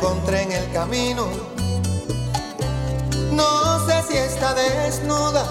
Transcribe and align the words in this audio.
Encontré 0.00 0.42
en 0.42 0.52
el 0.52 0.72
camino. 0.72 1.28
No 3.32 3.86
sé 3.86 4.02
si 4.08 4.16
está 4.16 4.54
desnuda 4.54 5.46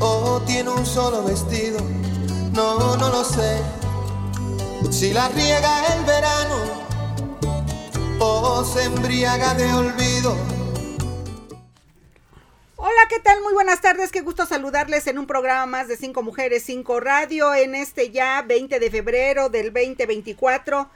o 0.00 0.40
tiene 0.46 0.70
un 0.70 0.86
solo 0.86 1.22
vestido, 1.22 1.80
no, 2.52 2.96
no 2.96 3.08
lo 3.10 3.22
sé. 3.22 3.60
Si 4.90 5.12
la 5.12 5.28
riega 5.28 5.94
el 5.94 6.04
verano 6.04 6.56
o 8.20 8.64
se 8.64 8.84
embriaga 8.84 9.54
de 9.54 9.72
olvido 9.74 10.54
¿qué 13.08 13.20
tal? 13.20 13.42
Muy 13.42 13.52
buenas 13.52 13.82
tardes, 13.82 14.10
qué 14.10 14.22
gusto 14.22 14.46
saludarles 14.46 15.06
en 15.06 15.18
un 15.18 15.26
programa 15.26 15.66
más 15.66 15.88
de 15.88 15.96
Cinco 15.96 16.22
Mujeres, 16.22 16.62
Cinco 16.64 17.00
Radio, 17.00 17.54
en 17.54 17.74
este 17.74 18.10
ya 18.10 18.40
20 18.42 18.80
de 18.80 18.90
febrero 18.90 19.50
del 19.50 19.72
2024. 19.74 20.88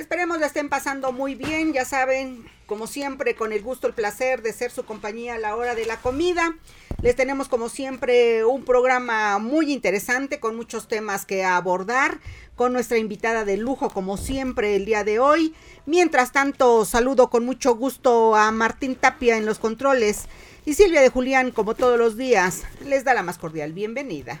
Esperemos 0.00 0.40
la 0.40 0.46
estén 0.46 0.70
pasando 0.70 1.12
muy 1.12 1.34
bien, 1.34 1.74
ya 1.74 1.84
saben, 1.84 2.46
como 2.64 2.86
siempre, 2.86 3.34
con 3.34 3.52
el 3.52 3.62
gusto, 3.62 3.86
el 3.86 3.92
placer 3.92 4.40
de 4.40 4.54
ser 4.54 4.70
su 4.70 4.86
compañía 4.86 5.34
a 5.34 5.38
la 5.38 5.54
hora 5.54 5.74
de 5.74 5.84
la 5.84 5.98
comida. 5.98 6.56
Les 7.02 7.14
tenemos 7.14 7.48
como 7.48 7.68
siempre 7.68 8.46
un 8.46 8.64
programa 8.64 9.38
muy 9.38 9.70
interesante 9.70 10.40
con 10.40 10.56
muchos 10.56 10.88
temas 10.88 11.26
que 11.26 11.44
abordar, 11.44 12.18
con 12.56 12.72
nuestra 12.72 12.96
invitada 12.96 13.44
de 13.44 13.58
lujo 13.58 13.90
como 13.90 14.16
siempre 14.16 14.74
el 14.74 14.86
día 14.86 15.04
de 15.04 15.18
hoy. 15.18 15.54
Mientras 15.84 16.32
tanto, 16.32 16.86
saludo 16.86 17.28
con 17.28 17.44
mucho 17.44 17.76
gusto 17.76 18.34
a 18.34 18.50
Martín 18.52 18.96
Tapia 18.96 19.36
en 19.36 19.44
los 19.44 19.58
controles 19.58 20.28
y 20.64 20.72
Silvia 20.72 21.02
de 21.02 21.10
Julián, 21.10 21.50
como 21.50 21.74
todos 21.74 21.98
los 21.98 22.16
días, 22.16 22.62
les 22.86 23.04
da 23.04 23.12
la 23.12 23.22
más 23.22 23.36
cordial 23.36 23.74
bienvenida. 23.74 24.40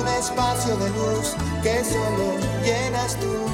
Un 0.00 0.08
espacio 0.08 0.76
de 0.76 0.88
luz 0.90 1.34
que 1.62 1.84
solo 1.84 2.34
llenas 2.64 3.18
tú, 3.20 3.46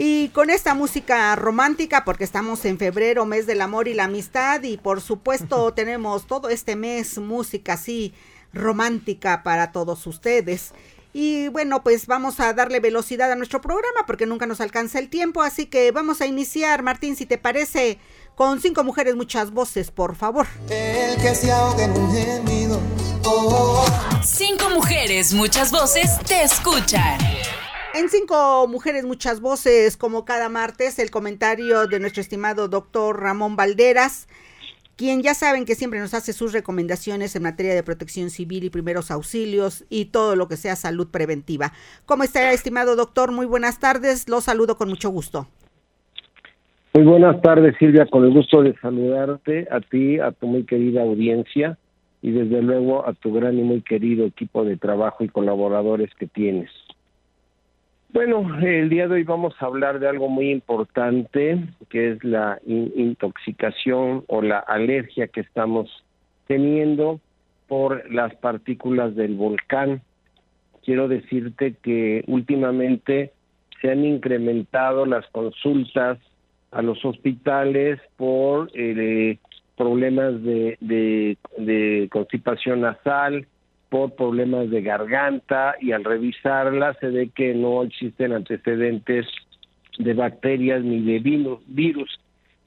y 0.00 0.28
con 0.28 0.48
esta 0.48 0.74
música 0.74 1.34
romántica, 1.34 2.04
porque 2.04 2.22
estamos 2.22 2.64
en 2.64 2.78
febrero, 2.78 3.26
mes 3.26 3.48
del 3.48 3.60
amor 3.60 3.88
y 3.88 3.94
la 3.94 4.04
amistad, 4.04 4.62
y 4.62 4.76
por 4.76 5.00
supuesto 5.00 5.74
tenemos 5.74 6.28
todo 6.28 6.50
este 6.50 6.76
mes 6.76 7.18
música 7.18 7.72
así 7.72 8.14
romántica 8.52 9.42
para 9.42 9.72
todos 9.72 10.06
ustedes. 10.06 10.72
Y 11.12 11.48
bueno, 11.48 11.82
pues 11.82 12.06
vamos 12.06 12.38
a 12.38 12.52
darle 12.52 12.78
velocidad 12.78 13.32
a 13.32 13.34
nuestro 13.34 13.60
programa 13.60 14.06
porque 14.06 14.26
nunca 14.26 14.46
nos 14.46 14.60
alcanza 14.60 15.00
el 15.00 15.08
tiempo, 15.08 15.42
así 15.42 15.66
que 15.66 15.90
vamos 15.90 16.20
a 16.20 16.26
iniciar, 16.26 16.84
Martín, 16.84 17.16
si 17.16 17.26
te 17.26 17.36
parece, 17.36 17.98
con 18.38 18.60
cinco 18.60 18.84
mujeres, 18.84 19.16
muchas 19.16 19.50
voces, 19.50 19.90
por 19.90 20.14
favor. 20.14 20.46
El 20.70 21.20
que 21.20 21.34
se 21.34 21.50
en 21.50 21.90
un 21.90 22.12
gemido. 22.12 22.80
Cinco 24.22 24.70
mujeres, 24.70 25.34
muchas 25.34 25.72
voces, 25.72 26.20
te 26.24 26.44
escuchan. 26.44 27.18
En 27.94 28.08
cinco 28.08 28.68
mujeres, 28.68 29.04
muchas 29.04 29.40
voces, 29.40 29.96
como 29.96 30.24
cada 30.24 30.48
martes, 30.48 31.00
el 31.00 31.10
comentario 31.10 31.88
de 31.88 31.98
nuestro 31.98 32.20
estimado 32.20 32.68
doctor 32.68 33.20
Ramón 33.20 33.56
Valderas 33.56 34.28
quien 34.98 35.22
ya 35.22 35.32
saben 35.32 35.64
que 35.64 35.76
siempre 35.76 36.00
nos 36.00 36.12
hace 36.12 36.32
sus 36.32 36.52
recomendaciones 36.52 37.36
en 37.36 37.44
materia 37.44 37.72
de 37.72 37.84
protección 37.84 38.30
civil 38.30 38.64
y 38.64 38.70
primeros 38.70 39.12
auxilios 39.12 39.84
y 39.88 40.06
todo 40.06 40.34
lo 40.34 40.48
que 40.48 40.56
sea 40.56 40.74
salud 40.74 41.06
preventiva. 41.06 41.72
¿Cómo 42.04 42.24
está, 42.24 42.50
estimado 42.50 42.96
doctor? 42.96 43.30
Muy 43.30 43.46
buenas 43.46 43.78
tardes, 43.78 44.28
lo 44.28 44.40
saludo 44.40 44.76
con 44.76 44.88
mucho 44.88 45.08
gusto. 45.10 45.46
Muy 46.94 47.04
buenas 47.04 47.40
tardes, 47.42 47.76
Silvia, 47.78 48.06
con 48.06 48.24
el 48.24 48.32
gusto 48.32 48.62
de 48.62 48.74
saludarte 48.78 49.68
a 49.70 49.80
ti, 49.80 50.18
a 50.18 50.32
tu 50.32 50.46
muy 50.46 50.64
querida 50.64 51.02
audiencia 51.02 51.76
y 52.22 52.30
desde 52.30 52.62
luego 52.62 53.06
a 53.06 53.12
tu 53.12 53.32
gran 53.32 53.58
y 53.58 53.62
muy 53.62 53.82
querido 53.82 54.26
equipo 54.26 54.64
de 54.64 54.76
trabajo 54.76 55.22
y 55.22 55.28
colaboradores 55.28 56.12
que 56.14 56.26
tienes. 56.26 56.70
Bueno, 58.10 58.58
el 58.60 58.88
día 58.88 59.06
de 59.06 59.16
hoy 59.16 59.22
vamos 59.22 59.54
a 59.60 59.66
hablar 59.66 60.00
de 60.00 60.08
algo 60.08 60.28
muy 60.28 60.50
importante, 60.50 61.62
que 61.90 62.12
es 62.12 62.24
la 62.24 62.58
intoxicación 62.66 64.24
o 64.26 64.40
la 64.40 64.58
alergia 64.58 65.28
que 65.28 65.42
estamos 65.42 65.90
teniendo 66.46 67.20
por 67.68 68.10
las 68.10 68.34
partículas 68.36 69.14
del 69.14 69.34
volcán. 69.34 70.00
Quiero 70.82 71.06
decirte 71.06 71.76
que 71.82 72.24
últimamente 72.26 73.32
se 73.82 73.90
han 73.90 74.06
incrementado 74.06 75.04
las 75.04 75.26
consultas 75.26 76.18
a 76.70 76.82
los 76.82 77.04
hospitales 77.04 78.00
por 78.16 78.70
eh, 78.74 79.38
problemas 79.76 80.42
de, 80.42 80.76
de 80.80 82.08
constipación 82.10 82.82
nasal, 82.82 83.46
por 83.88 84.14
problemas 84.14 84.70
de 84.70 84.82
garganta 84.82 85.74
y 85.80 85.92
al 85.92 86.04
revisarla 86.04 86.94
se 86.94 87.08
ve 87.08 87.30
que 87.34 87.54
no 87.54 87.82
existen 87.82 88.32
antecedentes 88.32 89.26
de 89.98 90.14
bacterias 90.14 90.82
ni 90.82 91.00
de 91.00 91.18
virus, 91.66 92.20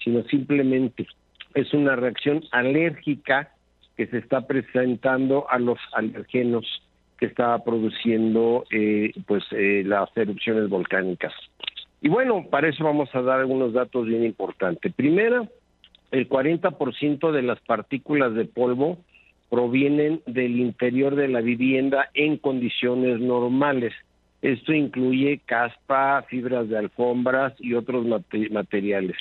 sino 0.03 0.23
simplemente 0.23 1.07
es 1.53 1.73
una 1.73 1.95
reacción 1.95 2.43
alérgica 2.51 3.51
que 3.97 4.07
se 4.07 4.17
está 4.17 4.47
presentando 4.47 5.49
a 5.49 5.59
los 5.59 5.77
alergenos 5.93 6.65
que 7.17 7.27
estaba 7.27 7.63
produciendo 7.63 8.65
eh, 8.71 9.11
pues 9.27 9.43
eh, 9.51 9.83
las 9.85 10.09
erupciones 10.15 10.69
volcánicas. 10.69 11.33
Y 12.01 12.09
bueno, 12.09 12.47
para 12.49 12.67
eso 12.67 12.83
vamos 12.83 13.13
a 13.13 13.21
dar 13.21 13.39
algunos 13.39 13.73
datos 13.73 14.07
bien 14.07 14.25
importantes. 14.25 14.91
Primera, 14.93 15.47
el 16.11 16.27
40% 16.27 17.31
de 17.31 17.41
las 17.43 17.59
partículas 17.61 18.33
de 18.33 18.45
polvo 18.45 18.97
provienen 19.49 20.21
del 20.25 20.59
interior 20.59 21.15
de 21.15 21.27
la 21.27 21.41
vivienda 21.41 22.09
en 22.13 22.37
condiciones 22.37 23.19
normales. 23.19 23.93
Esto 24.41 24.73
incluye 24.73 25.41
caspa, 25.45 26.23
fibras 26.23 26.67
de 26.69 26.77
alfombras 26.77 27.53
y 27.59 27.75
otros 27.75 28.05
materiales. 28.49 29.17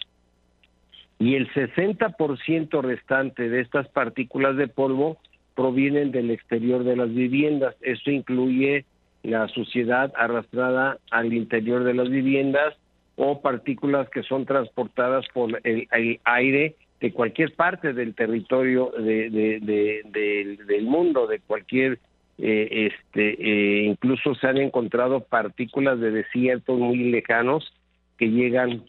Y 1.19 1.35
el 1.35 1.53
60% 1.53 2.81
restante 2.81 3.51
de 3.51 3.61
estas 3.61 3.89
partículas 3.89 4.57
de 4.57 4.69
polvo 4.69 5.19
provienen 5.55 6.13
del 6.13 6.31
exterior 6.31 6.83
de 6.85 6.97
las 6.97 7.13
viviendas. 7.13 7.77
Esto 7.83 8.11
incluye 8.11 8.87
la 9.23 9.49
suciedad 9.49 10.13
arrastrada 10.17 10.99
al 11.11 11.33
interior 11.33 11.85
de 11.85 11.95
las 11.95 12.09
viviendas 12.09 12.75
o 13.17 13.41
partículas 13.41 14.09
que 14.09 14.23
son 14.23 14.47
transportadas 14.47 15.27
por 15.35 15.61
el 15.65 15.89
aire 16.25 16.75
de 17.01 17.13
cualquier 17.13 17.55
parte 17.55 17.93
del 17.93 18.15
territorio 18.15 18.93
de, 18.97 19.31
del 20.67 20.85
mundo, 20.85 21.27
de 21.27 21.41
cualquier, 21.41 21.99
eh, 22.39 22.91
este, 22.93 23.37
eh, 23.39 23.85
incluso 23.85 24.35
se 24.35 24.47
han 24.47 24.59
encontrado 24.59 25.21
partículas 25.21 25.99
de 25.99 26.11
desiertos 26.11 26.79
muy 26.79 27.11
lejanos 27.11 27.73
que 28.19 28.29
llegan, 28.29 28.85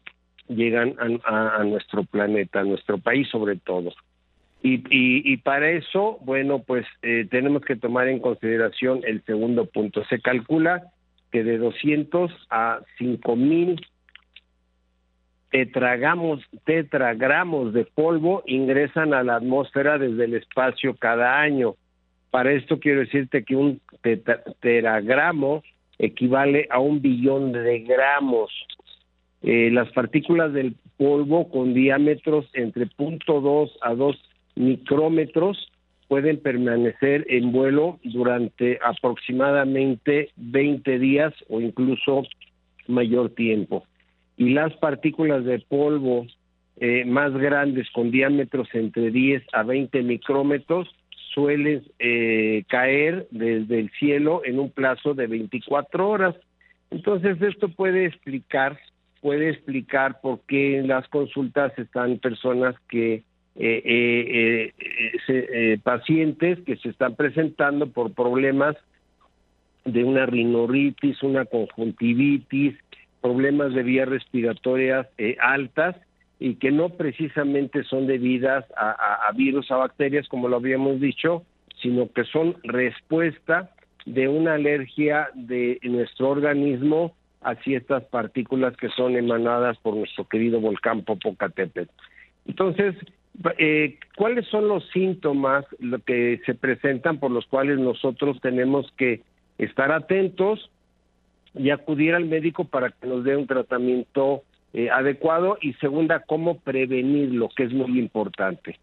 llegan 0.50 0.96
a, 1.26 1.64
nuestro 1.64 2.04
planeta, 2.04 2.60
a 2.60 2.64
nuestro 2.64 2.98
país 2.98 3.30
sobre 3.30 3.56
todo. 3.56 3.94
Y, 4.64 4.84
y, 4.90 5.38
para 5.38 5.72
eso, 5.72 6.20
bueno, 6.22 6.60
pues 6.60 6.86
eh, 7.02 7.28
tenemos 7.32 7.64
que 7.64 7.76
tomar 7.76 8.08
en 8.08 8.20
consideración 8.20 9.02
el 9.04 9.24
segundo 9.26 9.66
punto. 9.66 10.04
Se 10.06 10.22
calcula 10.22 10.84
que 11.32 11.44
de 11.44 11.58
200 11.58 12.32
a 12.52 12.80
5 13.00 13.36
mil 13.36 13.82
tetragamos, 15.50 16.42
tetragramos 16.64 17.74
de 17.74 17.86
polvo 17.86 18.44
ingresan 18.46 19.14
a 19.14 19.24
la 19.24 19.38
atmósfera 19.38 19.98
desde 19.98 20.26
el 20.26 20.36
espacio 20.36 20.96
cada 20.96 21.40
año. 21.40 21.76
Para 22.30 22.54
esto 22.54 22.80
quiero 22.80 23.02
decirte 23.02 23.44
que 23.44 23.56
un 23.56 23.82
tetragramo 24.62 25.64
equivale 25.98 26.68
a 26.70 26.80
un 26.80 27.02
billón 27.02 27.52
de 27.52 27.80
gramos. 27.80 28.52
Eh, 29.42 29.70
las 29.72 29.92
partículas 29.92 30.54
del 30.54 30.76
polvo 30.98 31.50
con 31.50 31.74
diámetros 31.74 32.48
entre 32.54 32.88
0.2 32.88 33.72
a 33.82 33.96
2 33.96 34.31
micrómetros 34.56 35.72
pueden 36.08 36.38
permanecer 36.38 37.26
en 37.30 37.52
vuelo 37.52 38.00
durante 38.04 38.80
aproximadamente 38.84 40.30
20 40.36 41.00
días 41.00 41.34
o 41.50 41.62
incluso 41.62 42.24
mayor 42.88 43.30
tiempo 43.30 43.86
y 44.42 44.50
las 44.50 44.74
partículas 44.78 45.46
de 45.46 45.60
polvo 45.60 46.26
eh, 46.78 47.06
más 47.06 47.32
grandes 47.34 47.88
con 47.92 48.10
diámetros 48.10 48.68
entre 48.74 49.12
10 49.12 49.44
a 49.54 49.62
20 49.62 50.02
micrómetros 50.02 50.90
suelen 51.36 51.84
eh, 52.00 52.64
caer 52.68 53.28
desde 53.30 53.80
el 53.80 53.92
cielo 53.92 54.42
en 54.44 54.60
un 54.60 54.72
plazo 54.72 55.14
de 55.14 55.28
24 55.28 56.10
horas. 56.10 56.36
Entonces 56.90 57.40
esto 57.40 57.70
puede 57.70 58.06
explicar, 58.06 58.80
puede 59.22 59.52
explicar 59.52 60.20
por 60.22 60.40
qué 60.48 60.80
en 60.80 60.88
las 60.88 61.08
consultas 61.10 61.78
están 61.78 62.18
personas 62.18 62.74
que 62.90 63.22
eh, 63.56 64.72
eh, 65.28 65.78
pacientes 65.84 66.60
que 66.66 66.78
se 66.78 66.90
están 66.90 67.16
presentando 67.16 67.88
por 67.88 68.14
problemas 68.14 68.76
de 69.86 70.04
una 70.04 70.26
rinoritis, 70.26 71.22
una 71.24 71.46
conjuntivitis, 71.46 72.76
problemas 73.22 73.74
de 73.74 73.84
vías 73.84 74.08
respiratorias 74.08 75.08
altas 75.42 75.96
y 76.40 76.56
que 76.56 76.72
no 76.72 76.90
precisamente 76.90 77.84
son 77.84 78.08
debidas 78.08 78.66
a, 78.76 79.32
virus, 79.36 79.70
a 79.70 79.76
bacterias, 79.76 80.28
como 80.28 80.48
lo 80.48 80.56
habíamos 80.56 81.00
dicho, 81.00 81.44
sino 81.82 82.12
que 82.12 82.24
son 82.24 82.56
respuesta 82.64 83.70
de 84.06 84.28
una 84.28 84.56
alergia 84.56 85.30
de 85.36 85.80
nuestro 85.84 86.30
organismo 86.30 87.14
hacia 87.42 87.78
estas 87.78 88.04
partículas 88.06 88.76
que 88.78 88.90
son 88.90 89.16
emanadas 89.16 89.78
por 89.80 89.96
nuestro 89.96 90.28
querido 90.28 90.60
volcán 90.60 91.04
Popocatépetl. 91.04 91.92
Entonces, 92.48 92.96
eh, 93.58 93.98
¿cuáles 94.16 94.48
son 94.48 94.68
los 94.68 94.88
síntomas 94.90 95.66
lo 95.80 96.00
que 96.00 96.42
se 96.46 96.54
presentan 96.54 97.20
por 97.20 97.32
los 97.32 97.46
cuales 97.46 97.80
nosotros 97.80 98.40
tenemos 98.42 98.92
que 98.98 99.22
estar 99.58 99.92
atentos 99.92 100.70
y 101.54 101.70
acudir 101.70 102.14
al 102.14 102.26
médico 102.26 102.66
para 102.66 102.90
que 102.90 103.08
nos 103.08 103.24
dé 103.24 103.36
un 103.36 103.48
tratamiento 103.48 104.44
eh, 104.74 104.90
adecuado 104.90 105.58
y 105.62 105.74
segunda, 105.74 106.22
cómo 106.22 106.60
prevenirlo, 106.60 107.50
que 107.56 107.64
es 107.64 107.74
muy 107.74 108.00
importante. 108.00 108.80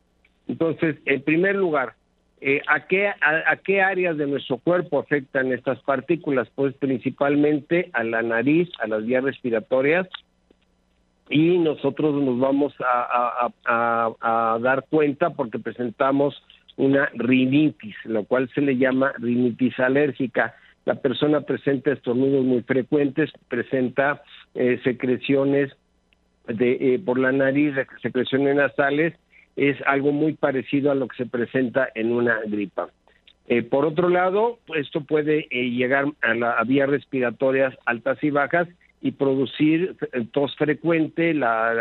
Entonces, 0.47 0.97
en 1.07 1.23
primer 1.23 1.57
lugar, 1.57 1.95
eh, 2.41 2.61
¿a, 2.69 2.87
qué, 2.87 3.09
a, 3.09 3.57
qué 3.57 3.81
áreas 3.83 4.17
de 4.17 4.27
nuestro 4.27 4.59
cuerpo 4.59 4.99
afectan 4.99 5.53
estas 5.53 5.81
partículas? 5.81 6.49
Pues 6.55 6.75
principalmente 6.75 7.91
a 7.93 8.05
la 8.05 8.23
nariz, 8.23 8.69
a 8.81 8.87
las 8.87 9.05
vías 9.05 9.25
respiratorias, 9.25 10.07
y 11.31 11.59
nosotros 11.59 12.15
nos 12.23 12.39
vamos 12.39 12.75
a, 12.81 13.51
a, 13.67 14.59
dar 14.61 14.87
cuenta 14.89 15.31
porque 15.31 15.59
presentamos 15.59 16.43
una 16.77 17.11
rinitis, 17.15 17.97
lo 18.05 18.25
cual 18.25 18.49
se 18.55 18.61
le 18.61 18.77
llama 18.77 19.13
rinitis 19.19 19.79
alérgica. 19.79 20.55
La 20.85 20.95
persona 20.95 21.43
presenta 21.43 21.93
estornudos 21.93 22.45
muy 22.45 22.63
frecuentes, 22.63 23.31
presenta 23.49 24.23
eh, 24.55 24.81
secreciones 24.85 25.73
de, 26.47 26.95
eh, 26.95 26.99
por 26.99 27.19
la 27.19 27.33
nariz, 27.33 27.75
secreciones 28.01 28.57
nasales, 28.57 29.15
es 29.57 29.77
algo 29.87 30.13
muy 30.13 30.35
parecido 30.35 30.91
a 30.91 30.95
lo 30.95 31.09
que 31.09 31.17
se 31.17 31.27
presenta 31.27 31.89
en 31.95 32.13
una 32.13 32.41
gripa. 32.47 32.89
Eh, 33.49 33.63
por 33.63 33.85
otro 33.85 34.09
lado, 34.09 34.59
esto 34.77 35.03
puede 35.03 35.43
llegar 35.51 36.07
a, 36.23 36.35
las 36.35 36.67
vías 36.67 36.89
respiratorias 36.89 37.75
altas 37.85 38.23
y 38.23 38.31
bajas 38.31 38.69
y 39.01 39.13
producir 39.13 39.97
tos 40.33 40.55
frecuente, 40.57 41.35
la 41.35 41.73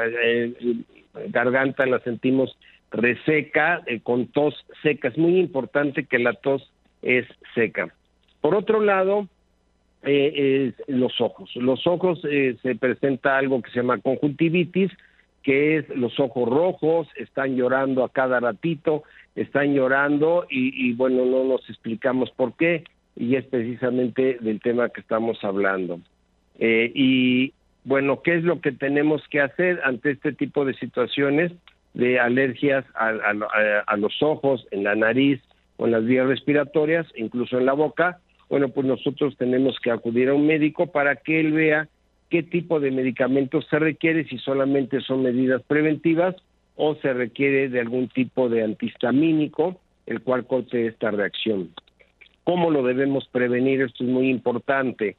garganta 1.30 1.86
la 1.86 2.00
sentimos 2.00 2.58
reseca, 2.92 3.84
con 4.04 4.28
tos 4.28 4.56
seca. 4.81 5.08
Es 5.10 5.18
muy 5.18 5.40
importante 5.40 6.06
que 6.06 6.19
la 6.19 6.34
tos 6.34 6.72
es 7.02 7.25
seca. 7.56 7.94
Por 8.42 8.56
otro 8.56 8.81
lado, 8.81 9.28
eh, 10.04 10.74
los 10.88 11.19
ojos. 11.19 11.54
Los 11.56 11.86
ojos 11.88 12.22
eh, 12.30 12.58
se 12.62 12.75
presenta 12.75 13.38
algo 13.38 13.62
que 13.62 13.72
se 13.72 13.78
llama 13.78 14.00
conjuntivitis, 14.00 14.92
que 15.44 15.78
es 15.78 15.90
los 15.90 16.19
ojos 16.19 16.48
rojos, 16.48 17.08
están 17.16 17.56
llorando 17.56 18.04
a 18.04 18.10
cada 18.10 18.40
ratito, 18.40 19.04
están 19.36 19.74
llorando 19.74 20.46
y, 20.50 20.94
bueno, 20.94 21.25
no 21.25 21.44
nos 21.44 21.69
explicamos 21.69 22.31
por 22.31 22.54
qué 22.54 22.84
y 23.16 23.36
es 23.36 23.46
precisamente 23.46 24.38
del 24.42 24.60
tema 24.60 24.90
que 24.90 25.02
estamos 25.02 25.44
hablando. 25.44 26.00
Eh, 26.59 26.92
y 26.94 27.54
bueno, 27.83 28.21
¿qué 28.21 28.36
es 28.36 28.44
lo 28.44 28.62
que 28.62 28.71
tenemos 28.71 29.21
que 29.30 29.42
hacer 29.42 29.81
ante 29.83 30.12
este 30.12 30.33
tipo 30.33 30.65
de 30.65 30.74
situaciones 30.75 31.51
de 31.94 32.19
alergias 32.19 32.86
a 32.94 33.95
los 33.98 34.21
ojos, 34.21 34.68
en 34.71 34.83
la 34.83 34.95
nariz 34.95 35.42
o 35.77 35.86
en 35.86 35.94
las 35.94 36.06
vías 36.06 36.27
respiratorias, 36.27 37.07
incluso 37.15 37.57
en 37.57 37.65
la 37.65 37.74
boca? 37.74 38.19
bueno, 38.50 38.69
pues 38.69 38.88
nosotros 38.88 39.36
tenemos 39.38 39.77
que 39.80 39.92
acudir 39.92 40.30
a 40.30 40.33
un 40.33 40.48
médico 40.48 40.88
para 40.88 41.18
que 41.18 41.39
él 41.39 41.51
vea 41.51 41.88
qué 42.30 42.44
tipo 42.44 42.80
de 42.80 42.92
medicamentos 42.92 43.65
se 43.69 43.80
requiere, 43.80 44.25
si 44.25 44.38
solamente 44.38 45.01
son 45.01 45.24
medidas 45.24 45.62
preventivas 45.63 46.36
o 46.75 46.95
se 46.95 47.13
requiere 47.13 47.69
de 47.69 47.80
algún 47.80 48.07
tipo 48.09 48.50
de 48.50 48.63
antihistamínico, 48.63 49.80
el 50.06 50.21
cual 50.21 50.45
corte 50.45 50.88
esta 50.88 51.12
reacción. 51.12 51.71
¿Cómo 52.44 52.71
lo 52.71 52.83
debemos 52.83 53.27
prevenir? 53.27 53.81
Esto 53.81 54.04
es 54.04 54.09
muy 54.09 54.30
importante. 54.30 55.18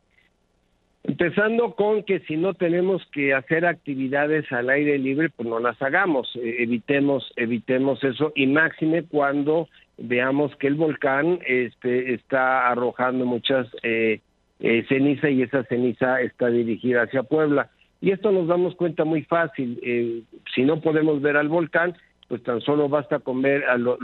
Empezando 1.05 1.75
con 1.75 2.03
que 2.03 2.21
si 2.21 2.37
no 2.37 2.55
tenemos 2.55 3.03
que 3.13 3.33
hacer 3.33 3.65
actividades 3.65 4.51
al 4.53 4.69
aire 4.69 4.99
libre, 4.99 5.31
pues 5.31 5.49
no 5.49 5.59
las 5.59 5.81
hagamos, 5.81 6.29
eh, 6.37 6.57
evitemos, 6.59 7.33
evitemos 7.37 8.03
eso 8.05 8.33
y 8.35 8.47
máxime 8.47 9.05
cuando 9.05 9.69
veamos 9.97 10.55
que 10.57 10.67
el 10.67 10.75
volcán 10.75 11.41
este, 11.47 12.15
está 12.15 12.69
arrojando 12.69 13.25
muchas 13.27 13.67
eh, 13.83 14.21
eh, 14.61 14.85
ceniza 14.89 15.31
y 15.31 15.43
esa 15.43 15.65
ceniza 15.65 16.21
está 16.21 16.49
dirigida 16.49 17.03
hacia 17.03 17.23
Puebla. 17.23 17.71
Y 18.01 18.13
esto 18.13 18.31
nos 18.31 18.47
damos 18.47 18.75
cuenta 18.77 19.05
muy 19.05 19.23
fácil. 19.23 19.79
Eh, 19.83 20.23
si 20.55 20.63
no 20.63 20.81
podemos 20.81 21.21
ver 21.21 21.37
al 21.37 21.49
volcán, 21.49 21.97
pues 22.29 22.43
tan 22.43 22.61
solo 22.61 22.89
basta 22.89 23.19
con 23.19 23.43
ver 23.43 23.65
a 23.65 23.77
los, 23.77 23.99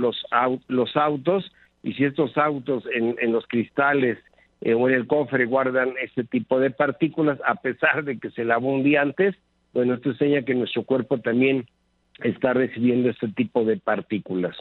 los 0.69 0.97
autos 0.97 1.53
y 1.83 1.93
si 1.95 2.05
estos 2.05 2.37
autos 2.37 2.85
en, 2.93 3.17
en 3.21 3.33
los 3.33 3.47
cristales 3.47 4.19
o 4.61 4.89
en 4.89 4.95
el 4.95 5.07
cofre 5.07 5.45
guardan 5.45 5.95
este 6.03 6.25
tipo 6.25 6.59
de 6.59 6.71
partículas, 6.71 7.39
a 7.47 7.57
pesar 7.57 8.05
de 8.05 8.19
que 8.19 8.31
se 8.31 8.45
lavó 8.45 8.73
un 8.73 8.83
día 8.83 9.03
antes, 9.03 9.35
bueno, 9.75 9.95
esto 9.95 10.11
enseña 10.11 10.43
que 10.43 10.55
nuestro 10.55 10.85
cuerpo 10.85 11.19
también 11.19 11.67
está 12.23 12.53
recibiendo 12.53 13.11
este 13.11 13.29
tipo 13.29 13.65
de 13.65 13.77
partículas. 13.77 14.57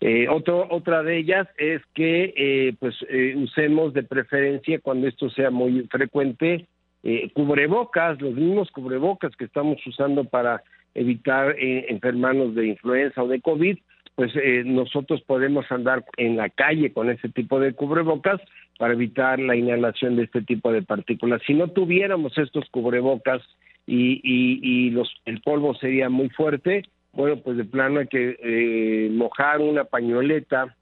Eh, 0.00 0.28
otra 0.28 1.02
de 1.02 1.16
ellas 1.16 1.48
es 1.56 1.80
que 1.94 2.34
eh, 2.36 2.74
pues 2.78 2.94
eh, 3.08 3.34
usemos 3.36 3.94
de 3.94 4.02
preferencia 4.02 4.78
cuando 4.80 5.08
esto 5.08 5.30
sea 5.30 5.50
muy 5.50 5.86
frecuente 5.90 6.66
eh, 7.02 7.30
cubrebocas, 7.32 8.20
los 8.20 8.34
mismos 8.34 8.70
cubrebocas 8.70 9.34
que 9.36 9.46
estamos 9.46 9.78
usando 9.86 10.24
para 10.24 10.62
evitar 10.94 11.54
enfermarnos 11.58 12.54
de 12.54 12.68
influenza 12.68 13.22
o 13.22 13.28
de 13.28 13.40
COVID, 13.40 13.78
pues 14.14 14.32
nosotros 14.64 15.20
podemos 15.26 15.70
andar 15.70 16.04
en 16.16 16.38
la 16.38 16.48
calle 16.48 16.90
con 16.90 17.10
ese 17.10 17.28
tipo 17.28 17.60
de 17.60 17.74
cubrebocas 17.74 18.40
para 18.78 18.94
evitar 18.94 19.38
la 19.38 19.56
inhalación 19.56 20.16
de 20.16 20.24
este 20.24 20.42
tipo 20.42 20.72
de 20.72 20.82
partículas. 20.82 21.42
Si 21.46 21.54
no 21.54 21.68
tuviéramos 21.68 22.36
estos 22.38 22.68
cubrebocas 22.70 23.42
y, 23.86 24.90
los, 24.90 25.14
el 25.24 25.40
polvo 25.40 25.74
sería 25.74 26.08
muy 26.08 26.28
fuerte, 26.30 26.82
bueno, 27.12 27.36
pues 27.38 27.56
de 27.56 27.64
plano 27.64 28.00
hay 28.00 28.08
que 28.08 28.36
eh, 28.42 29.08
mojar 29.10 29.60
una 29.60 29.84
pañoleta, 29.84 30.76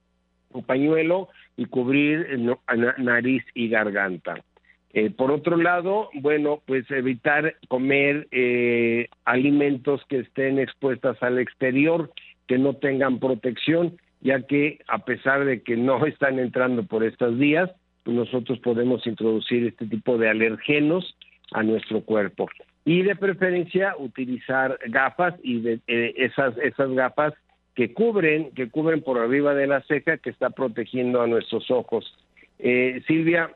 un 0.51 0.63
pañuelo 0.63 1.29
y 1.55 1.65
cubrir 1.65 2.27
nariz 2.97 3.43
y 3.53 3.69
garganta. 3.69 4.35
Eh, 4.93 5.09
por 5.09 5.31
otro 5.31 5.57
lado, 5.57 6.09
bueno, 6.13 6.61
pues 6.65 6.89
evitar 6.89 7.55
comer 7.67 8.27
eh, 8.31 9.09
alimentos 9.25 10.01
que 10.07 10.19
estén 10.19 10.57
expuestos 10.57 11.21
al 11.21 11.37
exterior, 11.37 12.11
que 12.47 12.57
no 12.57 12.75
tengan 12.75 13.19
protección, 13.19 13.97
ya 14.21 14.41
que 14.43 14.79
a 14.87 14.99
pesar 14.99 15.43
de 15.43 15.61
que 15.63 15.75
no 15.75 16.05
están 16.05 16.39
entrando 16.39 16.83
por 16.83 17.03
estas 17.03 17.37
vías, 17.37 17.69
nosotros 18.05 18.59
podemos 18.59 19.05
introducir 19.07 19.65
este 19.65 19.85
tipo 19.87 20.17
de 20.17 20.29
alergenos 20.29 21.15
a 21.51 21.63
nuestro 21.63 22.01
cuerpo. 22.01 22.49
Y 22.85 23.01
de 23.01 23.15
preferencia 23.15 23.95
utilizar 23.97 24.77
gafas 24.87 25.33
y 25.41 25.59
de, 25.61 25.79
eh, 25.87 26.13
esas 26.17 26.55
esas 26.59 26.91
gafas 26.91 27.33
que 27.73 27.93
cubren 27.93 28.51
que 28.51 28.69
cubren 28.69 29.01
por 29.01 29.17
arriba 29.17 29.55
de 29.55 29.67
la 29.67 29.81
ceja 29.81 30.17
que 30.17 30.29
está 30.29 30.51
protegiendo 30.51 31.21
a 31.21 31.27
nuestros 31.27 31.69
ojos. 31.71 32.05
Eh, 32.59 33.01
Silvia 33.07 33.51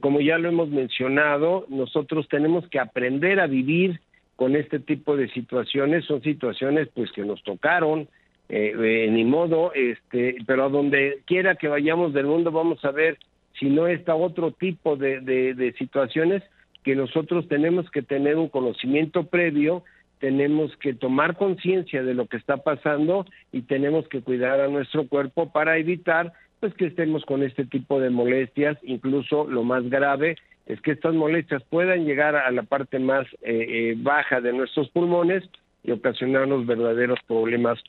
como 0.00 0.20
ya 0.20 0.38
lo 0.38 0.50
hemos 0.50 0.68
mencionado 0.68 1.64
nosotros 1.68 2.28
tenemos 2.28 2.68
que 2.68 2.78
aprender 2.78 3.40
a 3.40 3.46
vivir 3.46 4.00
con 4.36 4.56
este 4.56 4.78
tipo 4.78 5.16
de 5.16 5.28
situaciones. 5.30 6.04
Son 6.04 6.22
situaciones 6.22 6.88
pues 6.94 7.10
que 7.12 7.22
nos 7.22 7.42
tocaron 7.42 8.08
eh, 8.50 8.74
eh 8.76 9.08
ni 9.10 9.24
modo 9.24 9.72
este 9.72 10.36
pero 10.46 10.64
a 10.64 10.68
donde 10.68 11.20
quiera 11.24 11.54
que 11.54 11.68
vayamos 11.68 12.12
del 12.12 12.26
mundo 12.26 12.50
vamos 12.50 12.84
a 12.84 12.90
ver 12.90 13.18
si 13.58 13.66
no 13.66 13.86
está 13.86 14.14
otro 14.14 14.52
tipo 14.52 14.96
de, 14.96 15.20
de, 15.20 15.54
de 15.54 15.72
situaciones 15.74 16.42
que 16.82 16.96
nosotros 16.96 17.46
tenemos 17.48 17.90
que 17.90 18.02
tener 18.02 18.36
un 18.36 18.48
conocimiento 18.48 19.24
previo, 19.24 19.84
tenemos 20.18 20.74
que 20.76 20.94
tomar 20.94 21.36
conciencia 21.36 22.02
de 22.02 22.14
lo 22.14 22.26
que 22.26 22.36
está 22.36 22.58
pasando 22.58 23.26
y 23.52 23.62
tenemos 23.62 24.06
que 24.08 24.20
cuidar 24.20 24.60
a 24.60 24.68
nuestro 24.68 25.08
cuerpo 25.08 25.50
para 25.50 25.78
evitar 25.78 26.32
pues 26.60 26.74
que 26.74 26.86
estemos 26.86 27.24
con 27.24 27.42
este 27.42 27.64
tipo 27.64 28.00
de 28.00 28.10
molestias, 28.10 28.76
incluso 28.82 29.46
lo 29.48 29.64
más 29.64 29.88
grave 29.88 30.36
es 30.66 30.80
que 30.82 30.92
estas 30.92 31.14
molestias 31.14 31.62
puedan 31.64 32.04
llegar 32.04 32.36
a 32.36 32.50
la 32.50 32.62
parte 32.62 32.98
más 32.98 33.26
eh, 33.42 33.66
eh, 33.68 33.94
baja 33.96 34.40
de 34.40 34.52
nuestros 34.52 34.88
pulmones 34.90 35.42
y 35.82 35.90
ocasionarnos 35.90 36.66
verdaderos 36.66 37.18
problemas 37.26 37.82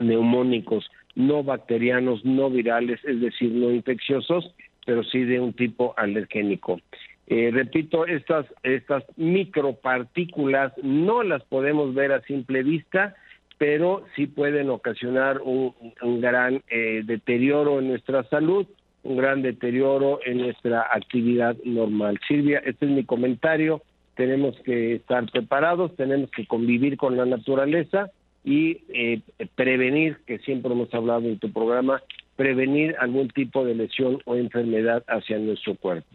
neumónicos, 0.00 0.90
no 1.14 1.44
bacterianos, 1.44 2.24
no 2.24 2.50
virales, 2.50 3.00
es 3.04 3.20
decir, 3.20 3.52
no 3.52 3.70
infecciosos, 3.70 4.52
pero 4.90 5.04
sí 5.04 5.22
de 5.22 5.38
un 5.38 5.52
tipo 5.52 5.94
alergénico. 5.96 6.80
Eh, 7.28 7.50
repito, 7.52 8.06
estas, 8.06 8.44
estas 8.64 9.04
micropartículas 9.16 10.72
no 10.82 11.22
las 11.22 11.44
podemos 11.44 11.94
ver 11.94 12.10
a 12.10 12.22
simple 12.22 12.64
vista, 12.64 13.14
pero 13.56 14.02
sí 14.16 14.26
pueden 14.26 14.68
ocasionar 14.68 15.42
un, 15.44 15.72
gran 16.20 16.64
eh, 16.68 17.02
deterioro 17.04 17.78
en 17.78 17.86
nuestra 17.86 18.24
salud, 18.24 18.66
un 19.04 19.16
gran 19.16 19.42
deterioro 19.42 20.18
en 20.26 20.38
nuestra 20.38 20.88
actividad 20.92 21.56
normal. 21.62 22.18
Silvia, 22.26 22.60
este 22.66 22.86
es 22.86 22.90
mi 22.90 23.04
comentario. 23.04 23.82
Tenemos 24.16 24.58
que 24.64 24.96
estar 24.96 25.24
preparados, 25.30 25.94
tenemos 25.94 26.32
que 26.32 26.46
convivir 26.46 26.96
con 26.96 27.16
la 27.16 27.26
naturaleza 27.26 28.10
y 28.42 28.78
eh, 28.88 29.20
prevenir, 29.54 30.16
que 30.26 30.40
siempre 30.40 30.72
hemos 30.72 30.92
hablado 30.92 31.28
en 31.28 31.38
tu 31.38 31.52
programa, 31.52 32.02
prevenir 32.40 32.96
algún 32.98 33.28
tipo 33.28 33.66
de 33.66 33.74
lesión 33.74 34.22
o 34.24 34.34
enfermedad 34.34 35.04
hacia 35.08 35.38
nuestro 35.38 35.76
cuerpo. 35.76 36.08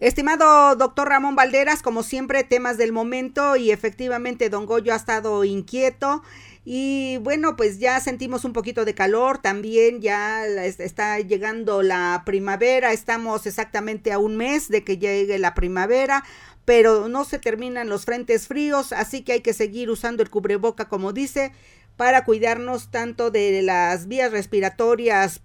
Estimado 0.00 0.74
doctor 0.74 1.08
Ramón 1.08 1.36
Valderas, 1.36 1.80
como 1.80 2.02
siempre, 2.02 2.42
temas 2.42 2.76
del 2.76 2.90
momento 2.90 3.54
y 3.54 3.70
efectivamente 3.70 4.50
don 4.50 4.66
Goyo 4.66 4.92
ha 4.92 4.96
estado 4.96 5.44
inquieto. 5.44 6.24
Y 6.64 7.18
bueno, 7.18 7.54
pues 7.54 7.78
ya 7.78 8.00
sentimos 8.00 8.44
un 8.44 8.52
poquito 8.52 8.84
de 8.84 8.96
calor, 8.96 9.38
también 9.38 10.00
ya 10.00 10.44
está 10.44 11.20
llegando 11.20 11.82
la 11.82 12.24
primavera, 12.26 12.92
estamos 12.92 13.46
exactamente 13.46 14.10
a 14.10 14.18
un 14.18 14.36
mes 14.36 14.68
de 14.68 14.82
que 14.82 14.98
llegue 14.98 15.38
la 15.38 15.54
primavera, 15.54 16.24
pero 16.64 17.06
no 17.08 17.24
se 17.24 17.38
terminan 17.38 17.88
los 17.88 18.06
frentes 18.06 18.48
fríos, 18.48 18.92
así 18.92 19.22
que 19.22 19.34
hay 19.34 19.40
que 19.40 19.52
seguir 19.52 19.88
usando 19.88 20.22
el 20.22 20.30
cubreboca 20.30 20.88
como 20.88 21.12
dice, 21.12 21.52
para 21.96 22.24
cuidarnos 22.24 22.90
tanto 22.90 23.30
de 23.30 23.62
las 23.62 24.08
vías 24.08 24.32
respiratorias 24.32 25.42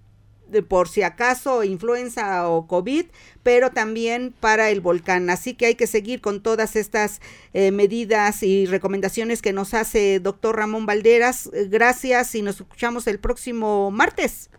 de 0.51 0.63
por 0.63 0.87
si 0.87 1.03
acaso 1.03 1.63
influenza 1.63 2.49
o 2.49 2.67
COVID, 2.67 3.05
pero 3.43 3.69
también 3.69 4.33
para 4.39 4.69
el 4.71 4.81
volcán. 4.81 5.29
Así 5.29 5.55
que 5.55 5.67
hay 5.67 5.75
que 5.75 5.87
seguir 5.87 6.21
con 6.21 6.41
todas 6.41 6.75
estas 6.75 7.21
eh, 7.53 7.71
medidas 7.71 8.43
y 8.43 8.65
recomendaciones 8.65 9.41
que 9.41 9.53
nos 9.53 9.73
hace 9.73 10.19
doctor 10.19 10.57
Ramón 10.57 10.85
Valderas. 10.85 11.51
Gracias 11.69 12.33
y 12.35 12.41
nos 12.41 12.59
escuchamos 12.61 13.07
el 13.07 13.19
próximo 13.19 13.91
martes. 13.91 14.51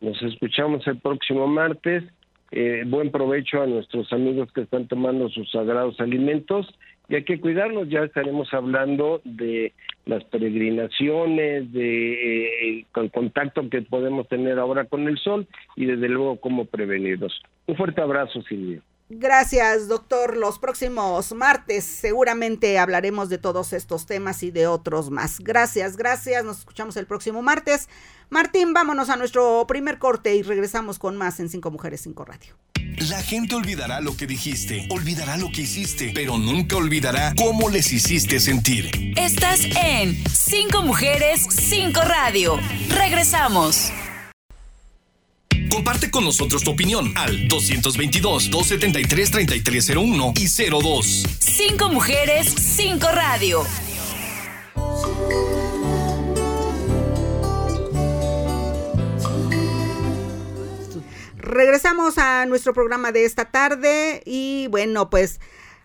Nos 0.00 0.20
escuchamos 0.22 0.86
el 0.86 0.98
próximo 0.98 1.46
martes. 1.46 2.04
Eh, 2.50 2.84
buen 2.86 3.10
provecho 3.10 3.62
a 3.62 3.66
nuestros 3.66 4.12
amigos 4.12 4.52
que 4.52 4.60
están 4.62 4.86
tomando 4.86 5.28
sus 5.28 5.50
sagrados 5.50 5.98
alimentos 5.98 6.66
y 7.08 7.16
hay 7.16 7.24
que 7.24 7.40
cuidarnos. 7.40 7.88
Ya 7.88 8.00
estaremos 8.00 8.52
hablando 8.52 9.20
de 9.24 9.72
las 10.06 10.24
peregrinaciones, 10.24 11.72
de 11.72 12.78
eh, 12.78 12.86
el 12.94 13.10
contacto 13.10 13.68
que 13.70 13.82
podemos 13.82 14.28
tener 14.28 14.58
ahora 14.58 14.84
con 14.84 15.08
el 15.08 15.18
sol 15.18 15.46
y 15.76 15.86
desde 15.86 16.08
luego 16.08 16.36
cómo 16.36 16.64
prevenirlos. 16.64 17.42
Un 17.66 17.76
fuerte 17.76 18.00
abrazo, 18.00 18.42
Silvia. 18.42 18.80
Gracias, 19.18 19.88
doctor. 19.88 20.36
Los 20.36 20.58
próximos 20.58 21.32
martes 21.32 21.84
seguramente 21.84 22.78
hablaremos 22.78 23.28
de 23.28 23.38
todos 23.38 23.72
estos 23.72 24.06
temas 24.06 24.42
y 24.42 24.50
de 24.50 24.66
otros 24.66 25.10
más. 25.10 25.38
Gracias, 25.40 25.96
gracias. 25.96 26.44
Nos 26.44 26.58
escuchamos 26.58 26.96
el 26.96 27.06
próximo 27.06 27.42
martes. 27.42 27.88
Martín, 28.30 28.72
vámonos 28.72 29.10
a 29.10 29.16
nuestro 29.16 29.64
primer 29.68 29.98
corte 29.98 30.34
y 30.34 30.42
regresamos 30.42 30.98
con 30.98 31.16
más 31.16 31.38
en 31.40 31.48
Cinco 31.48 31.70
Mujeres, 31.70 32.00
Cinco 32.00 32.24
Radio. 32.24 32.56
La 33.08 33.22
gente 33.22 33.54
olvidará 33.54 34.00
lo 34.00 34.16
que 34.16 34.26
dijiste, 34.26 34.86
olvidará 34.90 35.36
lo 35.36 35.50
que 35.50 35.62
hiciste, 35.62 36.12
pero 36.14 36.38
nunca 36.38 36.76
olvidará 36.76 37.34
cómo 37.36 37.68
les 37.68 37.92
hiciste 37.92 38.40
sentir. 38.40 39.14
Estás 39.16 39.60
en 39.82 40.16
Cinco 40.28 40.82
Mujeres, 40.82 41.46
Cinco 41.50 42.00
Radio. 42.02 42.58
Regresamos. 42.88 43.92
Comparte 45.70 46.10
con 46.10 46.24
nosotros 46.24 46.64
tu 46.64 46.72
opinión 46.72 47.12
al 47.16 47.48
222-273-3301 47.48 50.32
y 50.38 50.48
02. 50.70 51.24
Cinco 51.40 51.88
Mujeres, 51.90 52.46
Cinco 52.46 53.08
Radio. 53.12 53.64
Regresamos 61.36 62.18
a 62.18 62.46
nuestro 62.46 62.72
programa 62.72 63.10
de 63.12 63.24
esta 63.24 63.44
tarde 63.44 64.22
y 64.24 64.66
bueno, 64.70 65.10
pues 65.10 65.40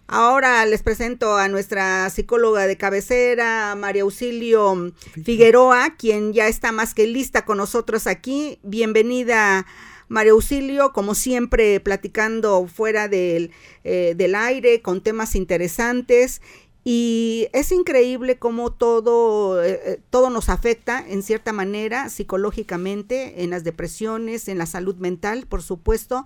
ahora 0.09 0.65
les 0.65 0.83
presento 0.83 1.37
a 1.37 1.47
nuestra 1.47 2.09
psicóloga 2.09 2.67
de 2.67 2.77
cabecera, 2.77 3.75
María 3.75 4.03
Auxilio 4.03 4.91
Figueroa, 5.23 5.95
quien 5.97 6.33
ya 6.33 6.47
está 6.47 6.71
más 6.71 6.93
que 6.93 7.07
lista 7.07 7.45
con 7.45 7.57
nosotros 7.57 8.07
aquí. 8.07 8.59
Bienvenida. 8.63 9.65
María 10.07 10.31
Auxilio, 10.31 10.91
como 10.91 11.13
siempre, 11.13 11.79
platicando 11.79 12.67
fuera 12.67 13.07
del, 13.07 13.51
eh, 13.83 14.15
del 14.17 14.33
aire 14.33 14.81
con 14.81 15.01
temas 15.01 15.35
interesantes 15.35 16.41
y 16.83 17.47
es 17.53 17.71
increíble 17.71 18.39
cómo 18.39 18.71
todo, 18.71 19.63
eh, 19.63 19.79
eh, 19.83 20.01
todo 20.09 20.29
nos 20.29 20.49
afecta 20.49 21.03
en 21.07 21.23
cierta 21.23 21.53
manera 21.53 22.09
psicológicamente, 22.09 23.43
en 23.43 23.49
las 23.49 23.63
depresiones, 23.63 24.47
en 24.47 24.57
la 24.57 24.65
salud 24.65 24.95
mental, 24.95 25.45
por 25.47 25.61
supuesto, 25.61 26.25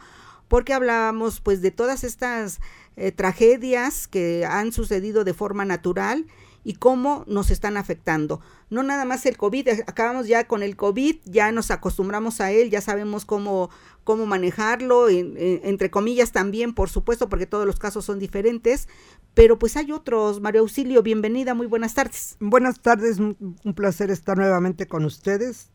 porque 0.54 0.74
hablábamos 0.74 1.42
pues 1.42 1.64
de 1.64 1.72
todas 1.72 2.04
estas 2.04 2.60
eh, 2.96 3.12
tragedias 3.12 4.08
que 4.08 4.46
han 4.46 4.72
sucedido 4.72 5.24
de 5.24 5.34
forma 5.34 5.66
natural 5.66 6.28
y 6.64 6.76
cómo 6.76 7.24
nos 7.26 7.50
están 7.50 7.76
afectando. 7.76 8.40
No 8.70 8.84
nada 8.84 9.04
más 9.04 9.26
el 9.26 9.36
COVID, 9.36 9.68
acabamos 9.88 10.28
ya 10.28 10.46
con 10.46 10.62
el 10.62 10.76
COVID, 10.76 11.16
ya 11.26 11.52
nos 11.52 11.72
acostumbramos 11.72 12.40
a 12.40 12.52
él, 12.52 12.70
ya 12.70 12.82
sabemos 12.82 13.26
cómo, 13.26 13.72
cómo 14.04 14.28
manejarlo, 14.28 15.10
entre 15.10 15.90
comillas 15.90 16.32
también, 16.32 16.76
por 16.76 16.92
supuesto, 16.92 17.30
porque 17.30 17.48
todos 17.48 17.66
los 17.66 17.80
casos 17.80 18.06
son 18.06 18.20
diferentes, 18.20 18.88
pero 19.34 19.58
pues 19.58 19.76
hay 19.76 19.92
otros. 19.92 20.40
María 20.40 20.62
Auxilio, 20.62 21.02
bienvenida, 21.02 21.56
muy 21.56 21.66
buenas 21.66 21.96
tardes. 21.96 22.38
Buenas 22.40 22.80
tardes, 22.80 23.18
un 23.18 23.74
placer 23.76 24.12
estar 24.12 24.38
nuevamente 24.38 24.86
con 24.86 25.04
ustedes. 25.04 25.72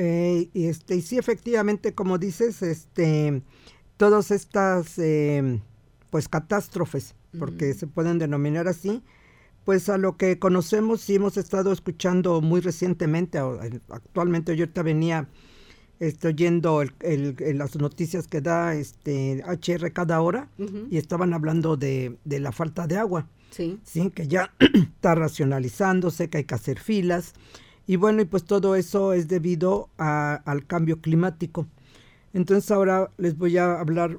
Eh, 0.00 0.48
este, 0.54 0.94
y 0.94 1.02
sí, 1.02 1.18
efectivamente, 1.18 1.92
como 1.92 2.18
dices, 2.18 2.62
este, 2.62 3.42
todas 3.98 4.30
estas 4.30 4.98
eh, 4.98 5.60
pues 6.08 6.28
catástrofes, 6.28 7.14
porque 7.38 7.74
se 7.74 7.86
pueden 7.86 8.18
denominar 8.18 8.66
así, 8.68 9.02
pues 9.66 9.90
a 9.90 9.98
lo 9.98 10.16
que 10.16 10.38
conocemos 10.38 11.02
sí 11.02 11.16
hemos 11.16 11.36
estado 11.36 11.72
escuchando 11.72 12.40
muy 12.40 12.62
recientemente, 12.62 13.38
actualmente 13.90 14.56
yo 14.56 14.64
ahorita 14.64 14.82
venía 14.82 15.28
estoy 16.00 16.30
oyendo 16.32 16.82
las 17.02 17.76
noticias 17.76 18.28
que 18.28 18.40
da 18.40 18.74
este 18.74 19.42
HR 19.46 19.92
cada 19.92 20.20
hora 20.20 20.48
y 20.90 20.96
estaban 20.96 21.34
hablando 21.34 21.76
de, 21.76 22.16
la 22.24 22.52
falta 22.52 22.86
de 22.86 22.96
agua. 22.96 23.28
Sí. 23.50 23.80
sí. 23.82 24.10
que 24.10 24.28
ya 24.28 24.52
está 24.60 25.14
racionalizándose, 25.14 26.28
que 26.28 26.38
hay 26.38 26.44
que 26.44 26.54
hacer 26.54 26.78
filas. 26.78 27.34
Y 27.86 27.96
bueno, 27.96 28.22
y 28.22 28.26
pues 28.26 28.44
todo 28.44 28.76
eso 28.76 29.12
es 29.12 29.28
debido 29.28 29.88
al 29.96 30.66
cambio 30.66 31.00
climático. 31.00 31.66
Entonces 32.32 32.70
ahora 32.70 33.10
les 33.16 33.36
voy 33.36 33.56
a 33.56 33.80
hablar 33.80 34.18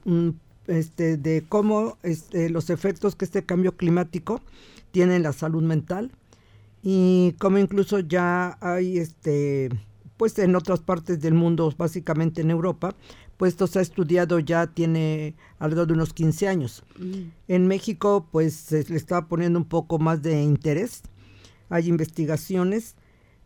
este, 0.67 1.17
de 1.17 1.45
cómo 1.47 1.97
este, 2.03 2.49
los 2.49 2.69
efectos 2.69 3.15
que 3.15 3.25
este 3.25 3.43
cambio 3.45 3.75
climático 3.75 4.41
tiene 4.91 5.15
en 5.15 5.23
la 5.23 5.33
salud 5.33 5.63
mental 5.63 6.11
y 6.81 7.35
cómo 7.39 7.57
incluso 7.57 7.99
ya 7.99 8.57
hay 8.61 8.97
este 8.97 9.69
pues 10.17 10.37
en 10.37 10.53
otras 10.55 10.81
partes 10.81 11.21
del 11.21 11.33
mundo, 11.33 11.73
básicamente 11.77 12.41
en 12.41 12.51
Europa, 12.51 12.93
pues 13.37 13.53
esto 13.53 13.67
se 13.67 13.79
ha 13.79 13.81
estudiado 13.81 14.39
ya 14.39 14.67
tiene 14.67 15.33
alrededor 15.59 15.87
de 15.87 15.93
unos 15.93 16.13
15 16.13 16.49
años. 16.49 16.83
Mm. 16.97 17.29
En 17.47 17.67
México 17.67 18.27
pues 18.29 18.53
se 18.53 18.83
le 18.83 18.97
está 18.97 19.27
poniendo 19.27 19.57
un 19.57 19.65
poco 19.65 19.97
más 19.97 20.21
de 20.21 20.41
interés, 20.43 21.03
hay 21.69 21.87
investigaciones, 21.87 22.95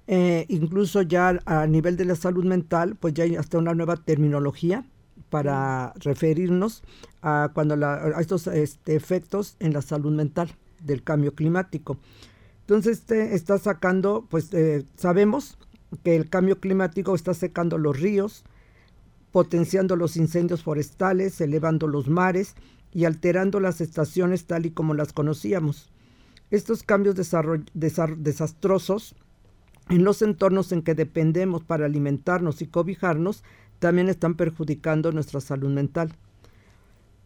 eh, 0.07 0.45
incluso 0.50 1.01
ya 1.01 1.39
a 1.45 1.65
nivel 1.67 1.95
de 1.95 2.05
la 2.05 2.15
salud 2.15 2.43
mental, 2.45 2.95
pues 2.95 3.13
ya 3.13 3.24
hay 3.24 3.36
hasta 3.36 3.57
una 3.57 3.74
nueva 3.74 3.98
terminología 3.98 4.86
para 5.29 5.93
referirnos 5.95 6.83
a 7.22 7.51
cuando 7.53 7.75
a 7.86 8.19
estos 8.19 8.48
este, 8.48 8.95
efectos 8.95 9.55
en 9.60 9.74
la 9.74 9.81
salud 9.81 10.12
mental 10.12 10.55
del 10.83 11.03
cambio 11.03 11.33
climático. 11.33 11.98
Entonces 12.62 13.00
este 13.00 13.36
está 13.36 13.57
sacando, 13.57 14.27
pues 14.29 14.53
eh, 14.53 14.86
sabemos 14.95 15.57
que 16.03 16.15
el 16.15 16.29
cambio 16.29 16.60
climático 16.60 17.15
está 17.15 17.33
secando 17.33 17.77
los 17.77 18.00
ríos, 18.00 18.43
potenciando 19.31 19.95
los 19.95 20.17
incendios 20.17 20.63
forestales, 20.63 21.39
elevando 21.41 21.88
los 21.88 22.07
mares 22.07 22.55
y 22.93 23.05
alterando 23.05 23.60
las 23.60 23.81
estaciones 23.81 24.45
tal 24.45 24.65
y 24.65 24.72
como 24.72 24.93
las 24.93 25.13
conocíamos. 25.13 25.91
Estos 26.51 26.83
cambios 26.83 27.15
desastrosos 27.74 29.15
en 29.89 30.03
los 30.03 30.21
entornos 30.21 30.71
en 30.71 30.81
que 30.81 30.95
dependemos 30.95 31.63
para 31.63 31.85
alimentarnos 31.85 32.61
y 32.61 32.67
cobijarnos 32.67 33.43
también 33.79 34.09
están 34.09 34.35
perjudicando 34.35 35.11
nuestra 35.11 35.41
salud 35.41 35.69
mental. 35.69 36.13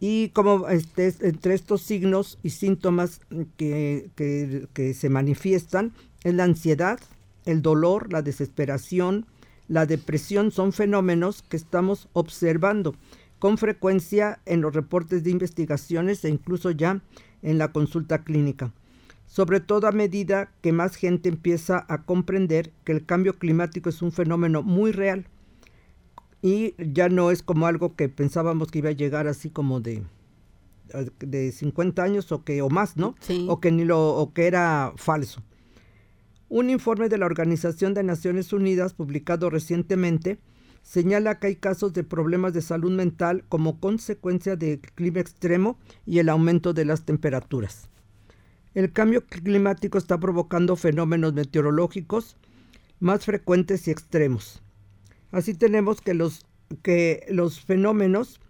Y 0.00 0.28
como 0.30 0.68
este, 0.68 1.12
entre 1.20 1.54
estos 1.54 1.82
signos 1.82 2.38
y 2.42 2.50
síntomas 2.50 3.20
que, 3.56 4.10
que 4.16 4.94
se 4.94 5.08
manifiestan 5.08 5.92
es 6.24 6.34
la 6.34 6.44
ansiedad, 6.44 7.00
el 7.44 7.62
dolor, 7.62 8.12
la 8.12 8.22
desesperación, 8.22 9.26
la 9.68 9.86
depresión 9.86 10.50
son 10.50 10.72
fenómenos 10.72 11.42
que 11.42 11.56
estamos 11.56 12.08
observando 12.12 12.94
con 13.38 13.58
frecuencia 13.58 14.40
en 14.46 14.60
los 14.60 14.74
reportes 14.74 15.22
de 15.24 15.30
investigaciones 15.30 16.24
e 16.24 16.28
incluso 16.28 16.70
ya 16.70 17.02
en 17.42 17.58
la 17.58 17.72
consulta 17.72 18.24
clínica, 18.24 18.72
sobre 19.28 19.60
todo 19.60 19.86
a 19.86 19.92
medida 19.92 20.50
que 20.60 20.72
más 20.72 20.96
gente 20.96 21.28
empieza 21.28 21.86
a 21.88 22.02
comprender 22.02 22.72
que 22.84 22.90
el 22.90 23.06
cambio 23.06 23.38
climático 23.38 23.88
es 23.88 24.02
un 24.02 24.10
fenómeno 24.10 24.64
muy 24.64 24.90
real 24.90 25.28
y 26.42 26.74
ya 26.78 27.08
no 27.08 27.30
es 27.30 27.42
como 27.44 27.66
algo 27.66 27.94
que 27.94 28.08
pensábamos 28.08 28.70
que 28.70 28.78
iba 28.80 28.88
a 28.88 28.92
llegar 28.92 29.28
así 29.28 29.50
como 29.50 29.80
de 29.80 30.02
de 31.20 31.52
50 31.52 32.02
años 32.02 32.32
o 32.32 32.44
que 32.44 32.62
o 32.62 32.70
más, 32.70 32.96
¿no? 32.96 33.14
O 33.46 33.60
que 33.60 33.70
ni 33.70 33.84
lo 33.84 34.16
o 34.16 34.32
que 34.32 34.46
era 34.46 34.92
falso. 34.96 35.42
Un 36.48 36.70
informe 36.70 37.08
de 37.08 37.18
la 37.18 37.26
Organización 37.26 37.94
de 37.94 38.02
Naciones 38.02 38.52
Unidas 38.52 38.94
publicado 38.94 39.50
recientemente 39.50 40.38
señala 40.82 41.38
que 41.38 41.48
hay 41.48 41.56
casos 41.56 41.92
de 41.92 42.04
problemas 42.04 42.54
de 42.54 42.62
salud 42.62 42.90
mental 42.90 43.44
como 43.50 43.78
consecuencia 43.80 44.56
del 44.56 44.80
clima 44.80 45.20
extremo 45.20 45.78
y 46.06 46.20
el 46.20 46.30
aumento 46.30 46.72
de 46.72 46.86
las 46.86 47.04
temperaturas. 47.04 47.90
El 48.78 48.92
cambio 48.92 49.26
climático 49.26 49.98
está 49.98 50.20
provocando 50.20 50.76
fenómenos 50.76 51.32
meteorológicos 51.32 52.36
más 53.00 53.24
frecuentes 53.24 53.88
y 53.88 53.90
extremos. 53.90 54.62
Así 55.32 55.52
tenemos 55.52 56.00
que 56.00 56.14
los, 56.14 56.46
que 56.84 57.26
los 57.28 57.58
fenómenos 57.58 58.40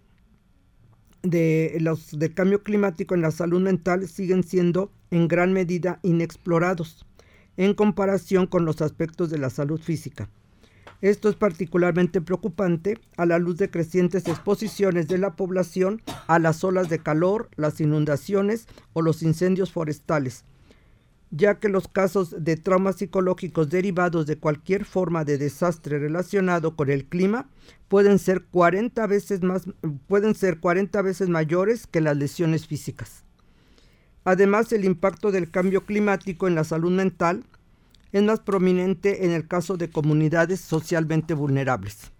de 1.23 1.77
los 1.81 2.19
de 2.19 2.31
cambio 2.31 2.61
climático 2.61 3.15
en 3.15 3.23
la 3.23 3.31
salud 3.31 3.59
mental 3.59 4.07
siguen 4.07 4.43
siendo 4.43 4.91
en 5.09 5.27
gran 5.27 5.51
medida 5.51 5.99
inexplorados 6.03 7.07
en 7.57 7.73
comparación 7.73 8.45
con 8.45 8.65
los 8.65 8.83
aspectos 8.83 9.31
de 9.31 9.39
la 9.39 9.49
salud 9.49 9.81
física. 9.81 10.29
Esto 11.01 11.29
es 11.29 11.35
particularmente 11.35 12.19
preocupante 12.19 12.99
a 13.15 13.25
la 13.25 13.39
luz 13.39 13.57
de 13.57 13.69
crecientes 13.69 14.27
exposiciones 14.27 15.07
de 15.07 15.17
la 15.17 15.35
población 15.35 16.01
a 16.27 16.39
las 16.39 16.63
olas 16.65 16.89
de 16.89 16.99
calor, 16.99 17.49
las 17.55 17.79
inundaciones 17.79 18.67
o 18.91 19.01
los 19.01 19.23
incendios 19.23 19.71
forestales, 19.71 20.43
ya 21.31 21.57
que 21.59 21.69
los 21.69 21.87
casos 21.87 22.43
de 22.43 22.57
traumas 22.57 22.97
psicológicos 22.97 23.69
derivados 23.69 24.25
de 24.25 24.37
cualquier 24.37 24.83
forma 24.83 25.23
de 25.23 25.37
desastre 25.37 25.99
relacionado 25.99 26.75
con 26.75 26.89
el 26.89 27.05
clima 27.05 27.49
pueden 27.87 28.19
ser 28.19 28.43
40 28.43 29.07
veces 29.07 29.41
más 29.41 29.63
pueden 30.07 30.35
ser 30.35 30.59
40 30.59 31.01
veces 31.01 31.29
mayores 31.29 31.87
que 31.87 32.01
las 32.01 32.17
lesiones 32.17 32.67
físicas. 32.67 33.23
Además, 34.25 34.73
el 34.73 34.83
impacto 34.83 35.31
del 35.31 35.49
cambio 35.49 35.85
climático 35.85 36.47
en 36.47 36.55
la 36.55 36.65
salud 36.65 36.91
mental 36.91 37.45
es 38.11 38.23
más 38.23 38.39
prominente 38.39 39.25
en 39.25 39.31
el 39.31 39.47
caso 39.47 39.77
de 39.77 39.89
comunidades 39.89 40.59
socialmente 40.61 41.33
vulnerables. 41.33 42.11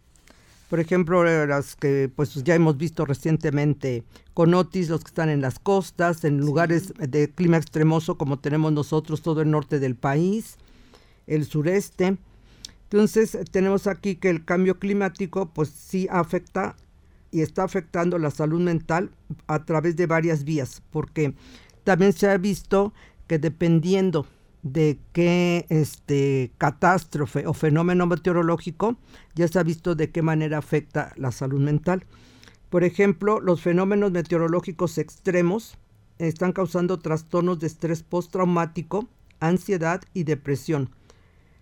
Por 0.69 0.79
ejemplo, 0.79 1.23
las 1.47 1.75
que 1.75 2.11
pues 2.15 2.35
ya 2.43 2.53
hemos 2.53 2.77
visto 2.77 3.03
recientemente 3.03 4.03
con 4.35 4.53
Otis, 4.53 4.89
los 4.89 5.03
que 5.03 5.07
están 5.09 5.29
en 5.29 5.41
las 5.41 5.57
costas, 5.57 6.23
en 6.23 6.37
lugares 6.37 6.93
de 6.99 7.31
clima 7.31 7.57
extremoso 7.57 8.19
como 8.19 8.37
tenemos 8.37 8.71
nosotros 8.71 9.23
todo 9.23 9.41
el 9.41 9.49
norte 9.49 9.79
del 9.79 9.95
país, 9.95 10.57
el 11.25 11.45
sureste. 11.45 12.17
Entonces, 12.83 13.37
tenemos 13.51 13.87
aquí 13.87 14.15
que 14.15 14.29
el 14.29 14.45
cambio 14.45 14.77
climático 14.77 15.49
pues 15.51 15.69
sí 15.69 16.07
afecta 16.11 16.75
y 17.31 17.41
está 17.41 17.63
afectando 17.63 18.19
la 18.19 18.29
salud 18.29 18.61
mental 18.61 19.09
a 19.47 19.65
través 19.65 19.95
de 19.95 20.05
varias 20.05 20.43
vías, 20.43 20.83
porque 20.91 21.33
también 21.83 22.13
se 22.13 22.29
ha 22.29 22.37
visto 22.37 22.93
que 23.27 23.39
dependiendo 23.39 24.27
de 24.63 24.99
qué 25.13 25.65
este, 25.69 26.51
catástrofe 26.57 27.47
o 27.47 27.53
fenómeno 27.53 28.05
meteorológico, 28.05 28.97
ya 29.35 29.47
se 29.47 29.59
ha 29.59 29.63
visto 29.63 29.95
de 29.95 30.11
qué 30.11 30.21
manera 30.21 30.57
afecta 30.57 31.13
la 31.15 31.31
salud 31.31 31.59
mental. 31.59 32.05
Por 32.69 32.83
ejemplo, 32.83 33.39
los 33.39 33.61
fenómenos 33.61 34.11
meteorológicos 34.11 34.97
extremos 34.97 35.77
están 36.19 36.51
causando 36.51 36.99
trastornos 36.99 37.59
de 37.59 37.67
estrés 37.67 38.03
postraumático, 38.03 39.07
ansiedad 39.39 40.01
y 40.13 40.23
depresión. 40.23 40.89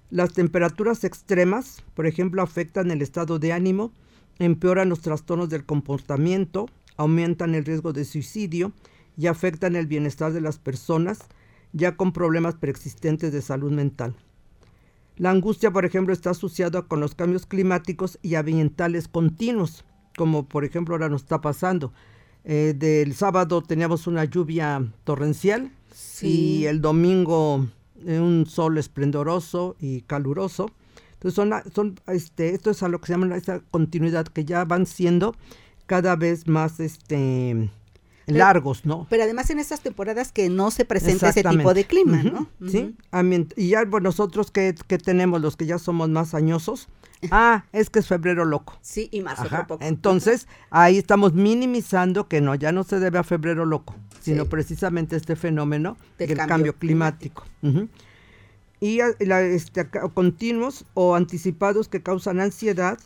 Las 0.09 0.33
temperaturas 0.33 1.03
extremas, 1.03 1.83
por 1.93 2.07
ejemplo, 2.07 2.41
afectan 2.41 2.91
el 2.91 3.01
estado 3.01 3.39
de 3.39 3.53
ánimo, 3.53 3.91
empeoran 4.39 4.89
los 4.89 5.01
trastornos 5.01 5.49
del 5.49 5.65
comportamiento, 5.65 6.67
aumentan 6.95 7.55
el 7.55 7.65
riesgo 7.65 7.93
de 7.93 8.05
suicidio 8.05 8.71
y 9.17 9.27
afectan 9.27 9.75
el 9.75 9.87
bienestar 9.87 10.33
de 10.33 10.41
las 10.41 10.57
personas, 10.59 11.19
ya 11.73 11.95
con 11.95 12.11
problemas 12.11 12.55
preexistentes 12.55 13.31
de 13.31 13.41
salud 13.41 13.71
mental. 13.71 14.15
La 15.17 15.31
angustia, 15.31 15.71
por 15.71 15.85
ejemplo, 15.85 16.13
está 16.13 16.29
asociada 16.29 16.83
con 16.83 16.99
los 16.99 17.15
cambios 17.15 17.45
climáticos 17.45 18.19
y 18.21 18.35
ambientales 18.35 19.07
continuos, 19.07 19.83
como 20.15 20.47
por 20.47 20.63
ejemplo 20.63 20.93
ahora 20.93 21.09
nos 21.09 21.23
está 21.23 21.41
pasando. 21.41 21.91
Eh, 22.43 22.75
del 22.77 23.13
sábado 23.13 23.61
teníamos 23.61 24.07
una 24.07 24.23
lluvia 24.23 24.85
torrencial 25.03 25.71
y 26.21 26.65
el 26.65 26.81
domingo 26.81 27.67
eh, 28.05 28.19
un 28.19 28.45
sol 28.45 28.77
esplendoroso 28.77 29.75
y 29.79 30.01
caluroso. 30.01 30.69
Entonces 31.13 31.33
son, 31.33 31.51
son 31.73 31.99
este, 32.07 32.53
esto 32.53 32.69
es 32.69 32.83
a 32.83 32.87
lo 32.87 33.01
que 33.01 33.07
se 33.07 33.13
llama 33.13 33.35
esa 33.35 33.59
continuidad 33.71 34.27
que 34.27 34.45
ya 34.45 34.65
van 34.65 34.85
siendo 34.85 35.35
cada 35.87 36.15
vez 36.15 36.47
más 36.47 36.79
este 36.79 37.71
largos, 38.27 38.85
¿no? 38.85 39.07
Pero 39.09 39.23
además 39.23 39.49
en 39.49 39.59
estas 39.59 39.81
temporadas 39.81 40.31
que 40.31 40.49
no 40.49 40.69
se 40.71 40.85
presenta 40.85 41.29
ese 41.29 41.43
tipo 41.43 41.73
de 41.73 41.85
clima, 41.85 42.23
¿no? 42.23 42.47
Sí, 42.67 42.95
y 43.55 43.69
ya 43.69 43.85
bueno, 43.85 44.09
nosotros 44.09 44.51
que, 44.51 44.73
tenemos, 44.73 45.41
los 45.41 45.55
que 45.55 45.65
ya 45.65 45.79
somos 45.79 46.09
más 46.09 46.33
añosos, 46.33 46.89
ah, 47.31 47.65
es 47.71 47.89
que 47.89 47.99
es 47.99 48.07
febrero 48.07 48.45
loco. 48.45 48.77
Sí, 48.81 49.09
y 49.11 49.21
marzo 49.21 49.45
poco. 49.67 49.83
Entonces, 49.83 50.47
ahí 50.69 50.97
estamos 50.97 51.33
minimizando 51.33 52.27
que 52.27 52.41
no, 52.41 52.55
ya 52.55 52.71
no 52.71 52.83
se 52.83 52.99
debe 52.99 53.17
a 53.17 53.23
febrero 53.23 53.65
loco, 53.65 53.95
sino 54.19 54.45
precisamente 54.45 55.15
este 55.15 55.35
fenómeno 55.35 55.97
del 56.17 56.37
cambio, 56.37 56.75
climático. 56.75 57.45
Y 58.79 58.99
la, 59.19 59.41
este, 59.41 59.89
continuos 60.13 60.85
o 60.93 61.15
anticipados 61.15 61.87
que 61.87 62.03
causan 62.03 62.39
ansiedad, 62.39 62.99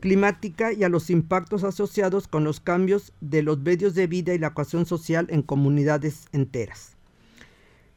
climática 0.00 0.72
y 0.72 0.84
a 0.84 0.88
los 0.88 1.10
impactos 1.10 1.64
asociados 1.64 2.28
con 2.28 2.44
los 2.44 2.60
cambios 2.60 3.12
de 3.20 3.42
los 3.42 3.58
medios 3.58 3.94
de 3.94 4.06
vida 4.06 4.34
y 4.34 4.38
la 4.38 4.48
ecuación 4.48 4.86
social 4.86 5.26
en 5.30 5.42
comunidades 5.42 6.26
enteras. 6.32 6.96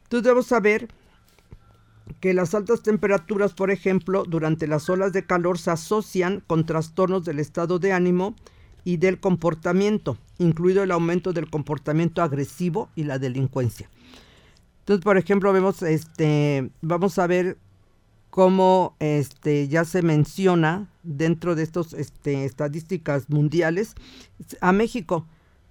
Entonces 0.04 0.24
debemos 0.24 0.46
saber 0.46 0.88
que 2.20 2.34
las 2.34 2.54
altas 2.54 2.82
temperaturas, 2.82 3.54
por 3.54 3.70
ejemplo, 3.70 4.24
durante 4.24 4.66
las 4.66 4.88
olas 4.90 5.12
de 5.12 5.24
calor 5.24 5.58
se 5.58 5.70
asocian 5.70 6.42
con 6.46 6.66
trastornos 6.66 7.24
del 7.24 7.38
estado 7.38 7.78
de 7.78 7.92
ánimo 7.92 8.34
y 8.84 8.96
del 8.96 9.20
comportamiento, 9.20 10.18
incluido 10.38 10.82
el 10.82 10.90
aumento 10.90 11.32
del 11.32 11.48
comportamiento 11.48 12.22
agresivo 12.22 12.90
y 12.96 13.04
la 13.04 13.18
delincuencia. 13.18 13.88
Entonces, 14.80 15.04
por 15.04 15.16
ejemplo, 15.16 15.52
vemos 15.52 15.82
este 15.82 16.70
vamos 16.80 17.18
a 17.18 17.26
ver 17.28 17.56
como 18.32 18.96
este, 18.98 19.68
ya 19.68 19.84
se 19.84 20.00
menciona 20.00 20.88
dentro 21.02 21.54
de 21.54 21.64
estas 21.64 21.92
este, 21.92 22.46
estadísticas 22.46 23.28
mundiales 23.28 23.94
a 24.62 24.72
México, 24.72 25.26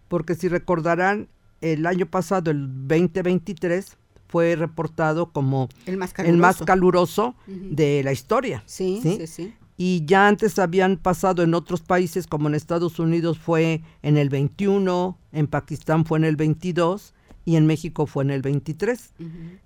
porque 0.07 0.35
si 0.35 0.47
recordarán, 0.47 1.27
el 1.61 1.87
año 1.87 2.05
pasado, 2.05 2.51
el 2.51 2.67
2023, 2.87 3.97
fue 4.27 4.55
reportado 4.55 5.31
como 5.31 5.69
el 5.87 5.97
más 5.97 6.13
caluroso, 6.61 7.33
de 7.47 8.03
la 8.03 8.11
historia. 8.11 8.61
Sí, 8.67 8.99
sí, 9.01 9.25
sí, 9.25 9.55
Y 9.75 10.05
ya 10.05 10.27
antes 10.27 10.59
habían 10.59 10.97
pasado 10.97 11.41
en 11.41 11.55
otros 11.55 11.81
países, 11.81 12.27
como 12.27 12.47
en 12.47 12.53
Estados 12.53 12.99
Unidos 12.99 13.39
fue 13.39 13.81
en 14.03 14.17
el 14.17 14.29
21, 14.29 15.17
en 15.31 15.47
Pakistán 15.47 16.05
fue 16.05 16.19
en 16.19 16.25
el 16.25 16.35
22, 16.35 17.15
y 17.45 17.55
en 17.55 17.65
México 17.65 18.05
fue 18.05 18.23
en 18.23 18.31
el 18.31 18.41
23, 18.41 19.13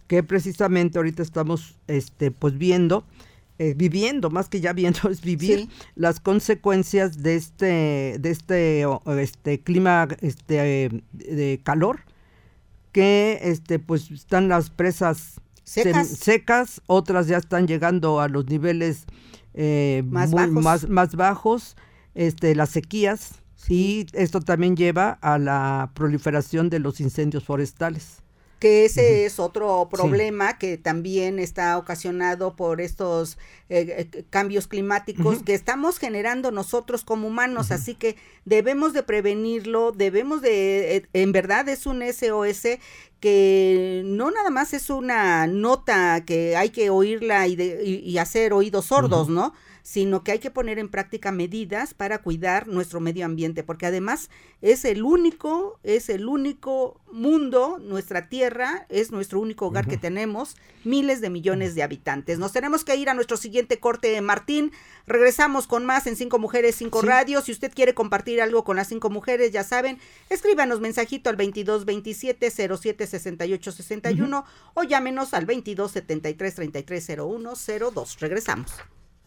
que 0.07 0.23
precisamente 0.23 0.97
ahorita 0.97 1.23
estamos 1.23 1.75
este, 1.87 2.31
pues 2.31 2.57
viendo, 2.57 3.05
eh, 3.57 3.73
viviendo, 3.75 4.29
más 4.29 4.49
que 4.49 4.61
ya 4.61 4.73
viendo, 4.73 4.99
es 5.09 5.21
vivir 5.21 5.67
las 5.95 6.19
consecuencias 6.19 7.21
de 7.21 7.35
este, 7.35 8.17
de 8.19 8.29
este, 8.29 8.85
este 9.21 9.59
clima 9.59 10.07
este, 10.21 11.03
de 11.13 11.59
calor, 11.63 12.01
que 12.91 13.39
este, 13.41 13.79
pues 13.79 14.09
están 14.11 14.47
las 14.47 14.69
presas 14.69 15.41
secas, 15.63 16.81
otras 16.85 17.27
ya 17.27 17.37
están 17.37 17.67
llegando 17.67 18.21
a 18.21 18.29
los 18.29 18.45
niveles 18.47 19.05
eh, 19.53 20.03
más, 20.05 20.31
bajos. 20.31 20.63
más, 20.63 20.89
más 20.89 21.15
bajos, 21.15 21.75
este, 22.13 22.55
las 22.55 22.69
sequías, 22.69 23.41
y 23.67 24.07
esto 24.13 24.41
también 24.41 24.75
lleva 24.75 25.11
a 25.21 25.37
la 25.39 25.91
proliferación 25.93 26.69
de 26.69 26.79
los 26.79 26.99
incendios 26.99 27.43
forestales. 27.43 28.21
que 28.59 28.85
ese 28.85 29.25
es 29.25 29.37
otro 29.39 29.89
problema 29.91 30.57
que 30.57 30.77
también 30.77 31.39
está 31.39 31.77
ocasionado 31.77 32.55
por 32.55 32.79
estos 32.79 33.37
eh, 33.69 34.09
eh, 34.13 34.23
cambios 34.29 34.67
climáticos 34.67 35.43
que 35.43 35.53
estamos 35.53 35.99
generando 35.99 36.51
nosotros 36.51 37.03
como 37.03 37.27
humanos, 37.27 37.71
así 37.71 37.95
que 37.95 38.15
debemos 38.45 38.93
de 38.93 39.03
prevenirlo, 39.03 39.91
debemos 39.91 40.41
de, 40.41 40.95
eh, 40.95 41.05
en 41.13 41.31
verdad 41.33 41.67
es 41.67 41.85
un 41.85 42.01
SOS 42.01 42.79
que 43.19 44.03
no 44.05 44.31
nada 44.31 44.49
más 44.51 44.73
es 44.73 44.89
una 44.89 45.47
nota 45.47 46.23
que 46.25 46.55
hay 46.55 46.69
que 46.69 46.89
oírla 46.89 47.47
y, 47.47 47.55
y 47.55 48.17
hacer 48.19 48.53
oídos 48.53 48.85
sordos, 48.85 49.29
¿no? 49.29 49.53
Sino 49.85 50.23
que 50.23 50.31
hay 50.31 50.39
que 50.39 50.49
poner 50.49 50.79
en 50.79 50.89
práctica 50.89 51.31
medidas 51.31 51.93
para 51.93 52.17
cuidar 52.17 52.67
nuestro 52.67 52.99
medio 52.99 53.23
ambiente, 53.23 53.61
porque 53.61 53.85
además 53.85 54.31
es 54.63 54.83
el 54.83 55.03
único, 55.03 55.79
es 55.83 56.09
el 56.09 56.25
único 56.25 56.99
mundo, 57.11 57.77
nuestra 57.77 58.27
tierra 58.27 58.87
es 58.89 59.11
nuestro 59.11 59.39
único 59.39 59.67
hogar 59.67 59.87
que 59.87 59.97
tenemos, 59.97 60.55
miles 60.85 61.21
de 61.21 61.29
millones 61.29 61.75
de 61.75 61.83
habitantes. 61.83 62.39
Nos 62.39 62.51
tenemos 62.51 62.83
que 62.83 62.95
ir 62.95 63.11
a 63.11 63.13
nuestro 63.13 63.37
siguiente 63.37 63.79
corte, 63.79 64.19
Martín. 64.21 64.71
Regresamos 65.05 65.67
con 65.67 65.85
más 65.85 66.07
en 66.07 66.15
Cinco 66.15 66.39
Mujeres, 66.39 66.77
Cinco 66.77 67.03
Radios. 67.03 67.43
Si 67.43 67.51
usted 67.51 67.71
quiere 67.71 67.93
compartir 67.93 68.41
algo 68.41 68.63
con 68.63 68.77
las 68.77 68.87
cinco 68.87 69.11
mujeres, 69.11 69.51
ya 69.51 69.63
saben, 69.63 69.99
escríbanos 70.31 70.79
mensajito 70.79 71.29
al 71.29 71.37
2227 71.37 72.49
07 72.49 73.05
68 73.05 73.71
61 73.71 74.45
o 74.73 74.83
llámenos 74.83 75.35
al 75.35 75.45
22 75.45 75.91
73 75.91 76.55
33 76.55 77.09
01 77.19 77.53
02. 77.93 78.19
Regresamos. 78.19 78.71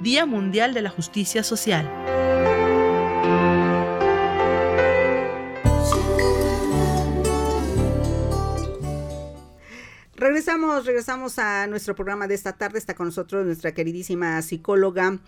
Día 0.00 0.26
Mundial 0.26 0.74
de 0.74 0.82
la 0.82 0.90
Justicia 0.90 1.42
Social. 1.42 1.90
Regresamos, 10.14 10.84
regresamos 10.84 11.38
a 11.38 11.66
nuestro 11.66 11.94
programa 11.94 12.26
de 12.26 12.34
esta 12.34 12.52
tarde. 12.52 12.78
Está 12.78 12.94
con 12.94 13.06
nosotros 13.06 13.46
nuestra 13.46 13.72
queridísima 13.72 14.40
psicóloga 14.42 15.18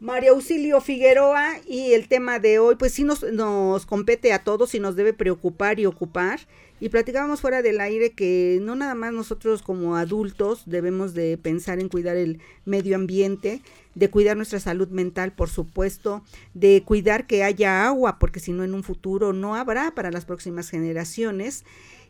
María 0.00 0.30
Auxilio 0.30 0.80
Figueroa 0.80 1.58
y 1.66 1.92
el 1.92 2.06
tema 2.06 2.38
de 2.38 2.60
hoy, 2.60 2.76
pues 2.76 2.92
sí 2.92 3.02
nos, 3.02 3.24
nos 3.32 3.84
compete 3.84 4.32
a 4.32 4.44
todos 4.44 4.74
y 4.76 4.80
nos 4.80 4.94
debe 4.94 5.12
preocupar 5.12 5.80
y 5.80 5.86
ocupar. 5.86 6.40
Y 6.78 6.90
platicábamos 6.90 7.40
fuera 7.40 7.62
del 7.62 7.80
aire 7.80 8.12
que 8.12 8.60
no 8.62 8.76
nada 8.76 8.94
más 8.94 9.12
nosotros 9.12 9.62
como 9.62 9.96
adultos 9.96 10.62
debemos 10.66 11.14
de 11.14 11.36
pensar 11.36 11.80
en 11.80 11.88
cuidar 11.88 12.16
el 12.16 12.38
medio 12.64 12.94
ambiente, 12.94 13.60
de 13.96 14.08
cuidar 14.08 14.36
nuestra 14.36 14.60
salud 14.60 14.88
mental, 14.88 15.32
por 15.32 15.48
supuesto, 15.48 16.22
de 16.54 16.84
cuidar 16.84 17.26
que 17.26 17.42
haya 17.42 17.84
agua, 17.88 18.20
porque 18.20 18.38
si 18.38 18.52
no 18.52 18.62
en 18.62 18.74
un 18.74 18.84
futuro 18.84 19.32
no 19.32 19.56
habrá 19.56 19.90
para 19.96 20.12
las 20.12 20.24
próximas 20.24 20.70
generaciones, 20.70 21.64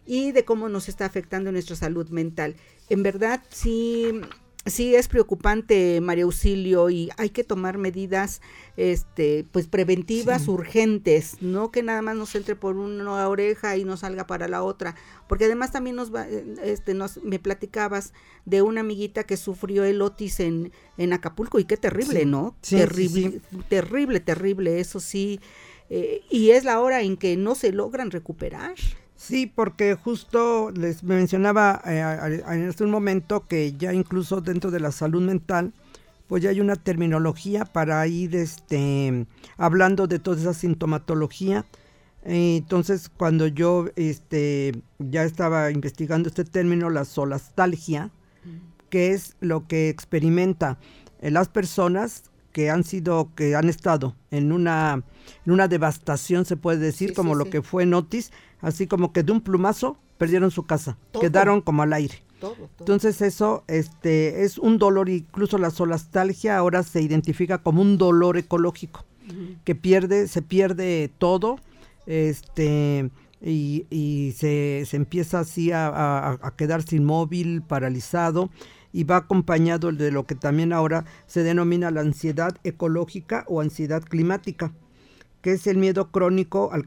y 0.04 0.32
de 0.32 0.44
cómo 0.44 0.70
nos 0.70 0.88
está 0.88 1.04
afectando 1.04 1.52
nuestra 1.52 1.76
salud 1.76 2.08
mental. 2.08 2.56
En 2.88 3.02
verdad, 3.02 3.42
sí 3.50 4.22
sí 4.66 4.94
es 4.94 5.08
preocupante, 5.08 6.00
María 6.00 6.24
Auxilio, 6.24 6.90
y 6.90 7.10
hay 7.16 7.30
que 7.30 7.44
tomar 7.44 7.78
medidas 7.78 8.40
este, 8.76 9.44
pues 9.50 9.66
preventivas 9.66 10.48
urgentes, 10.48 11.36
no 11.40 11.70
que 11.70 11.82
nada 11.82 12.02
más 12.02 12.16
nos 12.16 12.34
entre 12.34 12.56
por 12.56 12.76
una 12.76 13.28
oreja 13.28 13.76
y 13.76 13.84
no 13.84 13.96
salga 13.96 14.26
para 14.26 14.48
la 14.48 14.62
otra, 14.62 14.94
porque 15.28 15.46
además 15.46 15.72
también 15.72 15.96
nos 15.96 16.14
va, 16.14 16.26
este, 16.28 16.94
nos, 16.94 17.22
me 17.22 17.38
platicabas 17.38 18.12
de 18.44 18.62
una 18.62 18.80
amiguita 18.80 19.24
que 19.24 19.36
sufrió 19.36 19.84
el 19.84 20.02
otis 20.02 20.40
en, 20.40 20.72
en 20.96 21.12
Acapulco, 21.12 21.58
y 21.58 21.64
qué 21.64 21.76
terrible, 21.76 22.26
¿no? 22.26 22.56
terrible, 22.60 23.40
terrible, 23.68 24.20
terrible, 24.20 24.80
eso 24.80 25.00
sí, 25.00 25.40
eh, 25.90 26.22
y 26.30 26.50
es 26.50 26.64
la 26.64 26.80
hora 26.80 27.02
en 27.02 27.16
que 27.16 27.36
no 27.36 27.54
se 27.54 27.72
logran 27.72 28.10
recuperar. 28.10 28.74
Sí, 29.18 29.50
porque 29.52 29.96
justo 29.96 30.70
les 30.70 31.02
mencionaba 31.02 31.82
eh, 31.84 32.40
en 32.50 32.68
este 32.68 32.86
momento 32.86 33.48
que 33.48 33.72
ya 33.72 33.92
incluso 33.92 34.40
dentro 34.40 34.70
de 34.70 34.78
la 34.78 34.92
salud 34.92 35.20
mental, 35.20 35.72
pues 36.28 36.44
ya 36.44 36.50
hay 36.50 36.60
una 36.60 36.76
terminología 36.76 37.64
para 37.64 38.06
ir 38.06 38.36
este, 38.36 39.26
hablando 39.56 40.06
de 40.06 40.20
toda 40.20 40.40
esa 40.40 40.54
sintomatología. 40.54 41.66
entonces, 42.22 43.08
cuando 43.08 43.48
yo 43.48 43.86
este, 43.96 44.80
ya 45.00 45.24
estaba 45.24 45.72
investigando 45.72 46.28
este 46.28 46.44
término, 46.44 46.88
la 46.88 47.04
solastalgia, 47.04 48.12
que 48.88 49.10
es 49.10 49.34
lo 49.40 49.66
que 49.66 49.88
experimenta 49.88 50.78
eh, 51.20 51.32
las 51.32 51.48
personas 51.48 52.30
que 52.52 52.70
han 52.70 52.84
sido, 52.84 53.30
que 53.34 53.56
han 53.56 53.68
estado 53.68 54.14
en 54.30 54.52
una, 54.52 55.02
en 55.44 55.52
una 55.52 55.66
devastación, 55.66 56.44
se 56.44 56.56
puede 56.56 56.78
decir, 56.78 57.14
como 57.14 57.34
lo 57.34 57.50
que 57.50 57.62
fue 57.62 57.84
Notis, 57.84 58.30
así 58.60 58.86
como 58.86 59.12
que 59.12 59.22
de 59.22 59.32
un 59.32 59.40
plumazo 59.40 59.96
perdieron 60.18 60.50
su 60.50 60.64
casa, 60.64 60.96
quedaron 61.20 61.60
como 61.60 61.82
al 61.82 61.92
aire. 61.92 62.22
Entonces 62.78 63.20
eso 63.20 63.64
este, 63.66 64.44
es 64.44 64.58
un 64.58 64.78
dolor, 64.78 65.08
incluso 65.08 65.58
la 65.58 65.70
solastalgia 65.70 66.56
ahora 66.56 66.82
se 66.82 67.02
identifica 67.02 67.58
como 67.58 67.82
un 67.82 67.98
dolor 67.98 68.36
ecológico, 68.36 69.04
que 69.64 69.74
pierde, 69.74 70.28
se 70.28 70.42
pierde 70.42 71.10
todo, 71.18 71.58
este, 72.06 73.10
y, 73.42 73.86
y 73.90 74.32
se, 74.36 74.84
se, 74.86 74.96
empieza 74.96 75.40
así 75.40 75.72
a, 75.72 76.30
a, 76.30 76.54
quedarse 76.56 76.96
inmóvil, 76.96 77.62
paralizado, 77.62 78.50
y 78.92 79.04
va 79.04 79.16
acompañado 79.16 79.92
de 79.92 80.10
lo 80.10 80.24
que 80.24 80.34
también 80.34 80.72
ahora 80.72 81.04
se 81.26 81.42
denomina 81.42 81.90
la 81.90 82.00
ansiedad 82.00 82.56
ecológica 82.64 83.44
o 83.46 83.60
ansiedad 83.60 84.02
climática 84.02 84.72
que 85.42 85.52
es 85.52 85.66
el 85.66 85.76
miedo 85.76 86.10
crónico 86.10 86.70
al, 86.72 86.86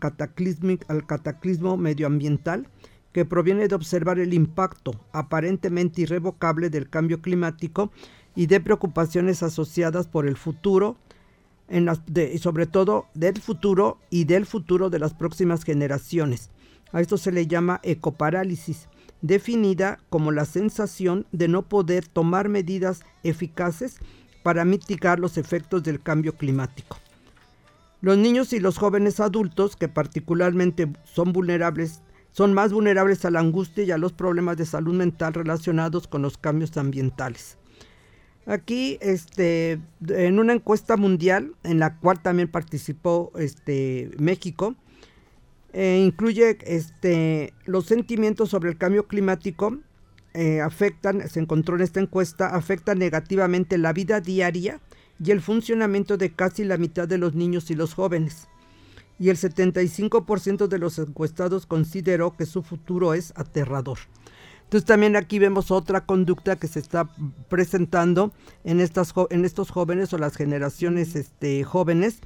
al 0.87 1.05
cataclismo 1.05 1.77
medioambiental, 1.77 2.67
que 3.11 3.25
proviene 3.25 3.67
de 3.67 3.75
observar 3.75 4.19
el 4.19 4.33
impacto 4.33 4.93
aparentemente 5.11 6.01
irrevocable 6.01 6.69
del 6.69 6.89
cambio 6.89 7.21
climático 7.21 7.91
y 8.35 8.45
de 8.45 8.61
preocupaciones 8.61 9.43
asociadas 9.43 10.07
por 10.07 10.27
el 10.27 10.37
futuro, 10.37 10.97
en 11.67 11.89
sobre 12.39 12.67
todo 12.67 13.07
del 13.13 13.39
futuro 13.39 13.97
y 14.09 14.25
del 14.25 14.45
futuro 14.45 14.89
de 14.89 14.99
las 14.99 15.13
próximas 15.13 15.63
generaciones. 15.63 16.49
A 16.91 17.01
esto 17.01 17.17
se 17.17 17.31
le 17.31 17.47
llama 17.47 17.79
ecoparálisis, 17.83 18.87
definida 19.21 19.99
como 20.09 20.31
la 20.31 20.45
sensación 20.45 21.25
de 21.31 21.47
no 21.47 21.63
poder 21.63 22.07
tomar 22.07 22.49
medidas 22.49 23.01
eficaces 23.23 23.99
para 24.43 24.65
mitigar 24.65 25.19
los 25.19 25.37
efectos 25.37 25.83
del 25.83 26.01
cambio 26.01 26.33
climático. 26.35 26.97
Los 28.01 28.17
niños 28.17 28.51
y 28.51 28.59
los 28.59 28.79
jóvenes 28.79 29.19
adultos, 29.19 29.75
que 29.75 29.87
particularmente 29.87 30.91
son 31.03 31.33
vulnerables, 31.33 32.01
son 32.31 32.53
más 32.53 32.73
vulnerables 32.73 33.25
a 33.25 33.31
la 33.31 33.39
angustia 33.39 33.83
y 33.83 33.91
a 33.91 33.99
los 33.99 34.11
problemas 34.11 34.57
de 34.57 34.65
salud 34.65 34.95
mental 34.95 35.35
relacionados 35.35 36.07
con 36.07 36.23
los 36.23 36.37
cambios 36.37 36.75
ambientales. 36.77 37.59
Aquí, 38.47 38.97
este, 39.01 39.79
en 40.07 40.39
una 40.39 40.53
encuesta 40.53 40.97
mundial, 40.97 41.53
en 41.63 41.77
la 41.77 41.99
cual 41.99 42.21
también 42.23 42.47
participó 42.47 43.31
este, 43.37 44.09
México, 44.17 44.75
eh, 45.73 46.03
incluye 46.03 46.57
este, 46.65 47.53
los 47.65 47.85
sentimientos 47.85 48.49
sobre 48.49 48.71
el 48.71 48.77
cambio 48.77 49.07
climático, 49.07 49.77
eh, 50.33 50.59
afectan, 50.59 51.29
se 51.29 51.39
encontró 51.39 51.75
en 51.75 51.81
esta 51.81 51.99
encuesta, 51.99 52.55
afectan 52.55 52.97
negativamente 52.97 53.77
la 53.77 53.93
vida 53.93 54.21
diaria 54.21 54.79
y 55.23 55.31
el 55.31 55.41
funcionamiento 55.41 56.17
de 56.17 56.31
casi 56.31 56.63
la 56.63 56.77
mitad 56.77 57.07
de 57.07 57.17
los 57.17 57.35
niños 57.35 57.69
y 57.69 57.75
los 57.75 57.93
jóvenes. 57.93 58.47
Y 59.19 59.29
el 59.29 59.37
75% 59.37 60.67
de 60.67 60.79
los 60.79 60.97
encuestados 60.97 61.67
consideró 61.67 62.35
que 62.35 62.47
su 62.47 62.63
futuro 62.63 63.13
es 63.13 63.31
aterrador. 63.35 63.99
Entonces 64.63 64.87
también 64.87 65.15
aquí 65.15 65.37
vemos 65.37 65.69
otra 65.69 66.05
conducta 66.05 66.55
que 66.55 66.67
se 66.67 66.79
está 66.79 67.07
presentando 67.49 68.31
en, 68.63 68.79
estas, 68.79 69.13
en 69.29 69.45
estos 69.45 69.69
jóvenes 69.69 70.11
o 70.13 70.17
las 70.17 70.35
generaciones 70.35 71.15
este, 71.15 71.63
jóvenes, 71.63 72.21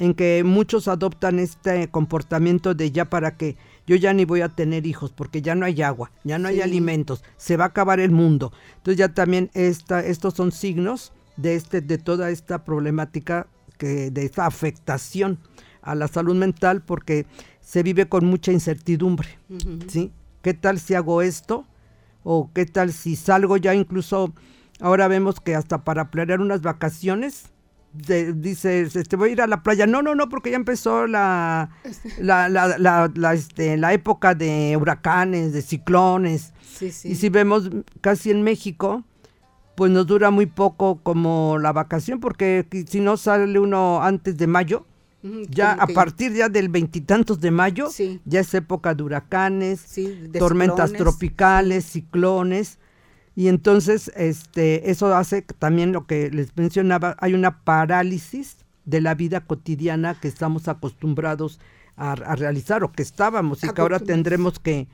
en 0.00 0.14
que 0.14 0.42
muchos 0.44 0.88
adoptan 0.88 1.38
este 1.38 1.88
comportamiento 1.88 2.74
de 2.74 2.90
ya 2.90 3.04
para 3.04 3.36
que 3.36 3.58
yo 3.86 3.96
ya 3.96 4.14
ni 4.14 4.24
voy 4.24 4.40
a 4.40 4.48
tener 4.48 4.86
hijos 4.86 5.12
porque 5.12 5.42
ya 5.42 5.54
no 5.54 5.66
hay 5.66 5.82
agua, 5.82 6.10
ya 6.24 6.38
no 6.38 6.48
hay 6.48 6.62
alimentos, 6.62 7.22
se 7.36 7.58
va 7.58 7.64
a 7.64 7.68
acabar 7.68 8.00
el 8.00 8.10
mundo. 8.10 8.50
Entonces 8.78 8.96
ya 8.96 9.12
también 9.12 9.50
esta, 9.52 10.04
estos 10.04 10.34
son 10.34 10.52
signos 10.52 11.12
de, 11.36 11.54
este, 11.54 11.80
de 11.80 11.98
toda 11.98 12.30
esta 12.30 12.64
problemática, 12.64 13.46
que, 13.78 14.10
de 14.10 14.24
esta 14.24 14.46
afectación 14.46 15.38
a 15.82 15.94
la 15.94 16.08
salud 16.08 16.36
mental 16.36 16.82
porque 16.82 17.26
se 17.60 17.82
vive 17.82 18.08
con 18.08 18.26
mucha 18.26 18.52
incertidumbre, 18.52 19.38
¿sí? 19.88 20.12
¿Qué 20.42 20.54
tal 20.54 20.78
si 20.78 20.94
hago 20.94 21.22
esto? 21.22 21.66
o 22.22 22.50
qué 22.52 22.66
tal 22.66 22.92
si 22.92 23.16
salgo 23.16 23.56
ya 23.56 23.74
incluso, 23.74 24.32
ahora 24.80 25.08
vemos 25.08 25.40
que 25.40 25.54
hasta 25.54 25.84
para 25.84 26.10
planear 26.10 26.40
unas 26.40 26.62
vacaciones, 26.62 27.44
de, 27.92 28.32
dices, 28.32 28.94
este, 28.94 29.16
voy 29.16 29.30
a 29.30 29.32
ir 29.32 29.42
a 29.42 29.48
la 29.48 29.64
playa. 29.64 29.84
No, 29.84 30.00
no, 30.00 30.14
no, 30.14 30.28
porque 30.28 30.50
ya 30.50 30.56
empezó 30.56 31.08
la, 31.08 31.70
la, 32.20 32.48
la, 32.48 32.78
la, 32.78 33.10
la, 33.12 33.34
este, 33.34 33.76
la 33.76 33.92
época 33.92 34.34
de 34.34 34.76
huracanes, 34.80 35.52
de 35.52 35.62
ciclones. 35.62 36.52
Sí, 36.72 36.92
sí. 36.92 37.08
Y 37.10 37.14
si 37.16 37.30
vemos 37.30 37.68
casi 38.00 38.30
en 38.30 38.42
México, 38.42 39.02
pues 39.80 39.90
nos 39.90 40.06
dura 40.06 40.30
muy 40.30 40.44
poco 40.44 41.00
como 41.02 41.56
la 41.56 41.72
vacación, 41.72 42.20
porque 42.20 42.66
si 42.86 43.00
no 43.00 43.16
sale 43.16 43.58
uno 43.58 44.02
antes 44.02 44.36
de 44.36 44.46
mayo, 44.46 44.84
ya 45.48 45.72
a 45.72 45.86
partir 45.86 46.34
ya 46.34 46.50
del 46.50 46.68
veintitantos 46.68 47.40
de 47.40 47.50
mayo, 47.50 47.88
Sí. 47.88 48.20
ya 48.26 48.40
es 48.40 48.52
época 48.52 48.94
de 48.94 49.02
huracanes, 49.04 49.80
Sí, 49.80 50.04
de 50.28 50.38
tormentas 50.38 50.90
ciclones. 50.90 50.98
tropicales, 50.98 51.84
ciclones. 51.86 52.78
Y 53.34 53.48
entonces, 53.48 54.12
este, 54.16 54.90
eso 54.90 55.16
hace 55.16 55.40
también 55.40 55.92
lo 55.92 56.06
que 56.06 56.30
les 56.30 56.54
mencionaba, 56.58 57.16
hay 57.18 57.32
una 57.32 57.64
parálisis 57.64 58.58
de 58.84 59.00
la 59.00 59.14
vida 59.14 59.40
cotidiana 59.40 60.14
que 60.20 60.28
estamos 60.28 60.68
acostumbrados 60.68 61.58
a, 61.96 62.12
a 62.12 62.36
realizar 62.36 62.84
o 62.84 62.92
que 62.92 63.02
estábamos 63.02 63.64
y 63.64 63.68
que 63.70 63.80
ahora 63.80 63.98
tendremos 63.98 64.58
que, 64.58 64.88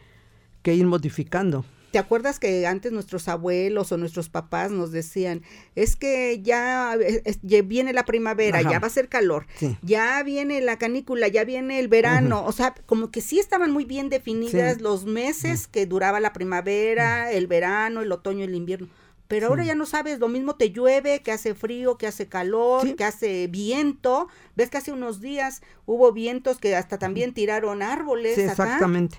que 0.63 0.77
ir 0.77 0.87
modificando. 0.87 1.65
¿Te 1.97 2.01
acuerdas 2.01 2.39
que 2.39 2.67
antes 2.67 2.93
nuestros 2.93 3.27
abuelos 3.27 3.91
o 3.91 3.97
nuestros 3.97 4.29
papás 4.29 4.71
nos 4.71 4.93
decían, 4.93 5.41
es 5.75 5.97
que 5.97 6.43
ya, 6.43 6.93
es- 6.95 7.39
ya 7.41 7.63
viene 7.63 7.95
la 7.95 8.05
primavera, 8.05 8.59
Ajá. 8.59 8.71
ya 8.71 8.79
va 8.81 8.89
a 8.89 8.91
ser 8.91 9.09
calor, 9.09 9.47
Sí. 9.59 9.79
ya 9.81 10.23
viene 10.23 10.61
la 10.61 10.77
canícula, 10.77 11.27
ya 11.29 11.45
viene 11.45 11.79
el 11.79 11.89
verano, 11.89 12.45
o 12.45 12.53
sea, 12.53 12.75
como 12.85 13.11
que 13.11 13.23
sí 13.23 13.39
estaban 13.39 13.71
muy 13.71 13.87
bien 13.87 14.11
definidas 14.11 14.77
Sí. 14.77 14.83
los 14.83 15.07
meses 15.07 15.69
que 15.69 15.87
duraba 15.87 16.21
la 16.21 16.35
primavera, 16.35 17.33
el 17.33 17.47
verano, 17.47 18.03
el 18.03 18.13
otoño, 18.13 18.45
el 18.45 18.55
invierno. 18.55 18.89
Pero 19.27 19.47
ahora 19.49 19.63
Sí. 19.63 19.69
ya 19.69 19.75
no 19.75 19.87
sabes, 19.87 20.19
lo 20.19 20.29
mismo 20.29 20.55
te 20.57 20.71
llueve, 20.73 21.23
que 21.23 21.33
hace 21.33 21.55
frío, 21.55 21.97
que 21.97 22.07
hace 22.07 22.29
calor, 22.29 22.83
Sí. 22.87 22.93
que 22.95 23.05
hace 23.05 23.47
viento. 23.47 24.29
Ves 24.55 24.69
que 24.69 24.77
hace 24.77 24.93
unos 24.93 25.23
días 25.23 25.63
hubo 25.87 26.13
vientos 26.13 26.59
que 26.59 26.77
hasta 26.77 26.99
también 26.99 27.33
tiraron 27.33 27.81
árboles. 27.81 28.35
Sí, 28.35 28.43
acá. 28.43 28.51
exactamente. 28.53 29.17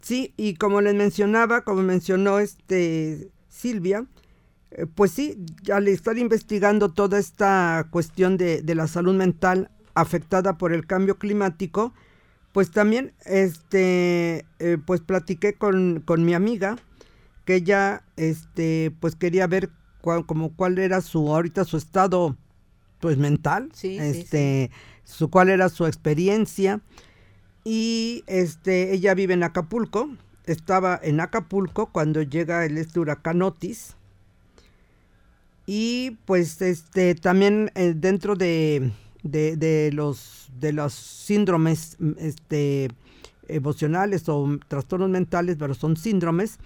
Sí, 0.00 0.32
y 0.36 0.54
como 0.54 0.80
les 0.80 0.94
mencionaba, 0.94 1.62
como 1.62 1.82
mencionó 1.82 2.38
este 2.38 3.30
Silvia, 3.48 4.06
eh, 4.70 4.86
pues 4.86 5.10
sí, 5.12 5.38
al 5.72 5.88
estar 5.88 6.18
investigando 6.18 6.90
toda 6.90 7.18
esta 7.18 7.88
cuestión 7.90 8.36
de, 8.36 8.62
de 8.62 8.74
la 8.74 8.86
salud 8.86 9.14
mental 9.14 9.70
afectada 9.94 10.58
por 10.58 10.72
el 10.72 10.86
cambio 10.86 11.18
climático, 11.18 11.92
pues 12.52 12.70
también 12.70 13.12
este 13.24 14.46
eh, 14.58 14.78
pues 14.84 15.00
platiqué 15.00 15.54
con, 15.54 16.02
con 16.04 16.24
mi 16.24 16.34
amiga 16.34 16.76
que 17.44 17.56
ella 17.56 18.02
este 18.16 18.92
pues 19.00 19.16
quería 19.16 19.46
ver 19.46 19.70
cuál, 20.00 20.26
como 20.26 20.54
cuál 20.54 20.78
era 20.78 21.00
su 21.00 21.34
ahorita 21.34 21.64
su 21.64 21.76
estado 21.76 22.36
pues 23.00 23.16
mental 23.16 23.70
Sí, 23.74 23.98
sí, 23.98 23.98
este 23.98 24.70
su 25.04 25.30
cuál 25.30 25.50
era 25.50 25.68
su 25.68 25.86
experiencia 25.86 26.80
y 27.70 28.24
este 28.26 28.94
ella 28.94 29.12
vive 29.14 29.34
en 29.34 29.42
Acapulco. 29.42 30.08
Estaba 30.46 30.98
en 31.02 31.20
Acapulco 31.20 31.92
cuando 31.92 32.22
llega 32.22 32.64
el 32.64 32.78
este 32.78 32.98
huracán 32.98 33.42
Otis. 33.42 33.94
Y 35.66 36.12
pues 36.24 36.62
este 36.62 37.14
también 37.14 37.70
eh, 37.74 37.92
dentro 37.94 38.36
de, 38.36 38.90
de, 39.22 39.56
de 39.56 39.90
los 39.92 40.48
de 40.58 40.72
los 40.72 40.94
síndromes 40.94 41.96
mm, 41.98 42.12
este 42.18 42.88
emocionales 43.48 44.28
o 44.28 44.58
trastornos 44.66 45.10
mentales 45.10 45.56
pero 45.58 45.74
son 45.74 45.96
síndromes 45.96 46.58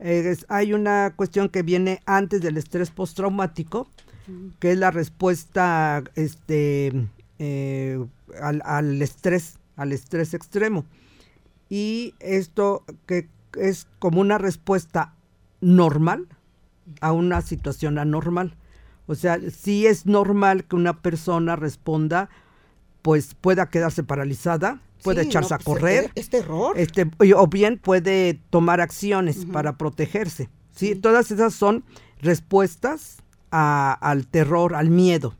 eh, 0.00 0.24
es- 0.32 0.46
hay 0.48 0.72
una 0.72 1.12
cuestión 1.16 1.48
que 1.50 1.62
viene 1.62 2.00
antes 2.06 2.40
del 2.40 2.56
estrés 2.56 2.90
postraumático 2.90 3.88
que 4.60 4.72
es 4.72 4.78
la 4.78 4.90
respuesta 4.90 6.02
este 6.16 6.92
eh, 7.38 7.98
al, 8.42 8.60
al 8.64 9.00
estrés 9.02 9.58
al 9.78 9.92
estrés 9.92 10.34
extremo 10.34 10.84
y 11.70 12.14
esto 12.20 12.84
que 13.06 13.28
es 13.58 13.86
como 13.98 14.20
una 14.20 14.36
respuesta 14.36 15.14
normal 15.62 16.26
a 17.00 17.12
una 17.12 17.40
situación 17.40 17.98
anormal. 17.98 18.56
O 19.06 19.14
sea, 19.14 19.38
sí 19.50 19.86
es 19.86 20.04
normal 20.06 20.64
que 20.64 20.76
una 20.76 21.00
persona 21.00 21.56
responda, 21.56 22.28
pues 23.02 23.34
pueda 23.34 23.70
quedarse 23.70 24.02
paralizada, 24.04 24.80
puede 25.02 25.22
Sí, 25.22 25.28
echarse 25.28 25.50
no, 25.50 25.54
a 25.56 25.58
pues, 25.58 25.64
correr, 25.78 26.04
Es, 26.14 26.24
es 26.24 26.30
terror. 26.30 26.78
este, 26.78 27.10
o 27.36 27.46
bien 27.46 27.78
puede 27.78 28.40
tomar 28.50 28.80
acciones 28.82 29.46
para 29.46 29.78
protegerse. 29.78 30.50
¿sí? 30.74 30.88
Sí. 30.88 30.94
Todas 30.96 31.30
esas 31.30 31.54
son 31.54 31.84
respuestas 32.20 33.18
a- 33.50 33.92
al 33.94 34.26
terror, 34.26 34.74
al 34.74 34.90
miedo. 34.90 35.34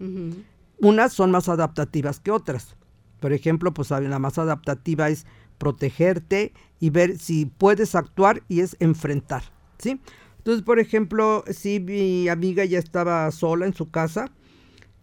Unas 0.81 1.12
son 1.12 1.31
más 1.31 1.48
adaptativas 1.48 2.20
que 2.20 2.31
otras. 2.31 2.74
Por 3.20 3.33
ejemplo, 3.33 3.74
pues 3.74 3.90
la 3.90 4.18
más 4.18 4.38
adaptativa 4.38 5.09
es 5.09 5.26
protegerte 5.59 6.52
y 6.81 6.90
ver 6.90 7.18
si 7.18 7.46
puedes 7.46 7.94
actuar 7.94 8.42
y 8.48 8.61
es 8.61 8.76
enfrentar, 8.81 9.42
¿sí? 9.78 10.00
Entonces, 10.38 10.62
por 10.64 10.78
ejemplo, 10.78 11.44
si 11.50 11.81
mi 11.81 12.28
amiga 12.28 12.64
ya 12.64 12.78
estaba 12.78 13.31
sola 13.33 13.66
en 13.66 13.74
su 13.74 13.90
casa 13.90 14.31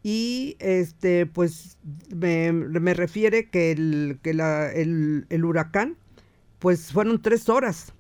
y 0.04 0.56
este, 0.60 1.26
pues 1.26 1.78
me, 2.16 2.52
me 2.54 2.94
refiere 2.94 3.50
que, 3.50 3.72
el, 3.72 4.20
que 4.24 4.34
la- 4.34 4.72
el, 4.72 5.26
el 5.30 5.46
huracán, 5.46 5.98
pues 6.60 6.92
fueron 6.92 7.22
tres 7.22 7.50
horas 7.50 7.94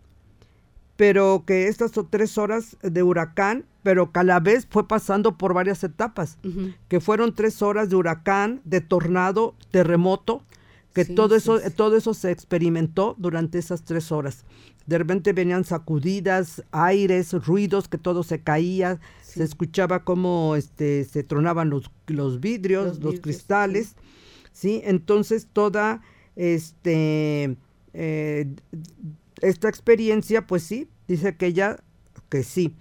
pero 0.95 1.43
que 1.45 1.67
estas 1.67 1.91
tres 2.09 2.37
horas 2.37 2.77
de 2.81 3.03
huracán, 3.03 3.65
pero 3.85 4.11
que 4.11 4.19
a 4.19 4.23
la 4.23 4.39
vez 4.39 4.65
fue 4.67 4.87
pasando 4.87 5.37
por 5.37 5.53
varias 5.53 5.83
etapas, 5.83 6.39
que 6.87 6.99
fueron 6.99 7.35
tres 7.35 7.61
horas 7.61 7.87
de 7.87 7.95
huracán, 7.95 8.61
de 8.63 8.81
tornado, 8.81 9.53
terremoto, 9.69 10.41
que 10.91 11.05
Sí, 11.05 11.13
todo 11.13 11.35
sí, 11.35 11.35
eso, 11.35 11.59
sí. 11.59 11.69
todo 11.69 11.95
eso 11.95 12.15
se 12.15 12.31
experimentó 12.31 13.13
durante 13.19 13.59
esas 13.59 13.83
tres 13.83 14.11
horas. 14.11 14.43
De 14.87 14.97
repente 14.97 15.33
venían 15.33 15.65
sacudidas, 15.65 16.63
aires, 16.71 17.33
ruidos, 17.45 17.87
que 17.87 17.99
todo 17.99 18.23
se 18.23 18.41
caía, 18.41 18.99
se 19.21 19.43
escuchaba 19.43 20.03
como 20.03 20.55
este, 20.55 21.03
se 21.03 21.21
tronaban 21.21 21.69
los, 21.69 21.91
los 22.07 22.39
vidrios, 22.39 22.85
Los 22.87 22.95
los, 22.95 23.13
vidrios, 23.13 23.21
cristales, 23.21 23.95
¿sí? 24.51 24.81
Entonces 24.83 25.47
toda 25.53 26.01
este 26.35 27.55
eh, 27.93 28.47
esta 29.41 29.69
experiencia, 29.69 30.47
pues 30.47 30.63
sí, 30.63 30.89
dice 31.07 31.35
que 31.37 31.45
ella 31.45 31.77
que 32.29 32.41
sí. 32.41 32.75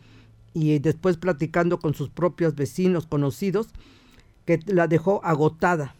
Y 0.55 0.79
después 0.79 1.17
platicando 1.17 1.79
con 1.79 1.95
sus 1.95 2.09
propios 2.09 2.55
vecinos, 2.55 3.07
conocidos, 3.07 3.69
que 4.47 4.61
la 4.67 4.87
dejó 4.87 5.21
agotada, 5.25 5.95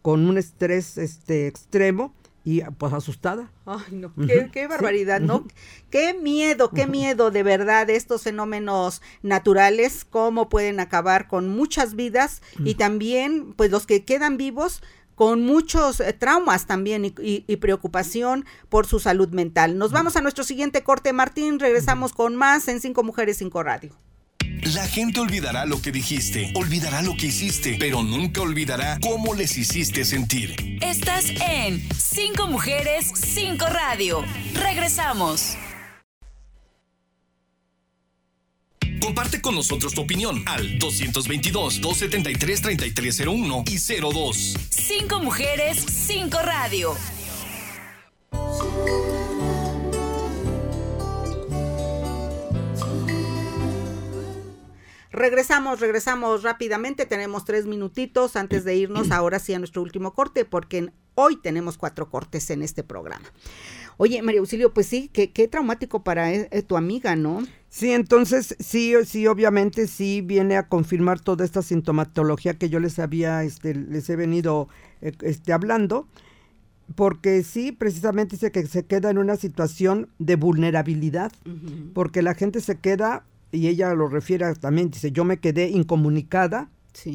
con 0.00 0.26
un 0.26 0.38
estrés 0.38 0.98
este 0.98 1.46
extremo 1.46 2.12
y 2.44 2.62
pues 2.62 2.92
asustada. 2.92 3.50
Ay, 3.66 3.92
no, 3.92 4.12
qué, 4.26 4.50
sí, 4.52 4.66
barbaridad, 4.66 5.20
¿no? 5.20 5.46
Qué 5.90 6.14
miedo, 6.14 6.70
qué 6.70 6.86
miedo 6.86 7.30
de 7.30 7.42
verdad 7.42 7.88
estos 7.90 8.22
fenómenos 8.22 9.00
naturales, 9.22 10.04
cómo 10.04 10.48
pueden 10.48 10.80
acabar 10.80 11.28
con 11.28 11.48
muchas 11.48 11.94
vidas 11.94 12.42
y 12.64 12.74
también, 12.74 13.52
pues 13.52 13.70
los 13.70 13.86
que 13.86 14.04
quedan 14.04 14.36
vivos 14.36 14.82
con 15.14 15.42
muchos 15.42 16.00
eh, 16.00 16.12
traumas 16.12 16.66
también 16.66 17.04
y, 17.04 17.14
y- 17.22 17.44
y 17.46 17.56
preocupación 17.56 18.44
por 18.68 18.86
su 18.86 18.98
salud 19.00 19.28
mental. 19.30 19.78
Nos 19.78 19.92
vamos 19.92 20.16
a 20.16 20.20
nuestro 20.20 20.44
siguiente 20.44 20.82
corte, 20.82 21.12
Martín, 21.12 21.58
regresamos 21.58 22.12
con 22.12 22.36
más 22.36 22.68
en 22.68 22.80
Cinco 22.80 23.02
Mujeres, 23.02 23.38
Cinco 23.38 23.62
Radio. 23.62 23.94
La 24.74 24.86
gente 24.86 25.18
olvidará 25.18 25.66
lo 25.66 25.82
que 25.82 25.90
dijiste, 25.90 26.52
olvidará 26.54 27.02
lo 27.02 27.16
que 27.16 27.26
hiciste, 27.26 27.76
pero 27.80 28.02
nunca 28.02 28.42
olvidará 28.42 28.98
cómo 29.02 29.34
les 29.34 29.58
hiciste 29.58 30.04
sentir. 30.04 30.78
Estás 30.80 31.24
en 31.48 31.82
Cinco 31.98 32.46
Mujeres, 32.46 33.10
Cinco 33.14 33.66
Radio. 33.66 34.24
Regresamos. 34.54 35.56
Comparte 39.02 39.42
con 39.42 39.54
nosotros 39.56 39.94
tu 39.94 40.02
opinión 40.02 40.44
al 40.46 40.78
222-273-3301 40.78 43.64
y 43.68 43.78
02. 44.00 44.54
Cinco 44.70 45.18
Mujeres, 45.18 45.78
Cinco 45.78 46.38
Radio. 46.40 46.94
Regresamos, 55.10 55.80
regresamos 55.80 56.44
rápidamente. 56.44 57.04
Tenemos 57.04 57.44
tres 57.44 57.66
minutitos 57.66 58.36
antes 58.36 58.64
de 58.64 58.76
irnos 58.76 59.10
ahora 59.10 59.40
sí 59.40 59.52
a 59.52 59.58
nuestro 59.58 59.82
último 59.82 60.14
corte, 60.14 60.44
porque 60.44 60.92
hoy 61.16 61.42
tenemos 61.42 61.76
cuatro 61.76 62.08
cortes 62.08 62.50
en 62.50 62.62
este 62.62 62.84
programa. 62.84 63.26
Oye, 63.96 64.22
María 64.22 64.40
Auxilio, 64.40 64.72
pues 64.72 64.86
sí, 64.86 65.10
qué, 65.12 65.30
qué 65.30 65.48
traumático 65.48 66.02
para 66.02 66.32
eh, 66.32 66.48
eh, 66.50 66.62
tu 66.62 66.76
amiga, 66.76 67.16
¿no? 67.16 67.42
Sí, 67.68 67.90
entonces 67.92 68.54
sí, 68.58 68.94
sí, 69.06 69.26
obviamente 69.26 69.86
sí 69.86 70.20
viene 70.20 70.56
a 70.56 70.68
confirmar 70.68 71.20
toda 71.20 71.44
esta 71.44 71.62
sintomatología 71.62 72.54
que 72.54 72.68
yo 72.68 72.80
les 72.80 72.98
había, 72.98 73.44
este, 73.44 73.74
les 73.74 74.08
he 74.10 74.16
venido 74.16 74.68
eh, 75.00 75.12
este, 75.22 75.52
hablando, 75.52 76.06
porque 76.94 77.42
sí, 77.42 77.72
precisamente 77.72 78.36
dice 78.36 78.52
que 78.52 78.66
se 78.66 78.84
queda 78.84 79.10
en 79.10 79.18
una 79.18 79.36
situación 79.36 80.10
de 80.18 80.36
vulnerabilidad, 80.36 81.32
porque 81.94 82.20
la 82.20 82.34
gente 82.34 82.60
se 82.60 82.76
queda, 82.76 83.24
y 83.52 83.68
ella 83.68 83.94
lo 83.94 84.08
refiere 84.08 84.54
también, 84.56 84.90
dice, 84.90 85.12
yo 85.12 85.24
me 85.24 85.38
quedé 85.38 85.70
incomunicada, 85.70 86.68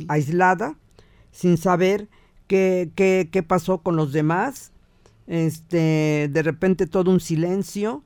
aislada, 0.08 0.76
sin 1.32 1.58
saber 1.58 2.08
qué, 2.48 2.90
qué, 2.96 3.30
qué 3.32 3.44
pasó 3.44 3.80
con 3.80 3.96
los 3.96 4.14
demás, 4.14 4.72
este, 5.28 6.30
de 6.32 6.42
repente 6.44 6.88
todo 6.88 7.12
un 7.12 7.20
silencio, 7.20 8.04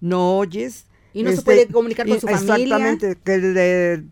no 0.00 0.38
oyes. 0.38 0.86
Y 1.12 1.22
no 1.22 1.30
este, 1.30 1.40
se 1.40 1.44
puede 1.44 1.68
comunicar 1.68 2.08
con 2.08 2.20
su 2.20 2.26
familia. 2.26 2.54
Exactamente, 2.54 3.18
que 3.22 4.04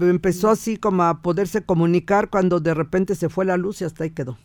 empezó 0.00 0.50
así 0.50 0.76
como 0.76 1.02
a 1.02 1.22
poderse 1.22 1.62
comunicar 1.62 2.30
cuando 2.30 2.60
de 2.60 2.74
repente 2.74 3.14
se 3.14 3.28
fue 3.28 3.44
la 3.44 3.56
luz 3.56 3.80
y 3.80 3.84
hasta 3.84 4.04
ahí 4.04 4.10
quedó. 4.10 4.38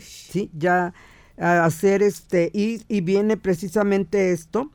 Sí, 0.00 0.50
ya 0.56 0.94
a 1.38 1.64
hacer 1.64 2.02
este, 2.02 2.50
y, 2.52 2.82
y 2.88 3.00
viene 3.00 3.36
precisamente 3.36 4.32
esto 4.32 4.70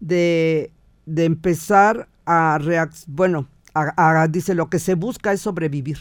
de, 0.00 0.70
de 1.04 1.24
empezar 1.24 2.08
a 2.24 2.58
reaccionar, 2.58 3.16
bueno, 3.16 3.48
a, 3.74 4.26
dice, 4.28 4.54
lo 4.54 4.70
que 4.70 4.78
se 4.78 4.94
busca 4.94 5.32
es 5.32 5.42
sobrevivir. 5.42 5.98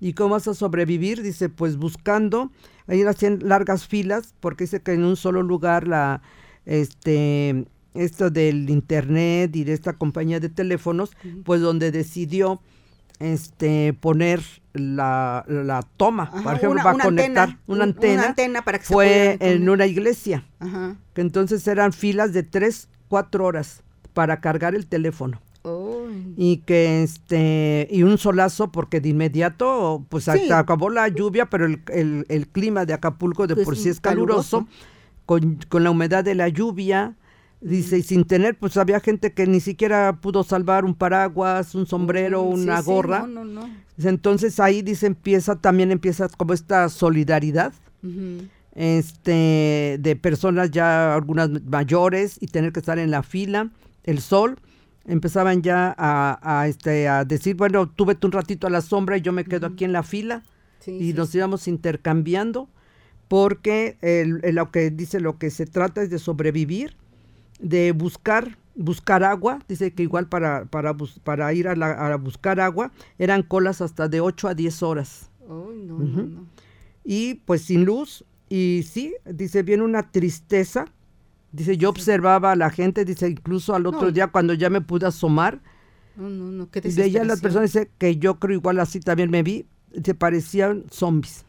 ¿Y 0.00 0.12
cómo 0.12 0.30
vas 0.30 0.46
a 0.46 0.54
sobrevivir? 0.54 1.22
Dice, 1.22 1.48
pues 1.48 1.76
buscando, 1.76 2.52
ahí 2.88 3.02
hacen 3.02 3.40
largas 3.42 3.86
filas, 3.86 4.34
porque 4.40 4.64
dice 4.64 4.80
que 4.80 4.92
en 4.92 5.04
un 5.04 5.16
solo 5.16 5.42
lugar 5.42 5.86
la, 5.86 6.22
este, 6.66 7.66
esto 7.94 8.30
del 8.30 8.68
internet 8.70 9.54
y 9.54 9.64
de 9.64 9.72
esta 9.74 9.92
compañía 9.92 10.40
de 10.40 10.48
teléfonos, 10.48 11.10
pues 11.44 11.60
donde 11.60 11.90
decidió 11.90 12.60
este 13.18 13.94
poner 13.94 14.40
la, 14.72 15.44
la 15.48 15.82
toma, 15.96 16.30
por 16.30 16.54
ejemplo, 16.54 16.82
para 16.82 17.04
conectar 17.04 17.58
una, 17.66 17.84
antena, 17.84 18.62
para 18.62 18.78
que 18.78 18.84
fue 18.84 19.36
en 19.40 19.68
una 19.68 19.86
iglesia, 19.86 20.44
que 21.14 21.20
entonces 21.20 21.66
eran 21.66 21.92
filas 21.92 22.32
de 22.32 22.42
tres, 22.42 22.88
cuatro 23.08 23.44
horas 23.44 23.82
para 24.14 24.40
cargar 24.40 24.74
el 24.74 24.86
teléfono. 24.86 25.40
Y 26.36 26.58
que 26.58 27.02
este, 27.02 27.88
y 27.90 28.02
un 28.02 28.16
solazo 28.16 28.72
porque 28.72 29.00
de 29.00 29.10
inmediato, 29.10 30.04
pues 30.08 30.28
acabó 30.28 30.88
la 30.88 31.08
lluvia, 31.08 31.46
pero 31.46 31.66
el, 31.66 31.82
el, 32.28 32.48
clima 32.48 32.86
de 32.86 32.94
Acapulco 32.94 33.46
de 33.46 33.54
pues 33.54 33.64
por 33.64 33.76
sí 33.76 33.88
es 33.88 34.00
caluroso, 34.00 34.66
Con, 35.26 35.58
con 35.68 35.84
la 35.84 35.90
humedad 35.90 36.24
de 36.24 36.34
la 36.34 36.48
lluvia, 36.48 37.16
Dice, 37.60 37.98
y 37.98 38.02
sin 38.02 38.24
tener, 38.24 38.56
pues 38.56 38.76
había 38.76 39.00
gente 39.00 39.32
que 39.32 39.46
ni 39.48 39.58
siquiera 39.58 40.20
pudo 40.20 40.44
salvar 40.44 40.84
un 40.84 40.94
paraguas, 40.94 41.74
un 41.74 41.86
sombrero, 41.86 42.42
una 42.42 42.80
gorra. 42.82 43.26
Entonces 44.00 44.60
ahí 44.60 44.82
dice, 44.82 45.08
empieza, 45.08 45.56
también 45.56 45.90
empieza 45.90 46.28
como 46.28 46.52
esta 46.52 46.88
solidaridad. 46.88 47.72
Este, 48.76 49.96
de 49.98 50.14
personas 50.14 50.70
ya 50.70 51.16
algunas 51.16 51.50
mayores 51.64 52.36
y 52.40 52.46
tener 52.46 52.72
que 52.72 52.78
estar 52.78 53.00
en 53.00 53.10
la 53.10 53.24
fila, 53.24 53.70
el 54.04 54.20
sol, 54.20 54.56
empezaban 55.04 55.62
ya 55.62 55.94
a, 55.98 56.66
este, 56.68 57.08
a 57.08 57.24
decir, 57.24 57.56
bueno, 57.56 57.88
tú 57.88 58.04
vete 58.04 58.26
un 58.26 58.32
ratito 58.32 58.66
a 58.66 58.70
la 58.70 58.80
sombra 58.80 59.16
y 59.16 59.20
yo 59.22 59.32
me 59.32 59.44
quedo 59.44 59.68
aquí 59.68 59.84
en 59.84 59.92
la 59.92 60.02
fila 60.02 60.42
y 60.86 61.12
nos 61.12 61.34
íbamos 61.34 61.68
intercambiando 61.68 62.68
porque 63.28 63.96
lo 64.52 64.70
que 64.70 64.90
dice, 64.90 65.20
lo 65.20 65.38
que 65.38 65.50
se 65.50 65.66
trata 65.66 66.02
es 66.02 66.10
de 66.10 66.18
sobrevivir 66.18 66.96
de 67.58 67.92
buscar 67.92 68.56
buscar 68.74 69.24
agua, 69.24 69.58
dice 69.68 69.92
que 69.92 70.04
igual 70.04 70.28
para, 70.28 70.64
para, 70.66 70.96
para 71.24 71.52
ir 71.52 71.66
a, 71.66 71.74
la, 71.74 72.12
a 72.12 72.16
buscar 72.16 72.60
agua 72.60 72.92
eran 73.18 73.42
colas 73.42 73.80
hasta 73.80 74.08
de 74.08 74.20
8 74.20 74.48
a 74.48 74.54
10 74.54 74.82
horas. 74.84 75.30
Y 77.04 77.34
pues 77.44 77.62
sin 77.62 77.84
luz, 77.84 78.24
y 78.48 78.84
sí, 78.88 79.14
dice, 79.24 79.64
viene 79.64 79.82
una 79.82 80.12
tristeza, 80.12 80.84
dice, 81.52 81.76
yo 81.76 81.88
observaba 81.90 82.52
a 82.52 82.56
la 82.56 82.70
gente, 82.70 83.04
dice, 83.04 83.28
incluso 83.28 83.74
al 83.74 83.86
otro 83.86 84.12
día 84.12 84.28
cuando 84.28 84.54
ya 84.54 84.70
me 84.70 84.80
pude 84.80 85.06
asomar, 85.06 85.60
de 86.16 87.04
ella 87.04 87.24
las 87.24 87.40
personas 87.40 87.72
dice 87.72 87.90
que 87.98 88.16
yo 88.16 88.38
creo 88.38 88.56
igual 88.56 88.80
así 88.80 89.00
también 89.00 89.30
me 89.30 89.42
vi, 89.42 89.66
se 90.04 90.14
parecían 90.14 90.84
zombies. 90.90 91.44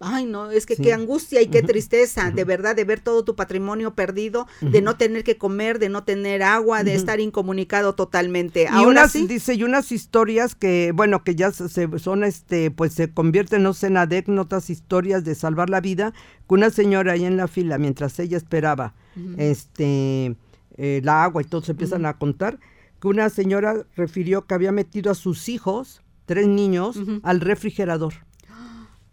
Ay, 0.00 0.26
no, 0.26 0.50
es 0.50 0.66
que 0.66 0.76
qué 0.76 0.92
angustia 0.92 1.40
y 1.40 1.46
qué 1.46 1.62
tristeza, 1.62 2.30
de 2.30 2.44
verdad, 2.44 2.76
de 2.76 2.84
ver 2.84 3.00
todo 3.00 3.24
tu 3.24 3.36
patrimonio 3.36 3.94
perdido, 3.94 4.46
de 4.60 4.82
no 4.82 4.96
tener 4.96 5.24
que 5.24 5.38
comer, 5.38 5.78
de 5.78 5.88
no 5.88 6.04
tener 6.04 6.42
agua, 6.42 6.82
de 6.82 6.94
estar 6.94 7.20
incomunicado 7.20 7.94
totalmente. 7.94 8.68
Y 8.70 8.84
unas, 8.84 9.14
dice, 9.14 9.54
y 9.54 9.62
unas 9.62 9.92
historias 9.92 10.54
que, 10.54 10.92
bueno, 10.94 11.24
que 11.24 11.36
ya 11.36 11.52
se, 11.52 11.98
son, 11.98 12.24
este, 12.24 12.70
pues 12.70 12.92
se 12.92 13.12
convierten, 13.12 13.62
no 13.62 13.72
sé, 13.72 13.86
en 13.86 13.96
anécdotas, 13.96 14.68
historias 14.68 15.24
de 15.24 15.34
salvar 15.34 15.70
la 15.70 15.80
vida, 15.80 16.12
que 16.48 16.54
una 16.54 16.68
señora 16.68 17.12
ahí 17.12 17.24
en 17.24 17.38
la 17.38 17.48
fila, 17.48 17.78
mientras 17.78 18.18
ella 18.18 18.36
esperaba, 18.36 18.94
este, 19.36 20.36
eh, 20.76 21.00
la 21.04 21.24
agua 21.24 21.42
y 21.42 21.44
todos 21.44 21.68
empiezan 21.68 22.06
a 22.06 22.18
contar, 22.18 22.58
que 23.00 23.08
una 23.08 23.28
señora 23.28 23.84
refirió 23.96 24.46
que 24.46 24.54
había 24.54 24.72
metido 24.72 25.10
a 25.10 25.14
sus 25.14 25.48
hijos, 25.48 26.02
tres 26.26 26.46
niños, 26.46 26.98
al 27.22 27.40
refrigerador 27.40 28.14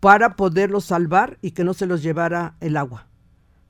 para 0.01 0.35
poderlos 0.35 0.85
salvar 0.85 1.37
y 1.41 1.51
que 1.51 1.63
no 1.63 1.73
se 1.73 1.85
los 1.85 2.03
llevara 2.03 2.55
el 2.59 2.75
agua. 2.75 3.07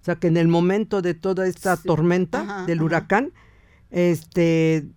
O 0.01 0.03
sea, 0.03 0.15
que 0.15 0.27
en 0.27 0.37
el 0.37 0.47
momento 0.47 1.03
de 1.03 1.13
toda 1.13 1.45
esta 1.45 1.77
tormenta 1.77 2.65
del 2.65 2.81
huracán, 2.81 3.33
este 3.91 4.87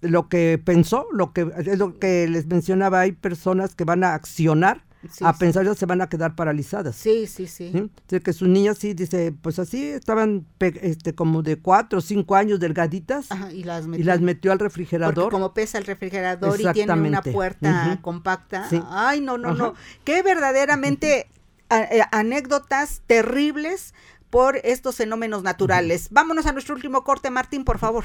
lo 0.00 0.28
que 0.28 0.60
pensó, 0.62 1.06
lo 1.12 1.32
que 1.32 1.50
es 1.58 1.78
lo 1.78 1.98
que 1.98 2.28
les 2.28 2.46
mencionaba, 2.46 3.00
hay 3.00 3.12
personas 3.12 3.74
que 3.74 3.84
van 3.84 4.04
a 4.04 4.14
accionar 4.14 4.84
a 5.20 5.32
pensar 5.36 5.64
ya 5.64 5.74
se 5.74 5.86
van 5.86 6.00
a 6.00 6.08
quedar 6.08 6.34
paralizadas. 6.34 6.96
Sí, 6.96 7.26
sí, 7.26 7.46
sí. 7.46 7.90
que 8.08 8.32
sus 8.32 8.48
niñas 8.48 8.78
sí, 8.78 8.94
dice, 8.94 9.34
pues 9.40 9.58
así 9.58 9.84
estaban 9.84 10.46
este, 10.60 11.14
como 11.14 11.42
de 11.42 11.58
cuatro 11.58 11.98
o 11.98 12.02
cinco 12.02 12.36
años 12.36 12.60
delgaditas 12.60 13.28
y, 13.52 13.64
las 13.64 13.86
metió, 13.86 14.02
y 14.02 14.04
las 14.04 14.20
metió 14.20 14.52
al 14.52 14.58
refrigerador. 14.58 15.14
Porque 15.14 15.32
como 15.32 15.54
pesa 15.54 15.78
el 15.78 15.84
refrigerador 15.84 16.60
y 16.60 16.72
tiene 16.72 16.92
una 16.92 17.22
puerta 17.22 17.98
compacta. 18.02 18.68
Ay, 18.88 19.20
no, 19.20 19.38
no, 19.38 19.54
no. 19.54 19.74
Qué 20.04 20.22
verdaderamente 20.22 21.28
eh, 21.70 22.02
anécdotas 22.12 23.02
terribles 23.06 23.94
por 24.30 24.56
estos 24.64 24.96
fenómenos 24.96 25.42
naturales. 25.42 26.08
Vámonos 26.10 26.46
a 26.46 26.52
nuestro 26.52 26.74
último 26.74 27.04
corte, 27.04 27.30
Martín, 27.30 27.64
por 27.64 27.78
favor. 27.78 28.04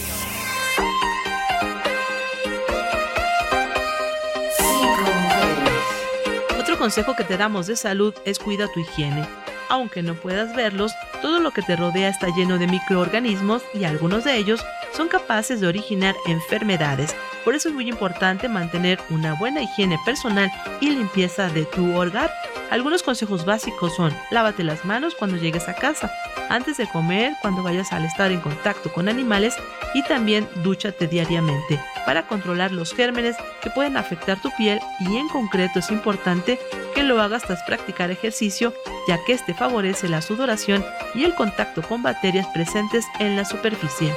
Consejo 6.81 7.15
que 7.15 7.23
te 7.23 7.37
damos 7.37 7.67
de 7.67 7.75
salud 7.75 8.11
es 8.25 8.39
cuida 8.39 8.67
tu 8.73 8.79
higiene. 8.79 9.40
Aunque 9.71 10.03
no 10.03 10.15
puedas 10.15 10.53
verlos, 10.53 10.91
todo 11.21 11.39
lo 11.39 11.51
que 11.51 11.61
te 11.61 11.77
rodea 11.77 12.09
está 12.09 12.27
lleno 12.35 12.57
de 12.57 12.67
microorganismos 12.67 13.63
y 13.73 13.85
algunos 13.85 14.25
de 14.25 14.35
ellos 14.35 14.65
son 14.91 15.07
capaces 15.07 15.61
de 15.61 15.67
originar 15.67 16.13
enfermedades. 16.27 17.15
Por 17.45 17.55
eso 17.55 17.69
es 17.69 17.73
muy 17.73 17.87
importante 17.87 18.49
mantener 18.49 18.99
una 19.09 19.33
buena 19.35 19.61
higiene 19.61 19.97
personal 20.03 20.51
y 20.81 20.89
limpieza 20.89 21.47
de 21.47 21.63
tu 21.63 21.95
hogar. 21.95 22.33
Algunos 22.69 23.01
consejos 23.01 23.45
básicos 23.45 23.95
son 23.95 24.13
lávate 24.29 24.65
las 24.65 24.83
manos 24.83 25.15
cuando 25.15 25.37
llegues 25.37 25.69
a 25.69 25.73
casa, 25.73 26.11
antes 26.49 26.75
de 26.75 26.89
comer, 26.89 27.31
cuando 27.41 27.63
vayas 27.63 27.93
al 27.93 28.03
estar 28.03 28.29
en 28.29 28.41
contacto 28.41 28.91
con 28.91 29.07
animales 29.07 29.55
y 29.93 30.03
también 30.03 30.49
dúchate 30.63 31.07
diariamente 31.07 31.79
para 32.05 32.27
controlar 32.27 32.73
los 32.73 32.93
gérmenes 32.93 33.37
que 33.61 33.69
pueden 33.69 33.95
afectar 33.95 34.41
tu 34.41 34.51
piel 34.57 34.81
y 34.99 35.15
en 35.15 35.29
concreto 35.29 35.79
es 35.79 35.91
importante 35.91 36.59
que 37.01 37.07
lo 37.07 37.19
hagas 37.19 37.41
tras 37.41 37.63
practicar 37.63 38.11
ejercicio 38.11 38.75
ya 39.07 39.23
que 39.25 39.33
este 39.33 39.55
favorece 39.55 40.07
la 40.07 40.21
sudoración 40.21 40.85
y 41.15 41.23
el 41.23 41.33
contacto 41.33 41.81
con 41.81 42.03
bacterias 42.03 42.45
presentes 42.53 43.05
en 43.19 43.35
la 43.35 43.43
superficie. 43.43 44.13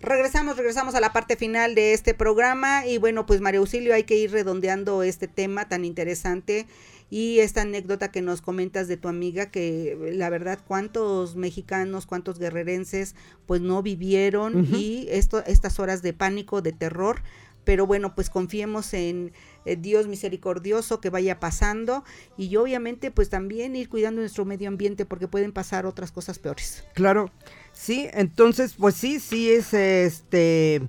Regresamos, 0.00 0.56
regresamos 0.56 0.94
a 0.94 1.00
la 1.00 1.12
parte 1.12 1.36
final 1.36 1.74
de 1.74 1.92
este 1.92 2.14
programa 2.14 2.86
y 2.86 2.96
bueno, 2.96 3.26
pues 3.26 3.42
María 3.42 3.60
Auxilio, 3.60 3.92
hay 3.92 4.04
que 4.04 4.16
ir 4.16 4.32
redondeando 4.32 5.02
este 5.02 5.28
tema 5.28 5.68
tan 5.68 5.84
interesante 5.84 6.66
y 7.14 7.38
esta 7.38 7.62
anécdota 7.62 8.10
que 8.10 8.22
nos 8.22 8.42
comentas 8.42 8.88
de 8.88 8.96
tu 8.96 9.06
amiga 9.06 9.46
que 9.46 9.96
la 10.14 10.30
verdad 10.30 10.58
cuántos 10.66 11.36
mexicanos, 11.36 12.06
cuántos 12.06 12.40
guerrerenses 12.40 13.14
pues 13.46 13.60
no 13.60 13.84
vivieron 13.84 14.66
y 14.74 15.06
esto 15.08 15.40
estas 15.46 15.78
horas 15.78 16.02
de 16.02 16.12
pánico, 16.12 16.60
de 16.60 16.72
terror. 16.72 17.22
Pero 17.62 17.86
bueno, 17.86 18.16
pues 18.16 18.30
confiemos 18.30 18.92
en 18.94 19.30
eh, 19.64 19.76
Dios 19.76 20.08
misericordioso 20.08 21.00
que 21.00 21.08
vaya 21.08 21.38
pasando 21.38 22.02
y 22.36 22.56
obviamente 22.56 23.12
pues 23.12 23.30
también 23.30 23.76
ir 23.76 23.88
cuidando 23.88 24.20
nuestro 24.20 24.44
medio 24.44 24.66
ambiente 24.66 25.06
porque 25.06 25.28
pueden 25.28 25.52
pasar 25.52 25.86
otras 25.86 26.10
cosas 26.10 26.40
peores. 26.40 26.82
Claro, 26.94 27.30
sí, 27.72 28.08
entonces 28.12 28.74
pues 28.76 28.96
sí, 28.96 29.20
sí 29.20 29.52
es 29.52 29.72
este, 29.72 30.82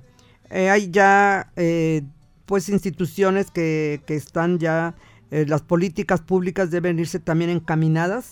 eh, 0.50 0.70
hay 0.72 0.90
ya 0.90 1.52
eh, 1.56 2.02
pues 2.48 2.68
instituciones 2.68 3.52
que, 3.52 4.02
que 4.08 4.16
están 4.16 4.58
ya, 4.58 4.96
las 5.48 5.62
políticas 5.62 6.22
públicas 6.22 6.72
deben 6.72 7.00
irse 7.00 7.20
también 7.20 7.50
encaminadas 7.50 8.32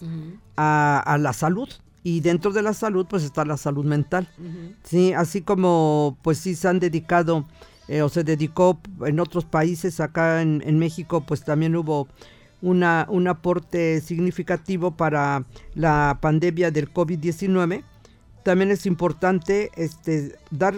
a, 0.56 1.00
a 1.00 1.18
la 1.18 1.34
salud 1.34 1.70
y 2.04 2.20
dentro 2.20 2.52
de 2.52 2.62
la 2.62 2.74
salud 2.74 3.06
pues 3.10 3.24
está 3.24 3.46
la 3.46 3.58
salud 3.58 3.86
mental. 3.86 4.28
Sí, 4.84 5.14
así 5.14 5.42
como 5.42 6.18
pues 6.22 6.38
sí 6.38 6.56
se 6.56 6.68
han 6.68 6.80
dedicado 6.80 7.46
eh, 7.88 8.02
o 8.02 8.10
se 8.10 8.24
dedicó 8.24 8.80
en 9.06 9.20
otros 9.20 9.46
países, 9.46 10.00
acá 10.00 10.42
en, 10.42 10.80
México 10.80 11.26
pues 11.26 11.44
también 11.44 11.76
hubo 11.76 12.08
una, 12.62 13.06
un 13.10 13.28
aporte 13.28 14.02
significativo 14.02 14.92
para 14.92 15.46
la 15.76 16.18
pandemia 16.22 16.72
del 16.72 16.94
COVID-19. 16.94 17.84
También 18.44 18.72
es 18.72 18.86
importante 18.86 19.72
este, 19.76 20.38
dar 20.52 20.76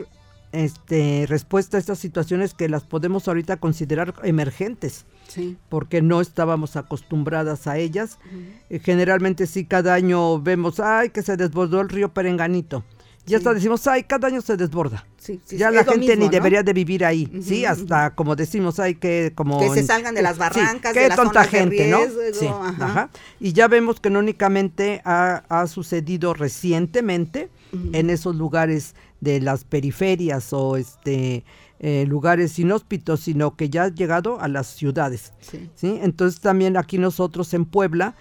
este, 0.55 1.25
respuesta 1.27 1.77
a 1.77 1.79
estas 1.79 1.99
situaciones 1.99 2.53
que 2.53 2.69
las 2.69 2.83
podemos 2.83 3.27
ahorita 3.27 3.57
considerar 3.57 4.13
emergentes 4.23 5.05
porque 5.69 6.01
no 6.01 6.21
estábamos 6.21 6.75
acostumbradas 6.75 7.67
a 7.67 7.77
ellas. 7.77 8.19
Eh, 8.69 8.79
generalmente 8.79 9.47
sí, 9.47 9.65
cada 9.65 9.93
año 9.93 10.41
vemos, 10.41 10.79
ay, 10.79 11.09
que 11.09 11.21
se 11.21 11.37
desbordó 11.37 11.81
el 11.81 11.89
río 11.89 12.13
Perenganito. 12.13 12.83
Ya 13.25 13.37
hasta 13.37 13.53
decimos, 13.53 13.85
ay, 13.87 14.03
cada 14.03 14.27
año 14.27 14.41
se 14.41 14.55
desborda. 14.55 15.05
ya 15.49 15.71
la 15.71 15.83
gente 15.83 16.15
ni 16.15 16.29
debería 16.29 16.61
de 16.61 16.73
vivir 16.73 17.03
ahí, 17.03 17.31
¿sí? 17.41 17.65
Hasta 17.65 18.13
como 18.13 18.35
decimos, 18.35 18.79
ay, 18.79 18.95
que 18.95 19.31
como... 19.33 19.59
Que 19.59 19.69
se 19.69 19.83
salgan 19.83 20.13
de 20.13 20.21
las 20.21 20.37
barrancas, 20.37 20.93
de 20.93 21.07
las 21.09 21.15
tonta 21.15 21.43
gente, 21.45 21.87
¿no? 21.87 21.99
Sí, 22.33 22.47
ajá. 22.47 23.09
Y 23.39 23.53
ya 23.53 23.67
vemos 23.67 23.99
que 23.99 24.09
no 24.09 24.19
únicamente 24.19 25.01
ha, 25.05 25.43
ha 25.49 25.67
sucedido 25.67 26.33
recientemente 26.33 27.49
en 27.91 28.09
esos 28.09 28.35
lugares 28.35 28.95
de 29.19 29.41
las 29.41 29.65
periferias 29.65 30.53
o 30.53 30.77
este 30.77 31.43
eh, 31.79 32.05
lugares 32.07 32.57
inhóspitos, 32.57 33.19
sino 33.19 33.57
que 33.57 33.69
ya 33.69 33.83
ha 33.83 33.87
llegado 33.89 34.39
a 34.39 34.47
las 34.47 34.67
ciudades. 34.67 35.33
Sí. 35.41 35.99
Entonces 36.01 36.39
también 36.39 36.77
aquí 36.77 36.97
nosotros 36.97 37.53
en 37.53 37.65
Puebla, 37.65 38.15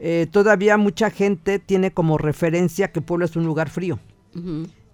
eh, 0.00 0.26
todavía 0.30 0.76
mucha 0.76 1.10
gente 1.10 1.58
tiene 1.58 1.92
como 1.92 2.18
referencia 2.18 2.92
que 2.92 3.00
Puebla 3.00 3.24
es 3.24 3.36
un 3.36 3.46
lugar 3.46 3.70
frío. 3.70 3.98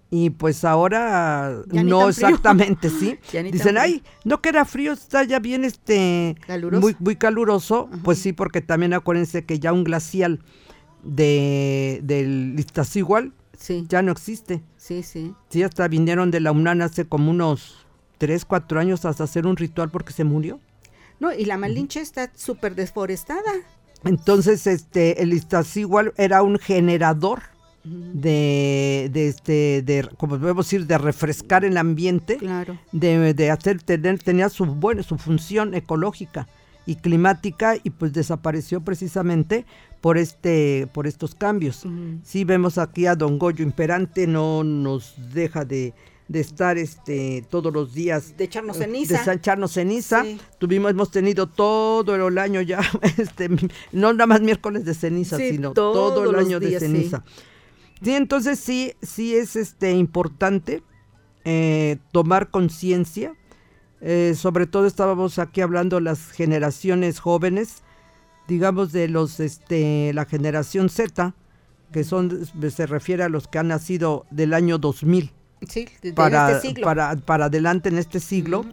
Y 0.09 0.29
pues 0.29 0.63
ahora 0.63 1.63
no 1.67 2.07
exactamente, 2.07 2.89
sí. 2.89 3.19
Dicen, 3.51 3.77
ay, 3.77 4.03
no 4.23 4.41
que 4.41 4.49
era 4.49 4.63
frío, 4.63 4.93
está 4.93 5.23
ya 5.23 5.39
bien 5.39 5.65
este 5.65 6.35
muy 6.79 6.95
muy 6.99 7.17
caluroso, 7.17 7.89
pues 8.03 8.19
sí, 8.19 8.31
porque 8.31 8.61
también 8.61 8.93
acuérdense 8.93 9.45
que 9.45 9.59
ya 9.59 9.73
un 9.73 9.83
glacial 9.83 10.39
de 11.03 11.99
del 12.03 12.55
Iztaccíhuatl 12.57 13.29
sí. 13.57 13.85
ya 13.89 14.01
no 14.01 14.13
existe. 14.13 14.63
Sí, 14.77 15.03
sí. 15.03 15.33
Sí, 15.49 15.63
hasta 15.63 15.87
vinieron 15.89 16.31
de 16.31 16.39
la 16.39 16.53
UNAM 16.53 16.81
hace 16.81 17.05
como 17.05 17.29
unos 17.29 17.85
tres, 18.17 18.45
cuatro 18.45 18.79
años 18.79 19.03
hasta 19.03 19.25
hacer 19.25 19.45
un 19.45 19.57
ritual 19.57 19.89
porque 19.89 20.13
se 20.13 20.23
murió. 20.23 20.59
No, 21.19 21.33
y 21.33 21.45
la 21.45 21.57
Malinche 21.57 21.99
está 21.99 22.31
súper 22.35 22.75
desforestada. 22.75 23.51
Entonces, 24.03 24.67
este, 24.67 25.21
el 25.21 25.41
igual 25.75 26.13
era 26.17 26.43
un 26.43 26.59
generador 26.59 27.41
de, 28.13 29.09
de, 29.11 29.27
este, 29.27 29.81
de, 29.81 30.09
como 30.17 30.39
podemos 30.39 30.65
decir, 30.65 30.85
de 30.85 30.97
refrescar 30.97 31.65
el 31.65 31.77
ambiente, 31.77 32.37
claro. 32.37 32.77
de, 32.91 33.33
de 33.33 33.51
hacer, 33.51 33.81
tener, 33.81 34.19
tenía 34.19 34.49
su, 34.49 34.65
bueno, 34.65 35.03
su 35.03 35.17
función 35.17 35.73
ecológica 35.73 36.47
y 36.85 36.95
climática 36.95 37.75
y 37.83 37.89
pues 37.89 38.13
desapareció 38.13 38.81
precisamente 38.81 39.65
por 40.01 40.17
este 40.17 40.87
por 40.93 41.05
estos 41.05 41.35
cambios. 41.35 41.83
Sí 42.23 42.45
vemos 42.45 42.77
aquí 42.77 43.05
a 43.05 43.15
Don 43.15 43.37
Goyo 43.37 43.63
Imperante, 43.63 44.25
no 44.25 44.63
nos 44.63 45.15
deja 45.33 45.65
de, 45.65 45.93
de 46.27 46.39
estar 46.39 46.77
este 46.77 47.45
todos 47.49 47.73
los 47.73 47.93
días 47.93 48.35
de 48.37 48.45
echarnos 48.45 48.77
ceniza 48.77 49.23
de 49.23 49.33
echarnos 49.33 49.73
ceniza 49.73 50.25
tuvimos 50.57 50.91
hemos 50.91 51.11
tenido 51.11 51.47
todo 51.47 52.15
el 52.15 52.37
año 52.37 52.61
ya 52.61 52.81
este 53.17 53.49
no 53.91 54.11
nada 54.13 54.27
más 54.27 54.41
miércoles 54.41 54.83
de 54.83 54.93
ceniza 54.93 55.37
sino 55.37 55.71
todo 55.71 56.29
el 56.29 56.35
año 56.35 56.59
de 56.59 56.79
ceniza 56.79 57.23
sí. 57.25 57.43
Entonces 58.05 58.59
sí 58.59 58.93
sí 59.01 59.35
es 59.35 59.55
este 59.55 59.91
importante 59.91 60.83
eh, 61.45 61.97
tomar 62.11 62.49
conciencia. 62.49 63.33
Eh, 63.99 64.35
sobre 64.35 64.67
todo 64.67 64.85
estábamos 64.85 65.39
aquí 65.39 65.61
hablando 65.61 65.99
las 65.99 66.29
generaciones 66.29 67.19
jóvenes 67.19 67.81
digamos 68.47 68.91
de 68.91 69.07
los 69.07 69.39
este 69.39 70.13
la 70.13 70.25
generación 70.25 70.89
Z 70.89 71.33
que 71.91 72.03
son 72.03 72.45
se 72.69 72.85
refiere 72.85 73.23
a 73.23 73.29
los 73.29 73.47
que 73.47 73.57
han 73.57 73.69
nacido 73.69 74.27
del 74.29 74.53
año 74.53 74.77
2000 74.77 75.33
para, 76.15 76.51
este 76.51 76.67
siglo. 76.67 76.83
para, 76.83 77.15
para 77.15 77.45
adelante 77.45 77.89
en 77.89 77.97
este 77.97 78.19
siglo, 78.19 78.65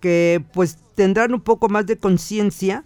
que 0.00 0.44
pues 0.52 0.78
tendrán 0.94 1.34
un 1.34 1.40
poco 1.40 1.68
más 1.68 1.86
de 1.86 1.98
conciencia, 1.98 2.84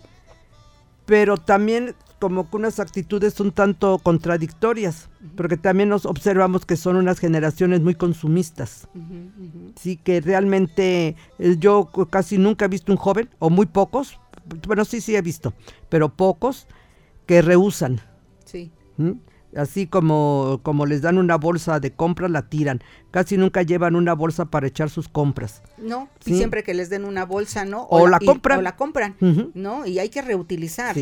pero 1.04 1.36
también 1.36 1.94
como 2.18 2.48
que 2.50 2.56
unas 2.56 2.80
actitudes 2.80 3.38
un 3.40 3.52
tanto 3.52 3.98
contradictorias, 3.98 5.08
porque 5.36 5.56
también 5.56 5.88
nos 5.88 6.06
observamos 6.06 6.64
que 6.66 6.76
son 6.76 6.96
unas 6.96 7.18
generaciones 7.18 7.80
muy 7.80 7.94
consumistas. 7.94 8.88
Sí, 9.76 9.96
que 9.96 10.20
realmente 10.20 11.16
eh, 11.38 11.56
yo 11.58 11.90
casi 12.10 12.38
nunca 12.38 12.64
he 12.64 12.68
visto 12.68 12.92
un 12.92 12.98
joven, 12.98 13.28
o 13.38 13.50
muy 13.50 13.66
pocos, 13.66 14.18
bueno, 14.66 14.84
sí, 14.84 15.00
sí 15.00 15.14
he 15.14 15.22
visto, 15.22 15.52
pero 15.88 16.08
pocos 16.08 16.66
que 17.26 17.42
rehusan. 17.42 18.00
Sí. 18.44 18.72
¿Mm? 18.96 19.12
Así 19.56 19.86
como, 19.86 20.60
como 20.62 20.86
les 20.86 21.02
dan 21.02 21.18
una 21.18 21.36
bolsa 21.36 21.80
de 21.80 21.92
compra, 21.92 22.28
la 22.28 22.48
tiran. 22.48 22.80
Casi 23.10 23.36
nunca 23.36 23.62
llevan 23.62 23.96
una 23.96 24.14
bolsa 24.14 24.46
para 24.46 24.66
echar 24.66 24.90
sus 24.90 25.08
compras. 25.08 25.62
No, 25.78 26.08
siempre 26.20 26.62
que 26.62 26.74
les 26.74 26.90
den 26.90 27.04
una 27.04 27.24
bolsa, 27.24 27.64
¿no? 27.64 27.82
O, 27.90 28.06
la, 28.06 28.18
compran. 28.18 28.58
o 28.58 28.62
la 28.62 28.76
compran, 28.76 29.16
¿no? 29.54 29.86
Y 29.86 29.98
hay 29.98 30.08
que 30.08 30.22
reutilizar. 30.22 30.96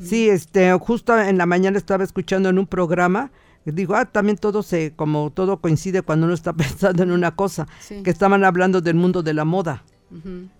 Sí. 0.00 0.28
este, 0.28 0.72
justo 0.78 1.18
en 1.18 1.38
la 1.38 1.46
mañana 1.46 1.78
estaba 1.78 2.04
escuchando 2.04 2.48
en 2.48 2.58
un 2.58 2.66
programa, 2.66 3.30
digo, 3.64 3.94
ah, 3.94 4.04
también 4.06 4.38
todo 4.38 4.62
se, 4.62 4.92
como 4.94 5.30
todo 5.30 5.60
coincide 5.60 6.02
cuando 6.02 6.26
uno 6.26 6.34
está 6.34 6.52
pensando 6.54 7.02
en 7.02 7.10
una 7.10 7.34
cosa, 7.34 7.66
que 7.88 8.10
estaban 8.10 8.44
hablando 8.44 8.80
del 8.80 8.94
mundo 8.94 9.22
de 9.22 9.34
la 9.34 9.44
moda. 9.44 9.84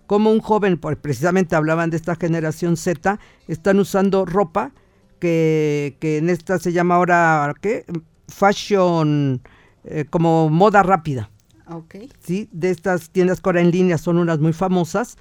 Como 0.07 0.31
un 0.31 0.41
joven, 0.41 0.77
pues, 0.77 0.99
precisamente 0.99 1.57
hablaban 1.57 1.89
de 1.89 1.97
esta 1.97 2.17
generación 2.17 2.77
Z, 2.77 3.19
están 3.47 3.79
usando 3.79 4.27
ropa 4.27 4.73
que, 5.19 5.97
en 6.01 6.31
esta 6.31 6.59
se 6.59 6.73
llama 6.73 6.97
ahora, 6.97 7.55
¿qué? 7.61 7.85
Fashion, 8.29 9.41
eh, 9.85 10.05
como 10.09 10.49
moda 10.51 10.83
rápida. 10.83 11.31
Sí, 12.21 12.49
de 12.53 12.71
estas 12.71 13.11
tiendas 13.11 13.41
que 13.41 13.49
ahora 13.49 13.61
en 13.61 13.71
línea 13.71 13.99
son 13.99 14.19
unas 14.19 14.39
muy 14.39 14.53
famosas, 14.53 15.17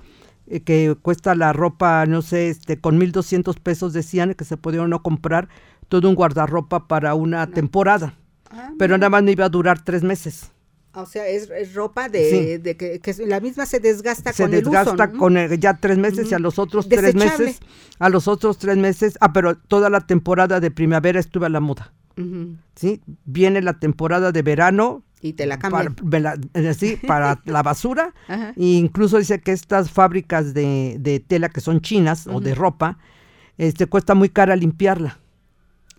eh, 0.48 0.62
que 0.62 0.96
cuesta 1.02 1.36
la 1.36 1.52
ropa, 1.52 2.06
no 2.06 2.22
sé, 2.22 2.50
este, 2.50 2.80
con 2.80 2.98
1.200 2.98 3.60
pesos 3.60 3.94
decían 3.94 4.34
que 4.34 4.46
se 4.46 4.56
podía 4.56 4.86
no 4.88 5.04
comprar 5.04 5.50
todo 5.90 6.08
un 6.10 6.16
guardarropa 6.16 6.88
para 6.88 7.16
una 7.16 7.48
temporada. 7.48 8.14
Ah, 8.50 8.72
pero 8.80 8.98
nada 8.98 9.10
más 9.10 9.24
me 9.24 9.32
iba 9.32 9.46
a 9.46 9.50
durar 9.50 9.84
tres 9.84 10.04
meses. 10.04 10.52
O 11.00 11.06
sea, 11.06 11.28
es, 11.28 11.76
ropa 11.76 12.10
de, 12.10 12.60
que, 12.76 13.16
la 13.28 13.40
misma 13.40 13.68
se 13.68 13.80
desgasta 13.80 14.34
con 14.34 14.52
el 14.52 14.62
uso. 14.62 14.72
Se 14.72 14.78
desgasta 14.78 15.12
con 15.12 15.38
ya 15.60 15.76
tres 15.76 16.00
meses 16.00 16.32
y 16.32 16.34
a 16.34 16.40
los 16.40 16.58
otros 16.58 16.90
tres 16.90 17.14
meses, 17.14 17.60
a 18.00 18.10
los 18.10 18.28
otros 18.28 18.58
tres 18.58 18.78
meses, 18.78 19.16
ah, 19.22 19.32
pero 19.32 19.56
toda 19.56 19.92
la 19.92 20.02
temporada 20.02 20.60
de 20.60 20.72
primavera 20.72 21.20
estuve 21.20 21.46
a 21.46 21.50
la 21.50 21.60
moda. 21.60 21.94
¿Sí? 22.76 23.02
Viene 23.26 23.62
la 23.62 23.78
temporada 23.78 24.32
de 24.32 24.42
verano. 24.42 25.04
Y 25.22 25.34
te 25.34 25.46
la 25.46 25.60
cambian. 25.60 25.94
Para, 25.94 26.36
sí, 26.74 26.98
para 27.06 27.42
la 27.46 27.62
basura. 27.62 28.16
E 28.28 28.66
incluso 28.66 29.20
dice 29.20 29.40
que 29.40 29.52
estas 29.52 29.92
fábricas 29.92 30.56
de, 30.56 31.24
tela 31.28 31.50
que 31.50 31.62
son 31.62 31.82
chinas 31.82 32.26
o 32.26 32.42
de 32.42 32.56
ropa, 32.56 32.98
este 33.60 33.86
cuesta 33.86 34.16
muy 34.16 34.30
cara 34.30 34.56
limpiarla. 34.56 35.20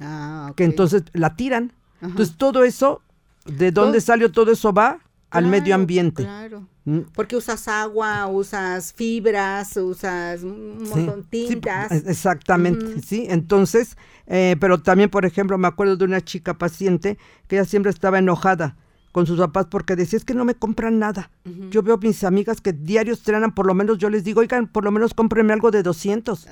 Ah, 0.01 0.53
Que 0.57 0.65
entonces 0.65 1.05
la 1.13 1.37
tiran. 1.37 1.73
Entonces 2.03 2.37
todo 2.37 2.65
eso 2.65 3.03
¿De 3.49 3.73
dónde 3.73 4.01
salió 4.01 4.31
todo 4.31 4.53
eso? 4.53 4.73
Va 4.73 4.99
al 5.31 5.47
medio 5.47 5.75
ambiente. 5.75 6.23
Claro. 6.23 6.67
Mm. 6.85 7.01
Porque 7.15 7.37
usas 7.37 7.69
agua, 7.69 8.27
usas 8.29 8.95
fibras, 8.95 9.77
usas 9.77 10.43
un 10.43 10.89
montón 10.89 11.27
exactamente, 12.07 13.03
sí. 13.03 13.27
Entonces, 13.29 13.99
eh, 14.27 14.57
pero 14.59 14.81
también, 14.81 15.11
por 15.11 15.27
ejemplo, 15.27 15.59
me 15.59 15.69
acuerdo 15.69 15.97
de 15.97 16.07
una 16.07 16.23
chica 16.23 16.57
paciente 16.57 17.19
que 17.47 17.57
ella 17.57 17.67
siempre 17.67 17.91
estaba 17.91 18.19
enojada 18.19 18.77
con 19.13 19.27
sus 19.27 19.39
papás 19.39 19.67
porque 19.67 19.97
decía, 19.97 20.17
es 20.17 20.25
que 20.25 20.35
no 20.35 20.45
me 20.45 20.55
compran 20.55 20.99
nada. 20.99 21.31
Yo 21.71 21.83
veo 21.83 21.97
a 21.97 21.99
mis 21.99 22.25
amigas 22.25 22.61
que 22.61 22.73
diarios 22.73 23.19
estrenan, 23.19 23.55
por 23.55 23.67
lo 23.67 23.75
menos 23.75 23.99
yo 23.99 24.09
les 24.09 24.25
digo, 24.25 24.41
oigan, 24.41 24.67
por 24.67 24.85
lo 24.85 24.91
menos 24.91 25.13
cómprenme 25.13 25.53
algo 25.53 25.71
de 25.71 25.83
200. 25.83 26.47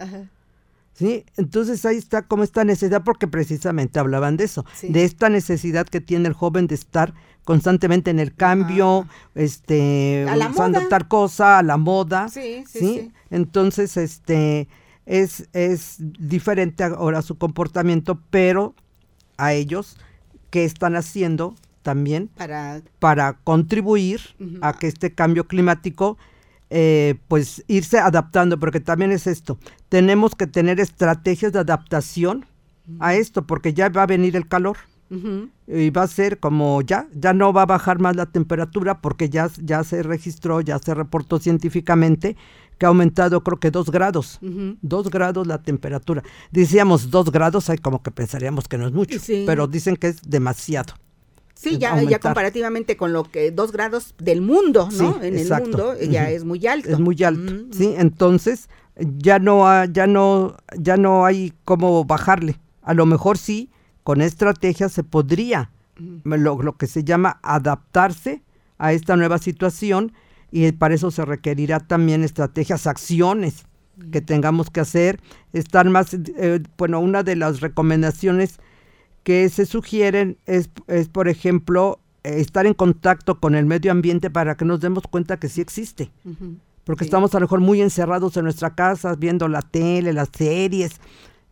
¿Sí? 0.97 1.27
Entonces 1.37 1.85
ahí 1.85 1.99
está 1.99 2.23
como 2.23 2.43
esta 2.43 2.65
necesidad, 2.65 3.05
porque 3.05 3.29
precisamente 3.29 3.99
hablaban 3.99 4.39
de 4.39 4.45
eso, 4.45 4.65
de 4.81 5.05
esta 5.05 5.29
necesidad 5.29 5.87
que 5.87 6.01
tiene 6.01 6.29
el 6.29 6.33
joven 6.33 6.67
de 6.67 6.75
estar 6.75 7.13
constantemente 7.45 8.11
en 8.11 8.19
el 8.19 8.35
cambio, 8.35 9.07
este, 9.35 10.27
usando 10.51 10.89
tal 10.89 11.07
cosa, 11.07 11.59
a 11.59 11.63
la 11.63 11.77
moda. 11.77 12.29
Sí, 12.29 12.65
sí, 12.67 12.79
sí, 12.79 13.13
Entonces, 13.31 13.99
este, 13.99 14.69
es, 15.05 15.49
es 15.53 15.97
diferente 15.99 16.83
ahora 16.83 17.21
su 17.21 17.37
comportamiento, 17.37 18.19
pero 18.31 18.75
a 19.37 19.53
ellos, 19.53 19.99
¿qué 20.51 20.65
están 20.65 20.97
haciendo 20.97 21.55
también 21.83 22.29
para, 22.37 22.83
para 22.99 23.35
contribuir 23.35 24.21
a 24.61 24.73
que 24.73 24.89
este 24.89 25.13
cambio 25.13 25.47
climático 25.47 26.17
eh, 26.71 27.15
pues 27.29 27.65
irse 27.69 27.99
adaptando, 27.99 28.59
porque 28.59 28.81
también 28.81 29.13
es 29.13 29.27
esto, 29.27 29.59
tenemos 29.89 30.35
que 30.35 30.47
tener 30.47 30.81
estrategias 30.81 31.53
de 31.53 31.61
adaptación 31.61 32.47
a 33.01 33.15
esto, 33.15 33.47
porque 33.47 33.75
ya 33.75 33.89
va 33.89 34.03
a 34.03 34.07
venir 34.07 34.37
el 34.37 34.49
calor. 34.49 34.77
Y 35.69 35.91
va 35.91 36.03
a 36.03 36.09
ser 36.09 36.41
como 36.41 36.83
ya, 36.83 37.07
ya 37.15 37.33
no 37.33 37.53
va 37.53 37.63
a 37.63 37.67
bajar 37.67 38.01
más 38.01 38.17
la 38.17 38.27
temperatura 38.27 39.01
porque 39.01 39.29
ya, 39.29 39.49
ya 39.63 39.85
se 39.85 40.03
registró, 40.03 40.61
ya 40.61 40.81
se 40.81 40.95
reportó 40.95 41.39
científicamente 41.39 42.37
que 42.77 42.87
ha 42.87 42.89
aumentado 42.89 43.43
creo 43.43 43.59
que 43.59 43.71
dos 43.71 43.91
grados, 43.91 44.41
dos 44.83 45.09
grados 45.09 45.47
la 45.47 45.63
temperatura. 45.63 46.25
Decíamos 46.51 47.11
dos 47.11 47.31
grados, 47.31 47.71
hay 47.71 47.79
como 47.79 48.03
que 48.03 48.11
pensaríamos 48.11 48.67
que 48.67 48.79
no 48.79 48.87
es 48.89 48.93
mucho, 48.93 49.19
pero 49.47 49.69
dicen 49.69 49.97
que 49.97 50.09
es 50.09 50.23
demasiado. 50.23 50.95
Sí, 51.57 51.79
ya, 51.79 52.01
ya 52.03 52.19
comparativamente 52.19 52.99
con 52.99 53.15
lo 53.15 53.25
que 53.25 53.51
dos 53.51 53.73
grados 53.73 54.15
del 54.19 54.43
mundo, 54.43 54.91
¿no? 54.93 55.23
en 55.23 55.39
el 55.39 55.49
mundo 55.49 55.99
ya 55.99 56.31
es 56.31 56.45
muy 56.45 56.67
alto. 56.67 56.91
Es 56.91 57.01
muy 57.01 57.23
alto, 57.25 57.53
sí. 57.73 57.95
Entonces 57.97 58.69
ya 59.01 59.39
no, 59.39 59.85
ya 59.87 60.07
no, 60.07 60.57
ya 60.79 60.99
no 60.99 61.25
hay 61.25 61.55
cómo 61.65 62.05
bajarle. 62.05 62.61
A 62.83 62.93
lo 62.93 63.07
mejor 63.07 63.39
sí, 63.39 63.71
con 64.03 64.21
estrategia 64.21 64.91
se 64.91 65.03
podría, 65.03 65.71
lo, 66.25 66.63
lo 66.63 66.77
que 66.77 66.87
se 66.87 67.05
llama 67.05 67.41
adaptarse 67.43 68.43
a 68.79 68.93
esta 68.93 69.17
nueva 69.17 69.39
situación 69.39 70.13
y 70.51 70.71
para 70.73 70.95
eso 70.95 71.11
se 71.11 71.25
requerirá 71.25 71.81
también 71.81 72.23
estrategias, 72.23 72.87
acciones 72.87 73.65
que 74.13 74.21
tengamos 74.21 74.71
que 74.71 74.81
hacer, 74.81 75.21
estar 75.53 75.89
más, 75.89 76.15
eh, 76.15 76.63
bueno, 76.77 77.01
una 77.01 77.23
de 77.23 77.37
las 77.37 77.61
recomendaciones 77.61 78.59
que 79.27 79.49
se 79.49 79.67
sugieren 79.67 80.39
es, 80.47 80.71
es 80.87 81.09
por 81.09 81.27
ejemplo, 81.27 81.99
estar 82.23 82.65
en 82.65 82.75
contacto 82.75 83.41
con 83.41 83.57
el 83.57 83.67
medio 83.67 83.91
ambiente 83.91 84.31
para 84.31 84.57
que 84.57 84.65
nos 84.65 84.79
demos 84.79 85.03
cuenta 85.09 85.37
que 85.37 85.49
sí 85.49 85.61
existe. 85.61 86.13
Porque 86.85 87.03
estamos 87.03 87.35
a 87.35 87.41
lo 87.41 87.47
mejor 87.47 87.59
muy 87.59 87.83
encerrados 87.83 88.37
en 88.37 88.45
nuestra 88.45 88.77
casa, 88.77 89.17
viendo 89.17 89.49
la 89.49 89.63
tele, 89.63 90.13
las 90.13 90.29
series, 90.33 91.01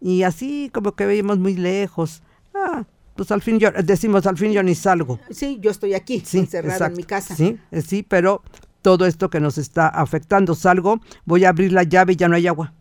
y 0.00 0.22
así 0.22 0.70
como 0.72 0.94
que 0.94 1.04
veíamos 1.04 1.40
muy 1.40 1.56
lejos. 1.56 2.22
Ah, 2.54 2.84
pues 3.16 3.32
al 3.32 3.42
fin 3.42 3.58
yo, 3.58 3.72
decimos, 3.72 4.24
al 4.28 4.38
fin 4.38 4.52
yo 4.52 4.62
ni 4.62 4.76
salgo. 4.76 5.18
Sí, 5.30 5.58
yo 5.60 5.72
estoy 5.72 5.94
aquí, 5.94 6.22
encerrado 6.32 6.84
en 6.84 6.94
mi 6.94 7.02
casa. 7.02 7.34
Sí, 7.34 7.58
eh, 7.72 7.82
sí, 7.82 8.04
pero 8.04 8.44
todo 8.82 9.04
esto 9.04 9.30
que 9.30 9.40
nos 9.40 9.58
está 9.58 9.88
afectando, 9.88 10.54
salgo, 10.54 11.00
voy 11.24 11.44
a 11.44 11.48
abrir 11.48 11.72
la 11.72 11.82
llave 11.82 12.12
y 12.12 12.16
ya 12.16 12.28
no 12.28 12.36
hay 12.36 12.46
agua. 12.46 12.72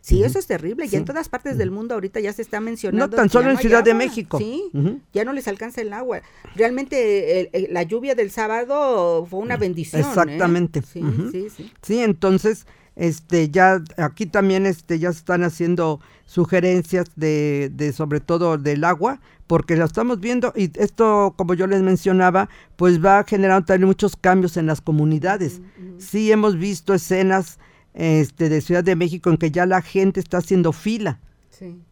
Sí, 0.00 0.22
eso 0.24 0.38
es 0.38 0.46
terrible. 0.46 0.86
Y 0.90 0.96
en 0.96 1.04
todas 1.04 1.28
partes 1.28 1.58
del 1.58 1.70
mundo 1.70 1.94
ahorita 1.94 2.20
ya 2.20 2.32
se 2.32 2.42
está 2.42 2.60
mencionando. 2.60 3.08
No 3.08 3.14
tan 3.14 3.28
solo 3.28 3.50
en 3.50 3.58
Ciudad 3.58 3.84
de 3.84 3.94
México. 3.94 4.38
Sí, 4.38 4.70
ya 5.12 5.24
no 5.24 5.32
les 5.32 5.48
alcanza 5.48 5.80
el 5.80 5.92
agua. 5.92 6.22
Realmente 6.54 7.50
la 7.70 7.82
lluvia 7.82 8.14
del 8.14 8.30
sábado 8.30 9.26
fue 9.28 9.40
una 9.40 9.56
bendición. 9.56 10.02
¿eh? 10.02 10.04
Exactamente. 10.06 10.82
Sí, 10.82 11.02
sí, 11.32 11.48
sí. 11.54 11.72
Sí, 11.82 12.00
entonces, 12.00 12.66
este, 12.96 13.50
ya 13.50 13.82
aquí 13.96 14.26
también 14.26 14.66
este, 14.66 14.98
ya 14.98 15.12
se 15.12 15.18
están 15.18 15.44
haciendo 15.44 16.00
sugerencias 16.24 17.08
de, 17.16 17.70
de 17.74 17.92
sobre 17.92 18.20
todo 18.20 18.56
del 18.56 18.84
agua, 18.84 19.20
porque 19.46 19.74
lo 19.74 19.84
estamos 19.84 20.20
viendo 20.20 20.52
y 20.54 20.70
esto, 20.78 21.34
como 21.36 21.54
yo 21.54 21.66
les 21.66 21.82
mencionaba, 21.82 22.48
pues 22.76 23.04
va 23.04 23.24
generando 23.24 23.66
también 23.66 23.88
muchos 23.88 24.16
cambios 24.16 24.56
en 24.56 24.66
las 24.66 24.80
comunidades. 24.80 25.60
Sí 25.98 26.30
hemos 26.30 26.56
visto 26.56 26.94
escenas 26.94 27.58
este, 27.94 28.48
de 28.48 28.60
Ciudad 28.60 28.84
de 28.84 28.96
México 28.96 29.30
en 29.30 29.36
que 29.36 29.50
ya 29.50 29.66
la 29.66 29.82
gente 29.82 30.20
está 30.20 30.38
haciendo 30.38 30.72
fila 30.72 31.20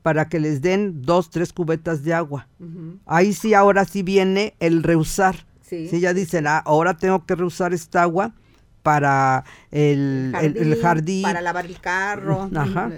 para 0.03 0.29
que 0.29 0.41
les 0.41 0.63
den 0.63 1.03
dos, 1.03 1.31
tres 1.31 1.53
cubetas 1.53 2.03
de 2.03 2.15
agua. 2.15 2.49
Ahí 3.07 3.33
sí, 3.33 3.55
ahora 3.55 3.85
sí 3.85 4.03
viene 4.03 4.55
el 4.61 4.83
reusar. 4.83 5.47
Sí. 5.61 5.89
ya 6.01 6.15
dicen, 6.15 6.47
ah, 6.47 6.63
ahora 6.65 6.97
tengo 6.97 7.27
que 7.27 7.35
reusar 7.35 7.75
esta 7.75 8.03
agua 8.03 8.33
para 8.83 9.45
el 9.71 10.79
jardín, 10.81 11.23
para 11.23 11.43
lavar 11.43 11.67
el 11.67 11.79
carro, 11.79 12.49
Ajá, 12.55 12.91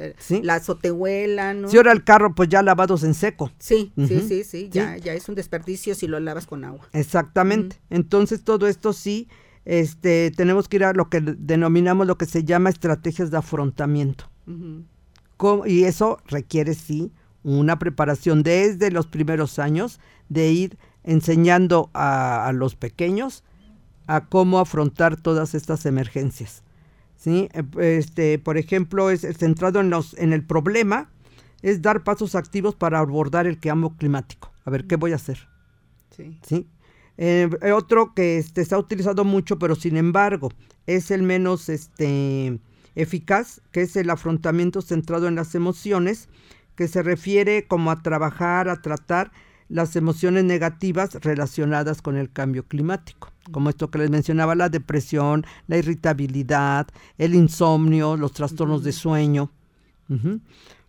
la 0.43 0.55
azotehuela, 0.55 1.53
¿no? 1.53 1.69
Si 1.69 1.77
ahora 1.79 1.91
el 1.91 2.05
carro 2.05 2.33
pues 2.33 2.49
ya 2.49 2.63
lavados 2.63 3.03
en 3.03 3.15
seco. 3.15 3.51
Sí, 3.59 3.93
sí, 3.97 4.21
sí, 4.21 4.45
sí, 4.45 4.69
ya, 4.71 4.97
ya 4.99 5.15
es 5.15 5.29
un 5.29 5.35
desperdicio 5.35 5.97
si 5.97 6.07
lo 6.07 6.21
lavas 6.21 6.47
con 6.47 6.65
agua. 6.65 6.89
Exactamente. 6.93 7.81
Entonces 7.91 8.45
todo 8.45 8.69
esto 8.69 8.93
sí 8.93 9.27
este, 9.71 10.33
tenemos 10.33 10.67
que 10.67 10.79
ir 10.79 10.85
a 10.85 10.93
lo 10.93 11.09
que 11.09 11.21
denominamos 11.21 12.05
lo 12.05 12.19
que 12.19 12.27
se 12.27 12.43
llama 12.43 12.71
estrategias 12.71 13.31
de 13.31 13.37
afrontamiento. 13.37 14.29
y 15.65 15.85
eso 15.85 16.19
requiere, 16.27 16.75
sí, 16.75 17.13
una 17.45 17.79
preparación 17.79 18.43
desde 18.43 18.91
los 18.91 19.07
primeros 19.07 19.61
años 19.61 20.01
de 20.29 20.51
ir 20.51 20.79
enseñando 21.05 21.89
a, 21.95 22.51
los 22.53 22.75
pequeños 22.75 23.45
a 24.09 24.27
cómo 24.27 24.59
afrontar 24.59 25.17
todas 25.17 25.55
estas 25.55 25.87
emergencias. 25.87 26.65
¿sí? 27.15 27.49
Eh, 27.53 27.63
este, 27.97 28.41
por 28.41 28.59
ejemplo, 28.59 29.09
es 29.09 29.21
centrado 29.39 29.79
en, 29.79 29.89
los, 29.89 30.19
en 30.19 30.33
el 30.33 30.45
problema, 30.45 31.13
es 31.63 31.81
dar 31.81 32.03
pasos 32.03 32.35
activos 32.35 32.75
para 32.75 32.99
abordar 32.99 33.47
el 33.47 33.61
cambio 33.61 33.91
climático. 33.91 34.51
A 34.65 34.71
ver, 34.71 34.89
¿qué 34.89 34.97
voy 34.97 35.13
a 35.13 35.17
hacer? 35.17 35.47
Sí. 36.11 36.41
¿Sí? 36.43 36.67
Eh, 37.23 37.51
otro 37.75 38.15
que 38.15 38.39
este, 38.39 38.63
está 38.63 38.79
utilizado 38.79 39.27
mucho, 39.27 39.59
pero 39.59 39.75
sin 39.75 39.99
embargo 39.99 40.49
es 40.87 41.11
el 41.11 41.23
menos 41.23 41.69
este, 41.69 42.59
eficaz, 42.95 43.61
que 43.73 43.83
es 43.83 43.95
el 43.97 44.09
afrontamiento 44.09 44.81
centrado 44.81 45.29
en 45.29 45.35
las 45.35 45.55
emociones, 45.55 46.31
que 46.77 46.89
se 46.89 47.03
refiere 47.03 47.67
como 47.67 47.91
a 47.91 48.03
trabajar, 48.03 48.71
a 48.71 48.81
tratar 48.81 49.33
las 49.69 49.97
emociones 49.97 50.45
negativas 50.45 51.13
relacionadas 51.17 52.01
con 52.01 52.17
el 52.17 52.33
cambio 52.33 52.65
climático, 52.65 53.31
como 53.53 53.69
esto 53.69 53.91
que 53.91 53.99
les 53.99 54.09
mencionaba, 54.09 54.55
la 54.55 54.71
depresión, 54.71 55.45
la 55.67 55.77
irritabilidad, 55.77 56.89
el 57.19 57.35
insomnio, 57.35 58.17
los 58.17 58.33
trastornos 58.33 58.83
de 58.83 58.93
sueño. 58.93 59.53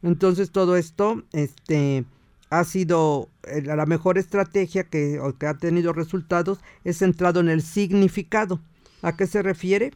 Entonces 0.01 0.51
todo 0.51 0.77
esto, 0.77 1.23
este, 1.33 2.05
ha 2.51 2.65
sido 2.65 3.29
eh, 3.43 3.61
la 3.61 3.85
mejor 3.85 4.17
estrategia 4.17 4.83
que, 4.83 5.19
que, 5.39 5.47
ha 5.47 5.53
tenido 5.55 5.93
resultados 5.93 6.59
es 6.83 6.97
centrado 6.99 7.39
en 7.39 7.49
el 7.49 7.61
significado. 7.61 8.59
¿A 9.01 9.15
qué 9.15 9.25
se 9.25 9.41
refiere? 9.41 9.91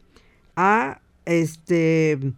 A 0.56 1.02
este 1.26 2.34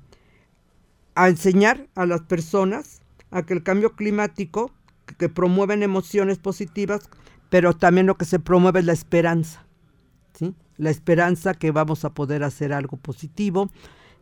a 1.13 1.29
enseñar 1.29 1.87
a 1.95 2.05
las 2.05 2.21
personas 2.21 3.01
a 3.31 3.43
que 3.43 3.53
el 3.53 3.63
cambio 3.63 3.95
climático 3.95 4.71
que, 5.17 5.29
promueven 5.29 5.83
emociones 5.83 6.39
positivas, 6.39 7.09
pero 7.49 7.73
también 7.73 8.07
lo 8.07 8.17
que 8.17 8.25
se 8.25 8.39
promueve 8.39 8.79
es 8.79 8.85
la 8.85 8.93
esperanza. 8.93 9.65
La 10.77 10.91
esperanza 10.91 11.53
que 11.55 11.71
vamos 11.71 12.05
a 12.05 12.13
poder 12.13 12.43
hacer 12.43 12.73
algo 12.73 12.97
positivo, 12.97 13.69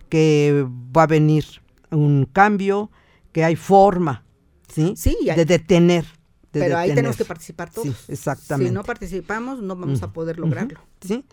que 0.10 0.66
va 0.96 1.04
a 1.04 1.08
venir 1.08 1.46
un 1.92 2.26
cambio, 2.32 2.92
que 3.32 3.44
hay 3.44 3.56
forma 3.58 4.25
¿sí? 4.76 5.18
de 5.36 5.46
detener. 5.46 6.06
pero 6.52 6.78
ahí 6.78 6.94
tenemos 6.94 7.18
que 7.18 7.26
participar 7.26 7.70
todos. 7.70 8.10
exactamente. 8.10 8.70
Si 8.70 8.74
no 8.74 8.84
participamos, 8.84 9.62
no 9.62 9.76
vamos 9.76 10.04
a 10.04 10.12
poder 10.14 10.40
lograrlo. 10.40 10.80
Sí. 11.02 11.26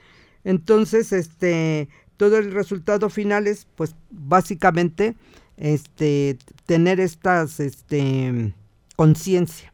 Entonces, 0.45 1.13
este, 1.13 1.89
todo 2.17 2.39
el 2.39 2.53
resultado 2.53 3.11
final 3.11 3.47
es, 3.47 3.67
pues, 3.77 3.95
básicamente, 4.11 5.15
este, 5.57 6.39
tener 6.67 6.99
estas, 7.01 7.61
este, 7.61 8.55
conciencia, 8.97 9.73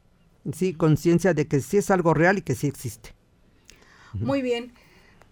sí, 0.53 0.75
conciencia 0.75 1.35
de 1.35 1.47
que 1.47 1.61
sí 1.61 1.79
es 1.79 1.91
algo 1.91 2.15
real 2.15 2.39
y 2.39 2.43
que 2.43 2.55
sí 2.55 2.67
existe. 2.67 3.15
Muy 4.13 4.43
bien. 4.43 4.73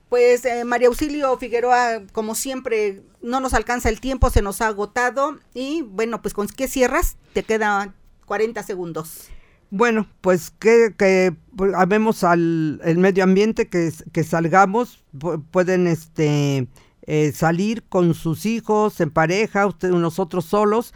Pues 0.08 0.44
eh, 0.44 0.64
María 0.64 0.88
Auxilio 0.88 1.36
Figueroa, 1.36 2.02
como 2.12 2.34
siempre, 2.34 3.02
no 3.22 3.40
nos 3.40 3.54
alcanza 3.54 3.88
el 3.88 4.00
tiempo, 4.00 4.30
se 4.30 4.40
nos 4.40 4.60
ha 4.60 4.68
agotado. 4.68 5.38
Y 5.52 5.82
bueno, 5.82 6.22
pues 6.22 6.32
con 6.32 6.46
qué 6.46 6.68
cierras, 6.68 7.16
te 7.32 7.42
queda 7.42 7.92
40 8.26 8.62
segundos. 8.62 9.28
Bueno, 9.70 10.06
pues 10.20 10.50
que, 10.50 10.94
que 10.96 11.34
pues, 11.56 11.74
habemos 11.74 12.22
al 12.22 12.80
el 12.84 12.98
medio 12.98 13.24
ambiente, 13.24 13.68
que, 13.68 13.92
que 14.12 14.22
salgamos, 14.22 15.04
pueden 15.50 15.86
este 15.86 16.68
eh, 17.06 17.32
salir 17.32 17.84
con 17.84 18.14
sus 18.14 18.46
hijos, 18.46 19.00
en 19.00 19.10
pareja, 19.10 19.66
ustedes 19.66 19.94
nosotros 19.94 20.44
solos, 20.44 20.94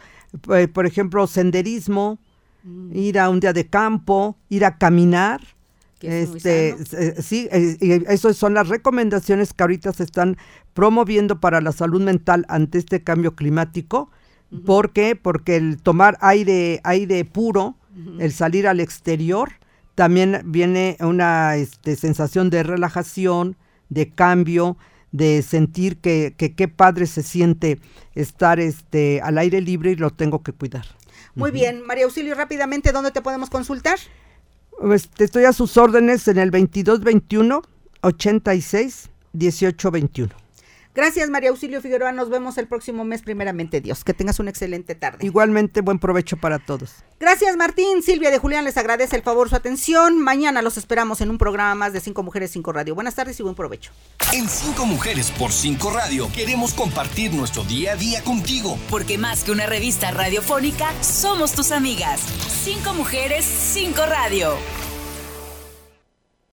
eh, 0.53 0.67
por 0.67 0.85
ejemplo, 0.85 1.27
senderismo, 1.27 2.19
mm. 2.63 2.95
ir 2.95 3.19
a 3.19 3.29
un 3.29 3.39
día 3.39 3.53
de 3.53 3.67
campo, 3.67 4.37
ir 4.49 4.65
a 4.65 4.77
caminar. 4.77 5.41
Este, 6.01 6.75
eh, 6.93 7.21
sí, 7.21 7.47
esas 7.51 8.35
son 8.35 8.55
las 8.55 8.67
recomendaciones 8.69 9.53
que 9.53 9.61
ahorita 9.61 9.93
se 9.93 10.03
están 10.03 10.35
promoviendo 10.73 11.39
para 11.39 11.61
la 11.61 11.71
salud 11.71 12.01
mental 12.01 12.45
ante 12.49 12.79
este 12.79 13.03
cambio 13.03 13.35
climático 13.35 14.09
¿Por 14.65 14.91
qué? 14.91 15.15
Porque 15.15 15.55
el 15.55 15.81
tomar 15.81 16.17
aire, 16.21 16.81
aire 16.83 17.25
puro, 17.25 17.75
el 18.19 18.31
salir 18.33 18.67
al 18.67 18.79
exterior, 18.79 19.53
también 19.95 20.41
viene 20.45 20.97
una 20.99 21.55
este, 21.55 21.95
sensación 21.95 22.49
de 22.49 22.63
relajación, 22.63 23.55
de 23.89 24.09
cambio, 24.09 24.77
de 25.11 25.41
sentir 25.41 25.97
que 25.97 26.33
qué 26.35 26.67
padre 26.67 27.05
se 27.05 27.23
siente 27.23 27.79
estar 28.15 28.59
este, 28.59 29.21
al 29.21 29.37
aire 29.37 29.61
libre 29.61 29.91
y 29.91 29.95
lo 29.95 30.09
tengo 30.11 30.43
que 30.43 30.53
cuidar. 30.53 30.85
Muy 31.35 31.51
bien, 31.51 31.85
María 31.85 32.05
Auxilio, 32.05 32.35
rápidamente, 32.35 32.91
¿dónde 32.91 33.11
te 33.11 33.21
podemos 33.21 33.49
consultar? 33.49 33.99
Pues, 34.79 35.09
estoy 35.17 35.45
a 35.45 35.53
sus 35.53 35.77
órdenes 35.77 36.27
en 36.27 36.37
el 36.37 36.51
2221 36.51 37.61
86 38.01 39.09
1821. 39.33 40.33
Gracias, 40.93 41.29
María 41.29 41.49
Auxilio 41.51 41.81
Figueroa. 41.81 42.11
Nos 42.11 42.29
vemos 42.29 42.57
el 42.57 42.67
próximo 42.67 43.05
mes, 43.05 43.21
primeramente 43.21 43.79
Dios. 43.79 44.03
Que 44.03 44.13
tengas 44.13 44.39
una 44.39 44.49
excelente 44.49 44.93
tarde. 44.95 45.25
Igualmente, 45.25 45.81
buen 45.81 45.99
provecho 45.99 46.37
para 46.37 46.59
todos. 46.59 46.95
Gracias, 47.19 47.55
Martín. 47.55 48.01
Silvia 48.03 48.31
de 48.31 48.39
Julián 48.39 48.65
les 48.65 48.77
agradece 48.77 49.15
el 49.15 49.21
favor, 49.21 49.49
su 49.49 49.55
atención. 49.55 50.19
Mañana 50.19 50.61
los 50.61 50.77
esperamos 50.77 51.21
en 51.21 51.29
un 51.29 51.37
programa 51.37 51.75
más 51.75 51.93
de 51.93 52.01
Cinco 52.01 52.23
Mujeres, 52.23 52.51
Cinco 52.51 52.73
Radio. 52.73 52.95
Buenas 52.95 53.15
tardes 53.15 53.39
y 53.39 53.43
buen 53.43 53.55
provecho. 53.55 53.91
En 54.33 54.49
Cinco 54.49 54.85
Mujeres 54.85 55.31
por 55.31 55.51
Cinco 55.51 55.91
Radio 55.91 56.29
queremos 56.33 56.73
compartir 56.73 57.33
nuestro 57.33 57.63
día 57.63 57.93
a 57.93 57.95
día 57.95 58.23
contigo. 58.23 58.77
Porque 58.89 59.17
más 59.17 59.43
que 59.43 59.51
una 59.51 59.67
revista 59.67 60.11
radiofónica, 60.11 60.91
somos 61.01 61.53
tus 61.53 61.71
amigas. 61.71 62.19
Cinco 62.63 62.93
Mujeres, 62.93 63.45
Cinco 63.45 64.05
Radio. 64.05 64.55